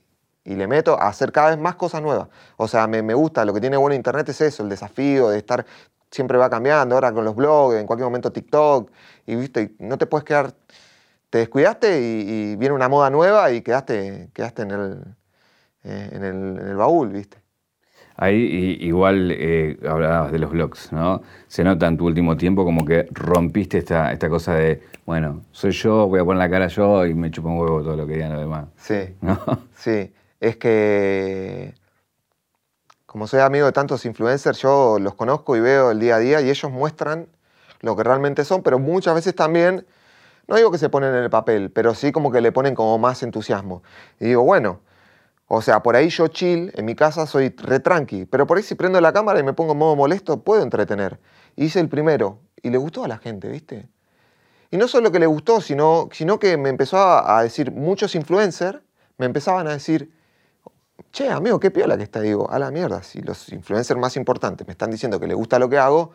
le 0.56 0.68
meto 0.68 1.00
a 1.00 1.08
hacer 1.08 1.32
cada 1.32 1.50
vez 1.50 1.60
más 1.60 1.76
cosas 1.76 2.02
nuevas. 2.02 2.28
O 2.58 2.68
sea, 2.68 2.88
me, 2.88 3.02
me, 3.02 3.14
gusta, 3.14 3.45
lo 3.45 3.54
que 3.54 3.62
tiene 3.62 3.78
bueno 3.78 3.95
Internet 3.95 4.30
es 4.30 4.41
eso, 4.41 4.64
el 4.64 4.70
desafío 4.70 5.30
de 5.30 5.38
estar 5.38 5.66
siempre 6.12 6.38
va 6.38 6.50
cambiando, 6.50 6.95
ahora 6.95 7.12
con 7.12 7.26
los 7.26 7.36
blogs, 7.36 7.76
en 7.76 7.86
cualquier 7.86 8.06
momento 8.06 8.32
TikTok, 8.32 8.91
y 9.26 9.36
viste, 9.36 9.76
no 9.80 9.98
te 9.98 10.06
puedes 10.06 10.24
quedar, 10.24 10.54
te 11.30 11.39
descuidaste 11.39 12.00
y, 12.02 12.56
viene 12.56 12.74
una 12.74 12.89
moda 12.89 13.10
nueva 13.10 13.52
y 13.52 13.62
quedaste, 13.62 14.30
quedaste 14.34 14.62
en, 14.64 14.72
el, 14.72 15.04
eh, 15.84 16.10
en, 16.14 16.24
el, 16.24 16.60
en 16.62 16.68
el 16.68 16.76
baúl, 16.76 17.10
viste. 17.10 17.38
Ahí 18.20 18.78
igual 18.82 19.30
eh, 19.32 19.78
hablabas 19.88 20.32
de 20.32 20.39
los 20.39 20.50
blogs, 20.50 20.91
¿no? 20.91 21.22
Se 21.48 21.64
nota 21.64 21.86
en 21.86 21.98
tu 21.98 22.08
último 22.08 22.36
tiempo 22.36 22.66
como 22.66 22.84
que 22.84 23.08
rompiste 23.12 23.78
esta, 23.78 24.12
esta 24.12 24.28
cosa 24.28 24.56
de, 24.56 24.82
bueno, 25.06 25.43
soy 25.52 25.70
yo, 25.70 26.08
voy 26.08 26.20
a 26.20 26.26
poner 26.26 26.39
la 26.39 26.50
cara 26.50 26.68
yo 26.68 27.06
y 27.06 27.14
me 27.14 27.30
chupa 27.30 27.50
un 27.50 27.60
huevo 27.60 27.84
todo 27.84 27.95
lo 27.95 28.08
que 28.08 28.14
digan 28.14 28.32
los 28.32 28.41
demás. 28.41 28.70
Sí, 28.76 29.16
sí. 29.76 30.12
Es 30.40 30.58
que, 30.58 31.74
como 33.06 33.28
soy 33.28 33.40
amigo 33.40 33.66
de 33.66 33.72
tantos 33.72 34.06
influencers, 34.06 34.60
yo 34.60 34.98
los 35.00 35.16
conozco 35.16 35.56
y 35.56 35.60
veo 35.60 35.92
el 35.92 36.00
día 36.00 36.18
a 36.18 36.20
día 36.20 36.42
y 36.42 36.50
ellos 36.50 36.72
muestran 36.72 37.28
lo 37.82 37.96
que 37.96 38.04
realmente 38.04 38.46
son, 38.46 38.64
pero 38.64 38.80
muchas 38.80 39.16
veces 39.16 39.36
también, 39.36 39.86
no 40.48 40.56
digo 40.56 40.72
que 40.72 40.78
se 40.78 40.90
ponen 40.90 41.14
en 41.16 41.24
el 41.24 41.30
papel, 41.30 41.72
pero 41.72 41.94
sí 41.96 42.12
como 42.12 42.32
que 42.32 42.42
le 42.42 42.52
ponen 42.52 42.76
como 42.76 42.98
más 42.98 43.24
entusiasmo. 43.24 43.84
Y 44.20 44.26
digo, 44.26 44.44
bueno, 44.44 44.82
o 45.48 45.62
sea, 45.62 45.82
por 45.82 45.96
ahí 45.96 46.10
yo 46.10 46.28
chill, 46.28 46.72
en 46.76 46.86
mi 46.86 46.94
casa 46.96 47.26
soy 47.26 47.50
re 47.58 47.80
tranqui, 47.80 48.26
pero 48.26 48.46
por 48.46 48.58
ahí 48.58 48.64
si 48.64 48.76
prendo 48.76 49.00
la 49.00 49.14
cámara 49.14 49.40
y 49.40 49.44
me 49.44 49.54
pongo 49.54 49.72
en 49.72 49.78
modo 49.78 49.96
molesto, 49.96 50.42
puedo 50.44 50.62
entretener. 50.62 51.20
Hice 51.56 51.80
el 51.80 51.88
primero 51.88 52.40
y 52.62 52.70
le 52.70 52.78
gustó 52.78 53.06
a 53.06 53.08
la 53.08 53.18
gente, 53.18 53.48
¿viste? 53.48 53.88
Y 54.72 54.78
no 54.78 54.90
solo 54.90 55.12
que 55.12 55.20
le 55.20 55.26
gustó, 55.26 55.62
sino, 55.62 56.10
sino 56.12 56.40
que 56.40 56.58
me 56.58 56.70
empezó 56.70 56.98
a, 56.98 57.42
decir, 57.42 57.72
muchos 57.72 58.16
influencers 58.16 58.80
me 59.18 59.26
empezaban 59.26 59.68
a 59.68 59.72
decir, 59.72 60.12
che, 61.12 61.30
amigo, 61.30 61.60
qué 61.60 61.72
piola 61.72 61.98
que 61.98 62.04
está. 62.04 62.22
Digo, 62.22 62.50
a 62.50 62.60
la 62.60 62.72
mierda, 62.72 63.04
si 63.04 63.22
los 63.22 63.50
influencers 63.50 64.00
más 64.00 64.16
importantes 64.18 64.68
me 64.68 64.72
están 64.72 64.91
diciendo 64.91 65.20
que 65.20 65.28
le 65.28 65.34
gusta 65.34 65.60
lo 65.60 65.70
que 65.70 65.78
hago, 65.78 66.12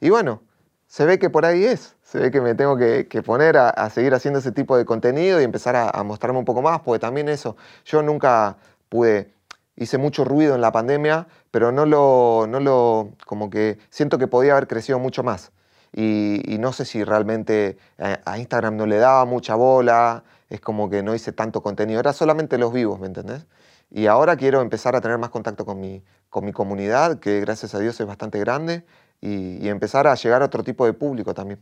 y 0.00 0.10
bueno, 0.10 0.42
se 0.86 1.04
ve 1.04 1.18
que 1.18 1.30
por 1.30 1.44
ahí 1.44 1.64
es. 1.64 1.96
Se 2.02 2.18
ve 2.18 2.30
que 2.30 2.40
me 2.40 2.54
tengo 2.54 2.76
que, 2.76 3.04
poner 3.24 3.56
a, 3.56 3.90
seguir 3.90 4.14
haciendo 4.14 4.38
ese 4.38 4.52
tipo 4.52 4.76
de 4.76 4.84
contenido 4.84 5.40
y 5.40 5.44
empezar 5.44 5.74
a, 5.76 6.02
mostrarme 6.04 6.38
un 6.38 6.44
poco 6.44 6.62
más, 6.62 6.80
porque 6.80 7.00
también 7.00 7.28
eso, 7.28 7.56
yo 7.84 8.02
nunca 8.02 8.58
pude, 8.88 9.34
hice 9.76 9.98
mucho 9.98 10.24
ruido 10.24 10.54
en 10.54 10.60
la 10.60 10.70
pandemia, 10.72 11.26
pero 11.50 11.72
no 11.72 11.84
lo, 11.86 12.46
no 12.48 12.60
lo, 12.60 13.10
como 13.26 13.50
que 13.50 13.78
siento 13.90 14.18
que 14.18 14.28
podía 14.28 14.52
haber 14.52 14.68
crecido 14.68 14.98
mucho 14.98 15.22
más. 15.22 15.52
Y, 15.92 16.56
no 16.60 16.72
sé 16.72 16.84
si 16.84 17.02
realmente 17.04 17.78
a, 17.98 18.20
a, 18.24 18.38
Instagram 18.38 18.76
no 18.76 18.86
le 18.86 18.98
daba 18.98 19.24
mucha 19.24 19.54
bola, 19.54 20.24
es 20.50 20.60
como 20.60 20.90
que 20.90 21.02
no 21.02 21.14
hice 21.14 21.32
tanto 21.32 21.62
contenido, 21.62 22.00
era 22.00 22.12
solamente 22.12 22.58
los 22.58 22.72
vivos, 22.72 23.00
¿me 23.00 23.06
entendés? 23.06 23.46
Y 23.90 24.06
ahora 24.06 24.36
quiero 24.36 24.60
empezar 24.60 24.96
a 24.96 25.00
tener 25.00 25.18
más 25.18 25.30
contacto 25.30 25.64
con 25.64 25.80
mi, 25.80 26.02
con 26.28 26.44
mi 26.44 26.52
comunidad, 26.52 27.18
que 27.18 27.40
gracias 27.40 27.74
a 27.74 27.78
Dios 27.78 27.98
es 28.00 28.06
bastante 28.06 28.38
grande, 28.38 28.84
y, 29.20 29.68
empezar 29.68 30.06
a 30.06 30.14
llegar 30.14 30.42
a 30.42 30.46
otro 30.46 30.62
tipo 30.62 30.84
de 30.84 30.92
público 30.92 31.34
también. 31.34 31.60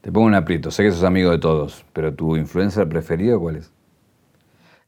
Te 0.00 0.10
pongo 0.10 0.26
un 0.26 0.34
aprieto, 0.34 0.70
sé 0.70 0.82
que 0.82 0.90
sos 0.90 1.04
amigo 1.04 1.30
de 1.30 1.38
todos, 1.38 1.84
pero 1.92 2.14
¿tu 2.14 2.36
influencer 2.36 2.88
preferido 2.88 3.40
cuál 3.40 3.56
es? 3.56 3.72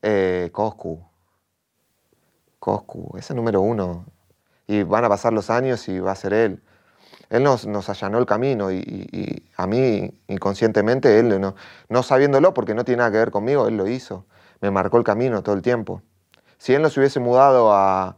Eh, 0.03 0.51
Coscu. 0.53 1.01
Coscu, 2.59 3.17
ese 3.17 3.35
número 3.35 3.61
uno. 3.61 4.07
Y 4.67 4.83
van 4.83 5.05
a 5.05 5.09
pasar 5.09 5.33
los 5.33 5.51
años 5.51 5.89
y 5.89 6.01
va 6.01 6.13
a 6.13 6.17
ser 6.17 6.33
él. 6.33 6.63
Él 7.31 7.43
nos, 7.43 7.67
nos 7.67 7.89
allanó 7.89 8.19
el 8.19 8.27
camino 8.27 8.71
y, 8.71 9.49
a 9.57 9.67
mí 9.67 10.21
inconscientemente, 10.29 11.19
él 11.19 11.41
no, 11.41 11.55
no 11.89 12.03
sabiéndolo 12.03 12.55
porque 12.55 12.75
no 12.75 12.85
tiene 12.85 12.99
nada 12.99 13.11
que 13.11 13.19
ver 13.19 13.31
conmigo, 13.31 13.69
él 13.69 13.77
lo 13.77 13.87
hizo. 13.89 14.27
Me 14.61 14.71
marcó 14.71 14.99
el 14.99 15.05
camino 15.05 15.43
todo 15.43 15.55
el 15.55 15.63
tiempo. 15.63 16.03
Si 16.59 16.75
él 16.75 16.83
nos 16.83 16.97
hubiese 16.97 17.21
mudado 17.21 17.73
a, 17.73 18.17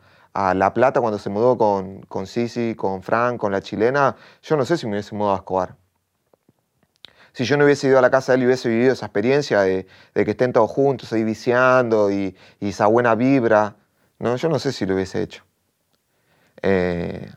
La 0.55 0.73
Plata 0.73 1.01
cuando 1.01 1.19
se 1.19 1.31
mudó 1.31 1.59
con, 1.59 2.27
Sisi, 2.27 2.75
con 2.75 3.03
Frank, 3.03 3.39
con 3.39 3.51
la 3.53 3.61
chilena, 3.61 4.17
yo 4.43 4.57
no 4.57 4.65
sé 4.65 4.77
si 4.77 4.87
me 4.87 4.93
hubiese 4.93 5.15
mudado 5.15 5.35
a 5.35 5.39
Escobar. 5.39 5.75
Si 7.33 7.45
yo 7.45 7.57
no 7.57 7.65
hubiese 7.65 7.89
ido 7.89 7.99
a 7.99 8.03
la 8.03 8.11
casa 8.11 8.33
de 8.33 8.37
él 8.37 8.43
y 8.43 8.47
hubiese 8.47 8.69
vivido 8.69 8.93
esa 8.93 9.07
experiencia 9.07 9.61
de, 9.61 9.87
que 10.15 10.31
estén 10.31 10.53
todos 10.53 10.71
juntos 10.71 11.13
ahí 11.13 11.25
viciando 11.25 12.11
y, 12.11 12.37
esa 12.61 12.87
buena 12.87 13.15
vibra, 13.15 13.77
no, 14.19 14.37
yo 14.37 14.49
no 14.49 14.59
sé 14.59 14.73
si 14.73 14.87
lo 14.87 14.95
hubiese 14.95 15.23
hecho. 15.23 15.45
Eh, 16.63 17.31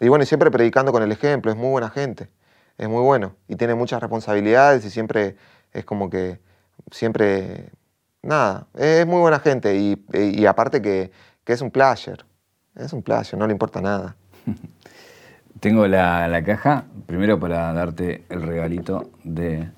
y 0.00 0.08
bueno, 0.08 0.24
siempre 0.24 0.50
predicando 0.50 0.92
con 0.92 1.02
el 1.02 1.12
ejemplo, 1.12 1.50
es 1.50 1.56
muy 1.56 1.70
buena 1.70 1.90
gente, 1.90 2.30
es 2.78 2.88
muy 2.88 3.02
bueno 3.02 3.36
y 3.48 3.56
tiene 3.56 3.74
muchas 3.74 4.00
responsabilidades 4.00 4.84
y 4.84 4.90
siempre 4.90 5.36
es 5.72 5.84
como 5.84 6.08
que, 6.08 6.40
siempre, 6.90 7.70
nada, 8.22 8.66
es 8.74 9.06
muy 9.06 9.20
buena 9.20 9.40
gente 9.40 9.76
y 9.76 10.46
aparte 10.46 10.82
que 10.82 11.10
que 11.44 11.54
es 11.54 11.62
un 11.62 11.70
player. 11.70 12.24
Es 12.76 12.92
un 12.92 13.02
player, 13.02 13.36
no 13.36 13.46
le 13.46 13.52
importa 13.52 13.80
nada. 13.80 14.16
Tengo 15.60 15.86
la, 15.86 16.42
caja, 16.44 16.84
primero 17.06 17.38
para 17.38 17.72
darte 17.72 18.24
el 18.28 18.42
regalito 18.42 19.10
de 19.24 19.68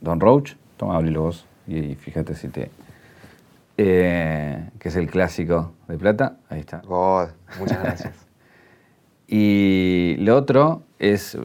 Don 0.00 0.20
Roach. 0.20 0.54
Toma, 0.76 0.96
abrilo 0.96 1.22
vos 1.22 1.46
y, 1.66 1.94
fíjate 1.94 2.34
si 2.34 2.48
te... 2.48 2.70
Eh, 3.78 4.70
que 4.78 4.88
es 4.88 4.96
el 4.96 5.08
clásico 5.08 5.72
de 5.86 5.96
plata. 5.96 6.36
Ahí 6.50 6.60
está. 6.60 6.82
God, 6.84 7.28
muchas 7.58 7.82
gracias. 7.82 8.26
y 9.26 10.16
lo 10.18 10.36
otro 10.36 10.82
es, 10.98 11.38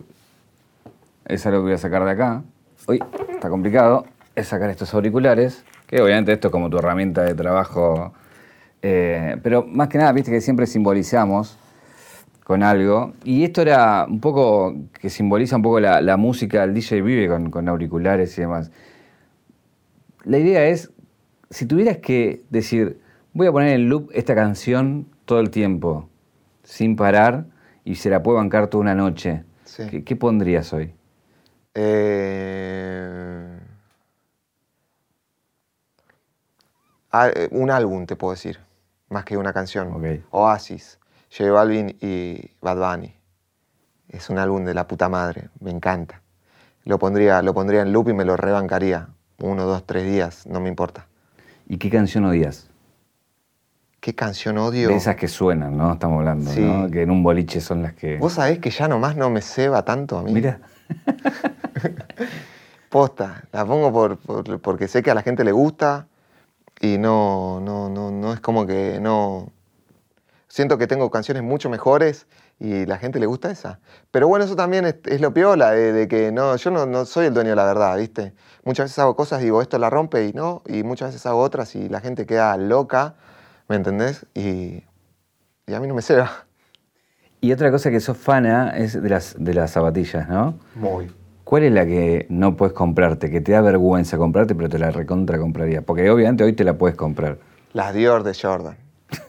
es 1.26 1.46
algo 1.46 1.60
que 1.60 1.64
voy 1.64 1.74
a 1.74 1.78
sacar 1.78 2.04
de 2.04 2.12
acá. 2.12 2.44
Uy, 2.88 3.02
está 3.30 3.50
complicado. 3.50 4.06
Es 4.36 4.48
sacar 4.48 4.70
estos 4.72 4.94
auriculares, 4.94 5.64
que 5.96 6.02
obviamente 6.02 6.34
esto 6.34 6.48
es 6.48 6.52
como 6.52 6.70
tu 6.70 6.78
herramienta 6.78 7.24
de 7.24 7.36
trabajo 7.36 8.14
eh, 8.86 9.38
pero 9.42 9.66
más 9.66 9.88
que 9.88 9.98
nada, 9.98 10.12
viste 10.12 10.30
que 10.30 10.42
siempre 10.42 10.68
simbolizamos 10.68 11.58
con 12.44 12.62
algo. 12.62 13.14
Y 13.24 13.46
esto 13.46 13.62
era 13.62 14.06
un 14.08 14.20
poco 14.20 14.76
que 15.00 15.10
simboliza 15.10 15.56
un 15.56 15.62
poco 15.62 15.80
la, 15.80 16.18
música, 16.18 16.64
el 16.66 16.74
DJ 16.74 17.02
vive 17.02 17.30
con, 17.50 17.68
auriculares 17.70 18.38
y 18.38 18.42
demás. 18.42 18.72
La 20.26 20.38
idea 20.38 20.66
es, 20.68 20.92
si 21.50 21.66
tuvieras 21.66 21.98
que 21.98 22.44
decir, 22.50 23.00
voy 23.32 23.48
a 23.48 23.52
poner 23.54 23.70
en 23.70 23.88
loop 23.88 24.10
esta 24.14 24.36
canción 24.36 25.08
todo 25.24 25.40
el 25.40 25.50
tiempo, 25.50 26.10
sin 26.64 26.98
parar, 26.98 27.46
y 27.86 27.96
se 27.96 28.10
la 28.10 28.22
puedo 28.22 28.38
bancar 28.38 28.68
toda 28.68 28.82
una 28.82 28.96
noche, 28.96 29.44
¿qué, 30.06 30.16
pondrías 30.16 30.72
hoy? 30.74 30.94
Eh, 31.74 33.60
un 37.52 37.72
álbum, 37.72 38.06
te 38.06 38.16
puedo 38.16 38.34
decir 38.34 38.60
más 39.14 39.24
que 39.24 39.38
una 39.38 39.54
canción. 39.54 39.94
Oasis, 40.32 41.00
J 41.32 41.52
Balvin 41.52 41.96
y 42.02 42.52
Bad 42.62 42.78
Bunny. 42.78 43.14
Es 44.10 44.30
un 44.30 44.38
álbum 44.38 44.66
de 44.66 44.74
la 44.74 44.88
puta 44.88 45.08
madre, 45.08 45.50
me 45.60 45.72
encanta. 45.72 46.22
Lo 46.84 47.00
pondría, 47.00 47.42
lo 47.42 47.54
pondría 47.54 47.82
en 47.82 47.94
loop 47.94 48.10
y 48.10 48.14
me 48.14 48.26
lo 48.26 48.36
rebancaría. 48.36 49.08
Uno, 49.40 49.66
dos, 49.66 49.86
tres 49.86 50.06
días, 50.06 50.46
no 50.46 50.60
me 50.60 50.70
importa. 50.70 51.08
¿Y 51.68 51.78
qué 51.78 51.90
canción 51.90 52.26
odias? 52.26 52.70
¿Qué 54.00 54.14
canción 54.14 54.58
odio? 54.58 54.90
De 54.90 54.96
esas 54.96 55.16
que 55.16 55.30
suenan, 55.30 55.78
¿no? 55.78 55.94
Estamos 55.94 56.20
hablando, 56.20 56.54
¿no? 56.54 56.92
Que 56.92 57.04
en 57.04 57.10
un 57.10 57.24
boliche 57.24 57.62
son 57.62 57.82
las 57.82 57.94
que... 57.94 58.18
Vos 58.18 58.34
sabés 58.34 58.60
que 58.60 58.70
ya 58.70 58.90
nomás 58.90 59.16
no 59.16 59.30
me 59.30 59.42
ceba 59.42 59.86
tanto 59.86 60.18
a 60.18 60.24
mí. 60.24 60.34
Mira. 60.34 60.60
Posta, 62.90 63.46
la 63.54 63.66
pongo 63.66 63.94
por, 63.94 64.60
porque 64.60 64.90
sé 64.90 65.02
que 65.02 65.10
a 65.10 65.16
la 65.16 65.22
gente 65.22 65.46
le 65.46 65.54
gusta, 65.54 66.08
y 66.84 66.98
no, 66.98 67.62
no, 67.62 67.88
no, 67.90 68.12
no 68.12 68.34
es 68.34 68.42
como 68.42 68.68
que 68.68 69.00
no... 69.00 69.54
Siento 70.50 70.78
que 70.78 70.86
tengo 70.86 71.10
canciones 71.10 71.42
mucho 71.42 71.70
mejores 71.70 72.28
y 72.60 72.86
la 72.86 72.98
gente 72.98 73.22
le 73.22 73.26
gusta 73.26 73.50
esa. 73.50 73.80
Pero 74.12 74.28
bueno, 74.28 74.44
eso 74.44 74.58
también 74.58 74.86
es, 75.06 75.22
lo 75.22 75.34
piola, 75.34 75.72
de, 75.72 76.10
que 76.10 76.34
no, 76.34 76.58
yo 76.58 76.72
no, 76.72 76.86
no, 76.86 77.06
soy 77.06 77.28
el 77.28 77.34
dueño 77.34 77.52
de 77.52 77.56
la 77.56 77.66
verdad, 77.66 77.98
¿viste? 77.98 78.34
Muchas 78.66 78.88
veces 78.88 79.00
hago 79.00 79.16
cosas, 79.16 79.42
digo, 79.42 79.62
esto 79.62 79.80
la 79.80 79.90
rompe 79.90 80.28
y 80.28 80.34
no, 80.34 80.62
y 80.68 80.84
muchas 80.84 81.10
veces 81.12 81.26
hago 81.26 81.40
otras 81.40 81.74
y 81.76 81.88
la 81.88 82.02
gente 82.02 82.26
queda 82.26 82.58
loca, 82.58 83.16
¿me 83.70 83.78
entendés? 83.78 84.26
Y, 84.34 84.84
y 85.66 85.74
a 85.74 85.80
mí 85.80 85.88
no 85.88 85.96
me 85.96 86.02
ceba. 86.02 86.46
Y 87.40 87.54
otra 87.54 87.72
cosa 87.72 87.92
que 87.92 88.02
sos 88.02 88.18
fana 88.18 88.72
es 88.78 89.02
de 89.02 89.10
las, 89.10 89.36
de 89.40 89.54
las 89.54 89.72
zapatillas, 89.72 90.28
¿no? 90.28 90.60
Muy. 90.76 91.10
¿Cuál 91.54 91.66
es 91.66 91.72
la 91.72 91.86
que 91.86 92.26
no 92.30 92.58
puedes 92.58 92.74
comprarte, 92.74 93.30
que 93.30 93.40
te 93.40 93.52
da 93.52 93.62
vergüenza 93.62 94.18
comprarte, 94.18 94.56
pero 94.56 94.70
te 94.70 94.80
la 94.80 94.90
recontra 94.90 95.38
compraría? 95.38 95.84
Porque 95.84 96.10
obviamente 96.10 96.44
hoy 96.44 96.54
te 96.54 96.64
la 96.64 96.80
puedes 96.80 96.98
comprar. 96.98 97.38
Las 97.74 97.94
Dior 97.94 98.24
de 98.24 98.34
Jordan. 98.34 98.76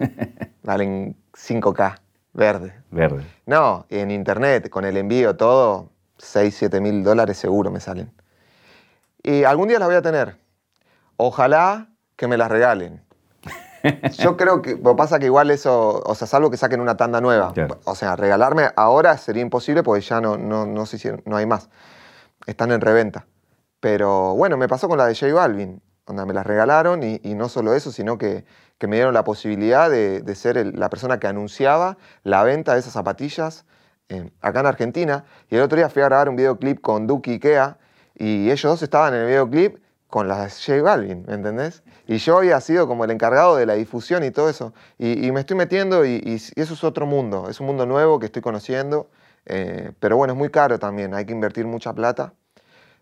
Valen 0.62 1.16
5K, 1.35 1.99
verde. 2.33 2.72
Verde. 2.91 3.27
No, 3.45 3.85
en 3.91 4.11
internet, 4.11 4.70
con 4.70 4.87
el 4.87 4.97
envío, 4.97 5.37
todo, 5.37 5.91
6, 6.16 6.57
7 6.61 6.81
mil 6.81 7.05
dólares 7.05 7.37
seguro 7.37 7.70
me 7.70 7.79
salen. 7.79 8.11
Y 9.22 9.45
algún 9.45 9.68
día 9.68 9.79
las 9.79 9.89
voy 9.89 9.97
a 9.97 10.01
tener. 10.01 10.39
Ojalá 11.18 11.91
que 12.16 12.27
me 12.27 12.39
las 12.39 12.51
regalen. 12.51 13.03
Yo 14.18 14.39
creo 14.39 14.62
que 14.62 14.77
lo 14.83 14.97
pasa 14.97 15.18
que 15.18 15.27
igual 15.27 15.51
eso, 15.51 16.03
o 16.03 16.14
sea, 16.14 16.27
salvo 16.27 16.51
que 16.51 16.57
saquen 16.57 16.81
una 16.81 16.97
tanda 16.97 17.20
nueva. 17.20 17.53
O 17.85 17.95
sea, 17.95 18.16
regalarme 18.16 18.70
ahora 18.77 19.14
sería 19.18 19.43
imposible 19.43 19.83
porque 19.83 20.01
ya 20.01 20.22
no, 20.22 20.39
no, 20.39 20.64
no, 20.64 20.85
no 21.27 21.37
hay 21.37 21.45
más 21.45 21.68
están 22.47 22.73
en 22.73 22.81
reventa. 22.81 23.27
Pero 23.81 24.35
bueno, 24.35 24.57
me 24.57 24.69
pasó 24.69 24.89
con 24.89 24.99
la 24.99 25.07
de 25.07 25.15
J 25.15 25.33
Balvin, 25.35 25.83
donde 26.07 26.27
me 26.27 26.35
las 26.35 26.47
regalaron 26.47 27.03
y, 27.03 27.19
no 27.35 27.49
solo 27.49 27.75
eso, 27.75 27.93
sino 27.93 28.19
que, 28.19 28.45
me 28.81 28.97
dieron 28.97 29.15
la 29.15 29.25
posibilidad 29.25 29.89
de, 29.91 30.35
ser 30.35 30.77
la 30.77 30.91
persona 30.91 31.19
que 31.19 31.27
anunciaba 31.27 31.97
la 32.23 32.43
venta 32.43 32.75
de 32.75 32.81
esas 32.81 32.93
zapatillas 32.93 33.65
eh, 34.11 34.31
acá 34.43 34.61
en 34.61 34.67
Argentina. 34.67 35.25
Y 35.49 35.57
el 35.57 35.63
otro 35.63 35.77
día 35.77 35.89
fui 35.89 36.03
a 36.03 36.07
grabar 36.07 36.29
un 36.29 36.37
videoclip 36.37 36.81
con 36.81 37.07
Duki 37.07 37.33
Ikea 37.33 37.79
y 38.15 38.51
ellos 38.51 38.63
dos 38.63 38.83
estaban 38.83 39.15
en 39.15 39.21
el 39.21 39.27
videoclip 39.27 39.79
con 40.09 40.29
la 40.29 40.49
J 40.49 40.81
Balvin, 40.83 41.25
¿me 41.27 41.35
entendés? 41.35 41.83
Y 42.07 42.19
yo 42.19 42.39
había 42.39 42.61
sido 42.61 42.87
como 42.87 43.05
el 43.05 43.11
encargado 43.11 43.57
de 43.57 43.67
la 43.67 43.75
difusión 43.75 44.23
y 44.23 44.31
todo 44.31 44.49
eso. 44.49 44.73
Y, 44.99 45.33
me 45.33 45.41
estoy 45.41 45.57
metiendo 45.57 46.05
y, 46.05 46.23
eso 46.55 46.75
es 46.75 46.85
otro 46.85 47.07
mundo, 47.07 47.49
es 47.49 47.59
un 47.61 47.67
mundo 47.67 47.85
nuevo 47.87 48.19
que 48.19 48.27
estoy 48.27 48.43
conociendo. 48.43 49.09
Eh, 49.47 49.93
pero 50.01 50.17
bueno, 50.17 50.33
es 50.33 50.39
muy 50.39 50.51
caro 50.51 50.79
también, 50.79 51.15
hay 51.15 51.25
que 51.25 51.33
invertir 51.33 51.67
mucha 51.67 51.93
plata. 51.93 52.35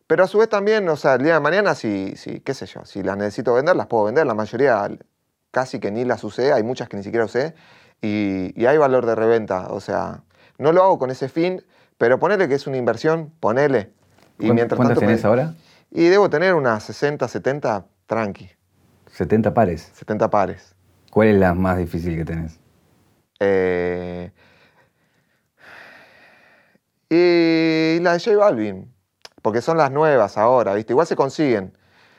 Pero 0.07 0.25
a 0.25 0.27
su 0.27 0.39
vez 0.39 0.49
también, 0.49 0.89
o 0.89 0.97
sea, 0.97 1.15
el 1.15 1.23
día 1.23 1.35
de 1.35 1.41
mañana, 1.41 1.75
si, 1.75 2.15
si, 2.17 2.41
qué 2.41 2.55
sé 2.55 2.67
yo, 2.67 2.85
si 2.85 3.03
las 3.03 3.17
necesito 3.17 3.55
vender, 3.55 3.77
las 3.77 3.87
puedo 3.87 4.05
vender. 4.05 4.27
La 4.27 4.35
mayoría 4.35 4.89
casi 5.51 5.79
que 5.79 5.91
ni 5.91 6.05
las 6.05 6.23
usé, 6.25 6.53
hay 6.53 6.63
muchas 6.63 6.89
que 6.89 6.97
ni 6.97 7.03
siquiera 7.03 7.25
usé. 7.25 7.55
Y, 8.03 8.53
y 8.61 8.67
hay 8.67 8.79
valor 8.79 9.07
de 9.07 9.15
reventa, 9.15 9.69
o 9.69 9.81
sea, 9.81 10.25
no 10.59 10.73
lo 10.73 10.83
hago 10.83 10.99
con 10.99 11.11
ese 11.11 11.29
fin, 11.29 11.65
pero 11.99 12.19
ponele 12.19 12.49
que 12.49 12.55
es 12.55 12.67
una 12.67 12.77
inversión, 12.77 13.33
ponele. 13.39 13.93
Y 14.39 14.51
mientras 14.51 14.77
¿Cuántas 14.77 14.99
tenés 14.99 15.25
ahora? 15.25 15.55
Y 15.91 16.09
debo 16.09 16.29
tener 16.29 16.55
unas 16.55 16.83
60, 16.85 17.29
70, 17.29 17.87
tranqui. 18.07 18.51
70 19.13 19.55
pares. 19.55 19.91
70 19.95 20.31
pares. 20.31 20.75
¿Cuál 21.11 21.29
es 21.29 21.37
la 21.37 21.55
más 21.55 21.79
difícil 21.79 22.17
que 22.17 22.25
tenés? 22.25 22.59
Eh, 23.39 24.31
y 27.15 28.01
la 28.01 28.15
de 28.15 28.21
J 28.21 28.37
Balvin, 28.39 28.91
porque 29.43 29.61
son 29.61 29.77
las 29.77 29.91
nuevas 29.91 30.39
ahora, 30.39 30.73
¿viste? 30.73 30.95
Igual 30.95 31.07
se 31.07 31.15
consiguen. 31.15 31.77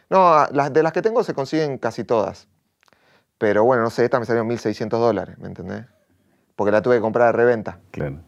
No, 0.09 0.45
las, 0.51 0.71
de 0.71 0.83
las 0.83 0.91
que 0.91 1.01
tengo 1.01 1.23
se 1.23 1.33
consiguen 1.33 1.79
casi 1.79 2.03
todas. 2.03 2.47
Pero 3.39 3.63
bueno, 3.63 3.81
no 3.81 3.89
sé, 3.89 4.05
esta 4.05 4.19
me 4.19 4.25
salió 4.27 4.43
1.600 4.43 4.89
dólares, 4.89 5.39
¿me 5.39 5.47
entendés? 5.47 5.85
Porque 6.55 6.71
la 6.71 6.83
tuve 6.83 6.97
que 6.97 7.01
comprar 7.01 7.27
de 7.27 7.31
reventa. 7.31 7.79
Claro. 7.89 8.19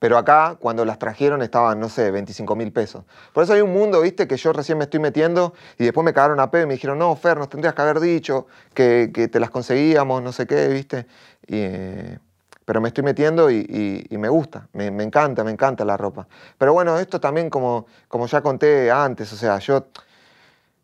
Pero 0.00 0.18
acá, 0.18 0.56
cuando 0.58 0.84
las 0.84 0.98
trajeron, 0.98 1.40
estaban, 1.42 1.78
no 1.78 1.88
sé, 1.88 2.10
25 2.10 2.56
mil 2.56 2.72
pesos. 2.72 3.04
Por 3.32 3.44
eso 3.44 3.52
hay 3.52 3.60
un 3.60 3.72
mundo, 3.72 4.00
viste, 4.00 4.26
que 4.26 4.36
yo 4.36 4.52
recién 4.52 4.76
me 4.78 4.84
estoy 4.84 4.98
metiendo 4.98 5.54
y 5.78 5.84
después 5.84 6.04
me 6.04 6.12
cagaron 6.12 6.40
a 6.40 6.50
pedo 6.50 6.64
y 6.64 6.66
me 6.66 6.74
dijeron, 6.74 6.98
no, 6.98 7.14
Fer, 7.14 7.38
nos 7.38 7.48
tendrías 7.48 7.72
que 7.74 7.82
haber 7.82 8.00
dicho 8.00 8.48
que, 8.74 9.08
te 9.30 9.38
las 9.38 9.50
conseguíamos, 9.50 10.22
no 10.22 10.32
sé 10.32 10.48
qué, 10.48 10.66
viste. 10.66 11.06
Eh, 11.46 12.18
pero 12.64 12.80
me 12.80 12.88
estoy 12.88 13.04
metiendo 13.04 13.50
y, 13.50 14.06
me 14.10 14.28
gusta, 14.28 14.68
me, 14.72 14.86
encanta, 14.86 15.44
me 15.44 15.50
encanta 15.50 15.84
la 15.84 15.96
ropa. 15.96 16.26
Pero 16.58 16.72
bueno, 16.72 16.98
esto 16.98 17.20
también, 17.20 17.50
como, 17.50 17.86
como 18.08 18.26
ya 18.26 18.40
conté 18.42 18.90
antes, 18.90 19.32
o 19.32 19.36
sea, 19.36 19.58
yo 19.58 19.86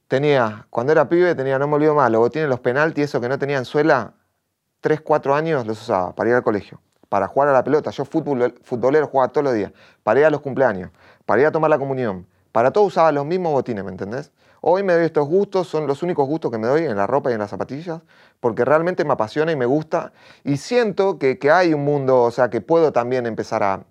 tenía, 0.09 0.67
cuando 0.71 0.93
era 0.93 1.09
pibe, 1.09 1.35
tenía, 1.35 1.59
no 1.59 1.67
me 1.69 1.77
olvido 1.77 1.95
más, 1.95 2.11
luego 2.11 2.31
tiene 2.31 2.49
los 2.49 2.61
penaltis, 2.61 3.05
eso 3.05 3.21
que 3.21 3.29
no 3.29 3.39
tenían 3.39 3.65
suela, 3.65 4.15
3, 4.81 5.01
4 5.01 5.35
años 5.35 5.67
los 5.67 5.81
usaba 5.83 6.15
para 6.15 6.31
ir 6.31 6.37
al 6.37 6.43
colegio 6.43 6.81
para 7.11 7.27
jugar 7.27 7.49
a 7.49 7.53
la 7.53 7.63
pelota. 7.63 7.91
Yo 7.91 8.07
fútbol, 8.07 8.55
futbolero 8.63 9.07
jugaba 9.09 9.31
todos 9.31 9.45
los 9.45 9.53
días, 9.53 9.73
para 10.03 10.21
ir 10.21 10.27
a 10.27 10.31
los 10.31 10.41
cumpleaños, 10.41 10.91
para 11.27 11.43
ir 11.43 11.47
a 11.49 11.53
tomar 11.53 11.69
la 11.69 11.79
comunión. 11.79 12.27
Para 12.53 12.71
todo 12.71 12.85
usaba 12.85 13.13
los 13.13 13.27
mismos 13.27 13.53
botines, 13.53 13.85
¿me 13.85 13.91
entendés? 13.91 14.33
Hoy 14.63 14.83
me 14.83 14.93
doy 14.93 15.05
estos 15.07 15.27
gustos, 15.27 15.69
son 15.69 15.87
los 15.87 16.03
únicos 16.03 16.27
gustos 16.27 16.51
que 16.51 16.59
me 16.59 16.67
doy 16.67 16.85
en 16.85 16.97
la 16.97 17.07
ropa 17.07 17.31
y 17.31 17.33
en 17.33 17.39
las 17.39 17.51
zapatillas, 17.51 18.03
porque 18.41 18.65
realmente 18.65 19.05
me 19.05 19.13
apasiona 19.15 19.53
y 19.53 19.57
me 19.57 19.65
gusta. 19.65 20.13
Y 20.45 20.59
siento 20.59 21.19
que, 21.19 21.39
hay 21.51 21.73
un 21.73 21.85
mundo, 21.85 22.23
o 22.23 22.31
sea, 22.31 22.51
que 22.51 22.61
puedo 22.61 22.93
también 22.93 23.27
empezar 23.27 23.63
a, 23.63 23.85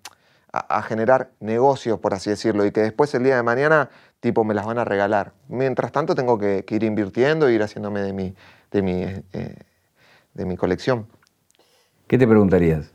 generar 0.82 1.30
negocios, 1.38 2.00
por 2.00 2.12
así 2.12 2.30
decirlo, 2.30 2.66
y 2.66 2.72
que 2.72 2.80
después 2.80 3.14
el 3.14 3.22
día 3.22 3.36
de 3.36 3.42
mañana, 3.42 3.88
tipo, 4.18 4.42
me 4.42 4.52
las 4.54 4.66
van 4.66 4.78
a 4.78 4.84
regalar. 4.84 5.32
Mientras 5.48 5.92
tanto, 5.92 6.14
tengo 6.16 6.38
que, 6.38 6.64
ir 6.68 6.82
invirtiendo 6.82 7.48
e 7.48 7.52
ir 7.52 7.62
haciéndome 7.62 8.00
de 8.00 8.12
mi, 8.12 8.34
de 8.72 8.82
mi, 8.82 9.02
eh, 9.02 9.56
de 10.34 10.44
mi 10.46 10.56
colección. 10.56 11.06
¿Qué 12.08 12.18
te 12.18 12.26
preguntarías? 12.26 12.90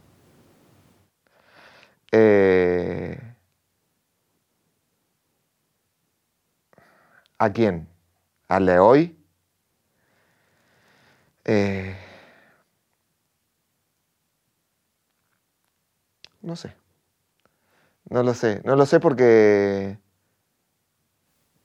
Eh, 2.11 3.34
¿A 7.38 7.51
quién? 7.51 7.88
¿Al 8.47 8.65
de 8.65 8.79
hoy? 8.79 9.17
Eh, 11.45 11.95
no 16.41 16.55
sé. 16.55 16.75
No 18.09 18.23
lo 18.23 18.33
sé. 18.33 18.61
No 18.65 18.75
lo 18.75 18.86
sé 18.86 18.99
porque 18.99 19.99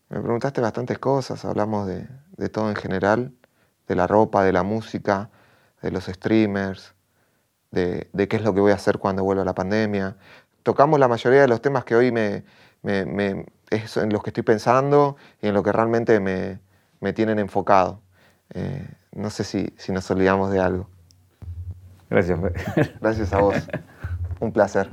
me 0.09 0.21
preguntaste 0.21 0.61
bastantes 0.61 0.99
cosas. 0.99 1.45
Hablamos 1.45 1.87
de, 1.87 2.09
de 2.37 2.49
todo 2.49 2.69
en 2.71 2.77
general. 2.77 3.33
De 3.89 3.97
la 3.97 4.07
ropa, 4.07 4.45
de 4.45 4.53
la 4.53 4.63
música, 4.63 5.31
de 5.83 5.91
los 5.91 6.05
streamers, 6.07 6.95
de, 7.71 8.09
qué 8.29 8.37
es 8.37 8.43
lo 8.43 8.55
que 8.55 8.61
voy 8.61 8.73
a 8.73 8.77
hacer 8.77 8.99
cuando 8.99 9.25
vuelva 9.25 9.45
la 9.45 9.55
pandemia. 9.55 10.17
Tocamos 10.63 11.01
la 11.01 11.09
mayoría 11.09 11.41
de 11.43 11.49
los 11.49 11.63
temas 11.63 11.85
que 11.85 11.95
hoy 11.95 12.13
me, 12.13 12.45
es 13.71 13.97
en 13.97 14.11
los 14.11 14.23
que 14.23 14.31
estoy 14.31 14.43
pensando 14.43 15.17
y 15.41 15.49
en 15.49 15.55
lo 15.55 15.63
que 15.63 15.73
realmente 15.73 16.21
me, 16.21 16.59
tienen 17.13 17.39
enfocado. 17.39 18.01
Eh, 18.53 18.87
no 19.13 19.31
sé 19.31 19.45
si, 19.45 19.73
si 19.79 19.93
nos 19.93 20.11
olvidamos 20.11 20.51
de 20.51 20.61
algo. 20.61 20.89
Gracias. 22.11 22.39
Gracias 23.01 23.33
a 23.33 23.39
vos. 23.39 23.55
Un 24.41 24.53
placer. 24.53 24.91